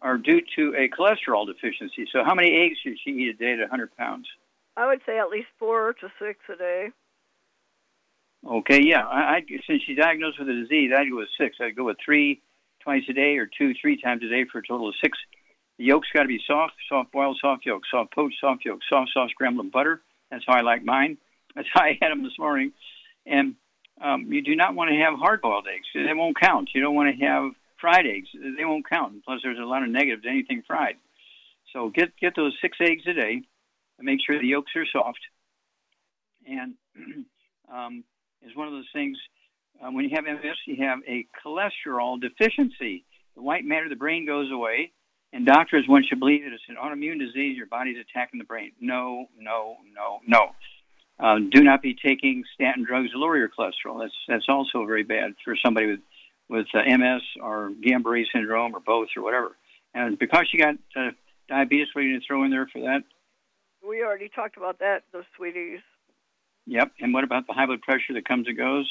are 0.01 0.17
due 0.17 0.41
to 0.55 0.73
a 0.75 0.89
cholesterol 0.89 1.45
deficiency. 1.45 2.07
So, 2.11 2.23
how 2.23 2.35
many 2.35 2.65
eggs 2.65 2.77
should 2.83 2.97
she 3.03 3.11
eat 3.11 3.29
a 3.29 3.33
day 3.33 3.53
at 3.53 3.59
100 3.59 3.95
pounds? 3.97 4.27
I 4.77 4.87
would 4.87 5.01
say 5.05 5.19
at 5.19 5.29
least 5.29 5.47
four 5.59 5.93
to 5.93 6.07
six 6.19 6.39
a 6.51 6.55
day. 6.55 6.89
Okay, 8.47 8.81
yeah. 8.83 9.05
I, 9.05 9.35
I 9.35 9.41
since 9.67 9.83
she's 9.85 9.97
diagnosed 9.97 10.39
with 10.39 10.49
a 10.49 10.53
disease, 10.53 10.91
I'd 10.95 11.09
go 11.09 11.17
with 11.17 11.29
six. 11.39 11.57
I'd 11.59 11.75
go 11.75 11.85
with 11.85 11.97
three 12.03 12.41
twice 12.83 13.03
a 13.09 13.13
day, 13.13 13.37
or 13.37 13.45
two, 13.45 13.73
three 13.79 14.01
times 14.01 14.23
a 14.23 14.29
day 14.29 14.45
for 14.51 14.59
a 14.59 14.67
total 14.67 14.89
of 14.89 14.95
six. 15.01 15.17
The 15.77 15.85
yolk's 15.85 16.07
got 16.13 16.23
to 16.23 16.27
be 16.27 16.41
soft, 16.47 16.73
soft 16.89 17.11
boiled, 17.11 17.37
soft 17.41 17.65
yolk, 17.65 17.83
soft 17.89 18.13
poached, 18.13 18.37
soft 18.39 18.65
yolk, 18.65 18.79
soft 18.89 19.11
soft 19.13 19.31
scrambled 19.31 19.71
butter. 19.71 20.01
That's 20.29 20.43
how 20.47 20.53
I 20.53 20.61
like 20.61 20.83
mine. 20.83 21.17
That's 21.55 21.67
how 21.73 21.83
I 21.83 21.97
had 22.01 22.11
them 22.11 22.23
this 22.23 22.39
morning. 22.39 22.71
And 23.25 23.55
um, 24.01 24.31
you 24.31 24.41
do 24.41 24.55
not 24.55 24.73
want 24.73 24.89
to 24.89 24.97
have 24.97 25.19
hard 25.19 25.41
boiled 25.41 25.67
eggs; 25.67 25.85
they 25.93 26.13
won't 26.13 26.39
count. 26.39 26.69
You 26.73 26.81
don't 26.81 26.95
want 26.95 27.15
to 27.15 27.25
have 27.25 27.51
fried 27.79 28.07
eggs; 28.07 28.29
they 28.33 28.65
won't 28.65 28.89
count. 28.89 29.23
Plus, 29.25 29.41
there's 29.43 29.59
a 29.59 29.63
lot 29.63 29.83
of 29.83 29.89
negatives 29.89 30.23
to 30.23 30.29
anything 30.29 30.63
fried. 30.65 30.95
So 31.73 31.89
get 31.89 32.17
get 32.17 32.35
those 32.35 32.57
six 32.61 32.77
eggs 32.81 33.03
a 33.05 33.13
day 33.13 33.43
and 34.01 34.05
make 34.05 34.19
sure 34.25 34.39
the 34.39 34.47
yolks 34.47 34.71
are 34.75 34.85
soft. 34.91 35.19
And 36.47 36.73
um, 37.73 38.03
is 38.41 38.55
one 38.55 38.67
of 38.67 38.73
those 38.73 38.89
things. 38.93 39.17
Uh, 39.81 39.91
when 39.91 40.05
you 40.05 40.11
have 40.15 40.25
MS, 40.25 40.57
you 40.65 40.83
have 40.83 40.99
a 41.07 41.27
cholesterol 41.45 42.19
deficiency. 42.19 43.05
The 43.35 43.41
white 43.41 43.63
matter 43.63 43.85
of 43.85 43.89
the 43.89 43.95
brain 43.95 44.25
goes 44.25 44.51
away, 44.51 44.91
and 45.31 45.45
doctors 45.45 45.85
want 45.87 46.05
you 46.05 46.09
to 46.11 46.15
believe 46.17 46.43
that 46.43 46.53
it's 46.53 46.63
an 46.67 46.75
autoimmune 46.75 47.19
disease. 47.19 47.55
Your 47.55 47.67
body's 47.67 47.97
attacking 47.97 48.39
the 48.39 48.45
brain. 48.45 48.71
No, 48.81 49.27
no, 49.39 49.77
no, 49.95 50.19
no. 50.27 50.51
Uh, 51.19 51.37
do 51.51 51.63
not 51.63 51.83
be 51.83 51.93
taking 51.93 52.43
statin 52.55 52.83
drugs 52.83 53.11
to 53.11 53.17
lower 53.17 53.37
your 53.37 53.49
cholesterol. 53.49 54.01
That's 54.01 54.15
that's 54.27 54.49
also 54.49 54.85
very 54.85 55.03
bad 55.03 55.35
for 55.45 55.55
somebody 55.63 55.87
with 55.87 55.99
with 56.49 56.65
uh, 56.73 56.79
MS 56.85 57.21
or 57.41 57.71
Guillain-Barré 57.85 58.25
syndrome 58.33 58.75
or 58.75 58.79
both 58.81 59.07
or 59.15 59.23
whatever. 59.23 59.55
And 59.93 60.17
because 60.17 60.47
you 60.51 60.59
got 60.59 60.75
uh, 60.95 61.11
diabetes, 61.47 61.87
what 61.93 62.01
are 62.01 62.03
you 62.03 62.13
going 62.13 62.21
to 62.21 62.27
throw 62.27 62.43
in 62.43 62.51
there 62.51 62.67
for 62.67 62.81
that? 62.81 63.03
We 63.87 64.03
already 64.03 64.29
talked 64.29 64.57
about 64.57 64.79
that, 64.79 65.03
the 65.11 65.23
sweeties. 65.35 65.79
Yep. 66.67 66.91
And 66.99 67.13
what 67.13 67.23
about 67.23 67.47
the 67.47 67.53
high 67.53 67.65
blood 67.65 67.81
pressure 67.81 68.13
that 68.13 68.27
comes 68.27 68.47
and 68.47 68.57
goes? 68.57 68.89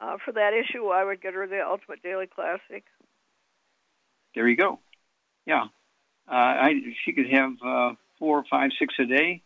Uh, 0.00 0.16
for 0.24 0.32
that 0.32 0.52
issue, 0.52 0.88
I 0.88 1.04
would 1.04 1.22
get 1.22 1.34
her 1.34 1.46
the 1.46 1.60
Ultimate 1.60 2.02
Daily 2.02 2.26
Classic. 2.26 2.84
There 4.34 4.48
you 4.48 4.56
go. 4.56 4.80
Yeah. 5.46 5.64
Uh, 6.28 6.34
I 6.34 6.72
she 7.04 7.12
could 7.12 7.30
have 7.30 7.52
uh, 7.64 7.92
four, 8.18 8.44
five, 8.50 8.70
six 8.78 8.94
a 8.98 9.04
day. 9.04 9.42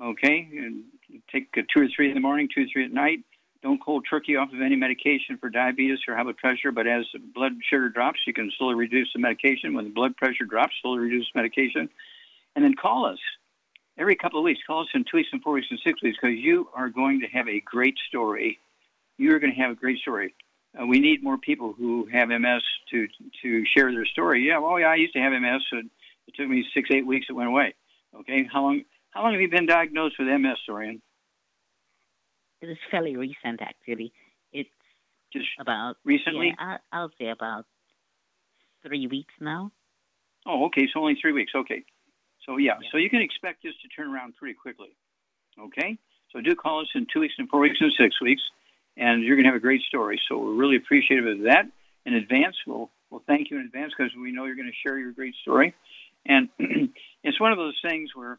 Okay, 0.00 0.48
and 0.52 0.84
take 1.32 1.48
uh, 1.56 1.62
two 1.74 1.82
or 1.82 1.88
three 1.94 2.08
in 2.08 2.14
the 2.14 2.20
morning, 2.20 2.48
two 2.54 2.62
or 2.62 2.66
three 2.72 2.84
at 2.84 2.92
night. 2.92 3.24
Don't 3.62 3.82
cold 3.84 4.06
turkey 4.08 4.36
off 4.36 4.52
of 4.52 4.60
any 4.60 4.76
medication 4.76 5.36
for 5.38 5.50
diabetes 5.50 5.98
or 6.06 6.14
high 6.14 6.22
blood 6.22 6.36
pressure, 6.36 6.70
but 6.70 6.86
as 6.86 7.04
blood 7.34 7.52
sugar 7.68 7.88
drops, 7.88 8.20
you 8.24 8.32
can 8.32 8.52
slowly 8.56 8.76
reduce 8.76 9.12
the 9.12 9.18
medication. 9.18 9.74
When 9.74 9.86
the 9.86 9.90
blood 9.90 10.16
pressure 10.16 10.44
drops, 10.44 10.74
slowly 10.80 11.00
reduce 11.00 11.26
medication. 11.34 11.88
And 12.54 12.64
then 12.64 12.74
call 12.74 13.06
us 13.06 13.18
every 13.98 14.16
couple 14.16 14.38
of 14.38 14.44
weeks. 14.44 14.60
Call 14.66 14.82
us 14.82 14.88
in 14.94 15.04
two 15.04 15.18
weeks 15.18 15.28
and 15.32 15.42
four 15.42 15.54
weeks 15.54 15.66
and 15.70 15.78
six 15.84 16.02
weeks 16.02 16.16
because 16.20 16.38
you 16.38 16.68
are 16.74 16.88
going 16.88 17.20
to 17.20 17.26
have 17.26 17.48
a 17.48 17.60
great 17.60 17.96
story. 18.08 18.58
You're 19.18 19.40
going 19.40 19.54
to 19.54 19.60
have 19.60 19.72
a 19.72 19.74
great 19.74 19.98
story. 19.98 20.34
Uh, 20.80 20.86
we 20.86 21.00
need 21.00 21.22
more 21.22 21.38
people 21.38 21.74
who 21.76 22.06
have 22.12 22.28
MS 22.28 22.62
to 22.90 23.08
to 23.42 23.64
share 23.66 23.90
their 23.92 24.06
story. 24.06 24.46
Yeah, 24.46 24.58
well, 24.58 24.78
yeah, 24.78 24.86
I 24.86 24.94
used 24.96 25.14
to 25.14 25.20
have 25.20 25.32
MS. 25.32 25.62
So 25.70 25.78
it 25.78 26.34
took 26.36 26.48
me 26.48 26.64
six, 26.74 26.88
eight 26.92 27.06
weeks. 27.06 27.26
It 27.28 27.32
went 27.32 27.48
away. 27.48 27.74
Okay, 28.20 28.48
how 28.52 28.62
long? 28.62 28.82
How 29.10 29.22
long 29.22 29.32
have 29.32 29.40
you 29.40 29.48
been 29.48 29.66
diagnosed 29.66 30.16
with 30.18 30.28
MS, 30.28 30.58
Dorian? 30.66 31.00
It 32.60 32.68
is 32.68 32.76
fairly 32.90 33.16
recent, 33.16 33.62
actually. 33.62 34.12
It's 34.52 34.68
just 35.32 35.48
about 35.58 35.96
recently. 36.04 36.48
Yeah, 36.48 36.76
I, 36.92 36.96
I'll 36.96 37.10
say 37.18 37.28
about 37.28 37.64
three 38.86 39.06
weeks 39.06 39.34
now. 39.40 39.72
Oh, 40.46 40.66
okay. 40.66 40.88
So 40.92 41.00
only 41.00 41.16
three 41.20 41.32
weeks. 41.32 41.52
Okay. 41.54 41.84
So 42.48 42.56
yeah, 42.56 42.78
so 42.90 42.96
you 42.96 43.10
can 43.10 43.20
expect 43.20 43.62
this 43.62 43.74
to 43.82 43.88
turn 43.88 44.10
around 44.10 44.34
pretty 44.36 44.54
quickly. 44.54 44.88
Okay. 45.60 45.98
So 46.32 46.40
do 46.40 46.54
call 46.54 46.80
us 46.80 46.86
in 46.94 47.06
two 47.12 47.20
weeks 47.20 47.34
and 47.36 47.46
four 47.46 47.60
weeks 47.60 47.76
and 47.78 47.92
six 48.00 48.20
weeks, 48.22 48.40
and 48.96 49.22
you're 49.22 49.36
going 49.36 49.44
to 49.44 49.50
have 49.50 49.56
a 49.56 49.60
great 49.60 49.82
story. 49.82 50.18
So 50.28 50.38
we're 50.38 50.54
really 50.54 50.76
appreciative 50.76 51.26
of 51.26 51.44
that 51.44 51.66
in 52.06 52.14
advance. 52.14 52.56
We'll 52.66 52.90
we'll 53.10 53.22
thank 53.26 53.50
you 53.50 53.58
in 53.58 53.66
advance 53.66 53.92
because 53.96 54.12
we 54.16 54.32
know 54.32 54.46
you're 54.46 54.56
going 54.56 54.72
to 54.72 54.88
share 54.88 54.98
your 54.98 55.12
great 55.12 55.34
story. 55.42 55.74
And 56.24 56.48
it's 57.22 57.38
one 57.38 57.52
of 57.52 57.58
those 57.58 57.78
things 57.82 58.10
where 58.14 58.38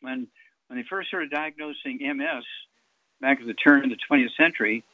when 0.00 0.28
when 0.68 0.78
they 0.78 0.84
first 0.88 1.08
started 1.08 1.30
diagnosing 1.30 1.98
MS 2.00 2.44
back 3.20 3.40
at 3.40 3.46
the 3.48 3.54
turn 3.54 3.82
of 3.82 3.90
the 3.90 3.98
20th 4.08 4.36
century, 4.36 4.84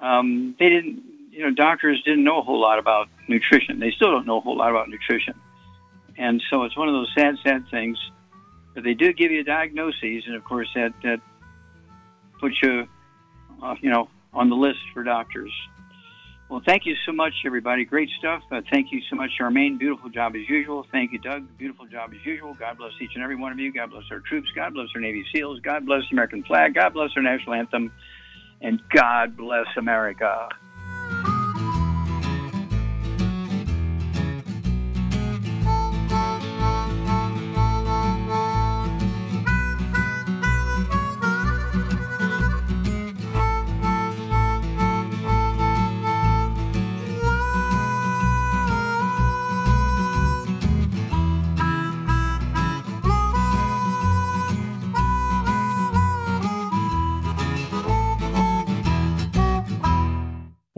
um, 0.00 0.56
they 0.58 0.70
didn't, 0.70 1.04
you 1.30 1.44
know, 1.44 1.54
doctors 1.54 2.02
didn't 2.04 2.24
know 2.24 2.40
a 2.40 2.42
whole 2.42 2.60
lot 2.60 2.80
about 2.80 3.08
nutrition. 3.28 3.78
They 3.78 3.92
still 3.92 4.10
don't 4.10 4.26
know 4.26 4.38
a 4.38 4.40
whole 4.40 4.56
lot 4.56 4.70
about 4.70 4.88
nutrition. 4.88 5.34
And 6.16 6.42
so 6.50 6.64
it's 6.64 6.76
one 6.76 6.88
of 6.88 6.94
those 6.94 7.12
sad, 7.16 7.36
sad 7.44 7.64
things. 7.70 7.98
But 8.74 8.84
they 8.84 8.94
do 8.94 9.12
give 9.12 9.30
you 9.30 9.40
a 9.40 9.44
diagnoses, 9.44 10.24
and 10.26 10.34
of 10.34 10.44
course 10.44 10.68
that 10.74 10.92
that 11.02 11.20
puts 12.40 12.56
you, 12.62 12.88
uh, 13.62 13.74
you 13.80 13.90
know, 13.90 14.08
on 14.32 14.48
the 14.50 14.56
list 14.56 14.80
for 14.92 15.04
doctors. 15.04 15.52
Well, 16.48 16.60
thank 16.64 16.84
you 16.84 16.94
so 17.06 17.12
much, 17.12 17.32
everybody. 17.46 17.84
Great 17.84 18.10
stuff. 18.18 18.42
Uh, 18.50 18.60
thank 18.70 18.92
you 18.92 19.00
so 19.08 19.16
much, 19.16 19.30
Charmaine. 19.40 19.78
Beautiful 19.78 20.10
job 20.10 20.36
as 20.36 20.48
usual. 20.48 20.86
Thank 20.92 21.12
you, 21.12 21.18
Doug. 21.18 21.46
Beautiful 21.56 21.86
job 21.86 22.12
as 22.12 22.24
usual. 22.24 22.54
God 22.54 22.76
bless 22.76 22.92
each 23.00 23.12
and 23.14 23.24
every 23.24 23.36
one 23.36 23.50
of 23.50 23.58
you. 23.58 23.72
God 23.72 23.90
bless 23.90 24.04
our 24.10 24.20
troops. 24.20 24.48
God 24.54 24.74
bless 24.74 24.88
our 24.94 25.00
Navy 25.00 25.24
SEALs. 25.34 25.60
God 25.60 25.86
bless 25.86 26.02
the 26.02 26.14
American 26.14 26.44
flag. 26.44 26.74
God 26.74 26.92
bless 26.92 27.10
our 27.16 27.22
national 27.22 27.54
anthem. 27.54 27.92
And 28.60 28.80
God 28.90 29.36
bless 29.36 29.66
America. 29.76 30.48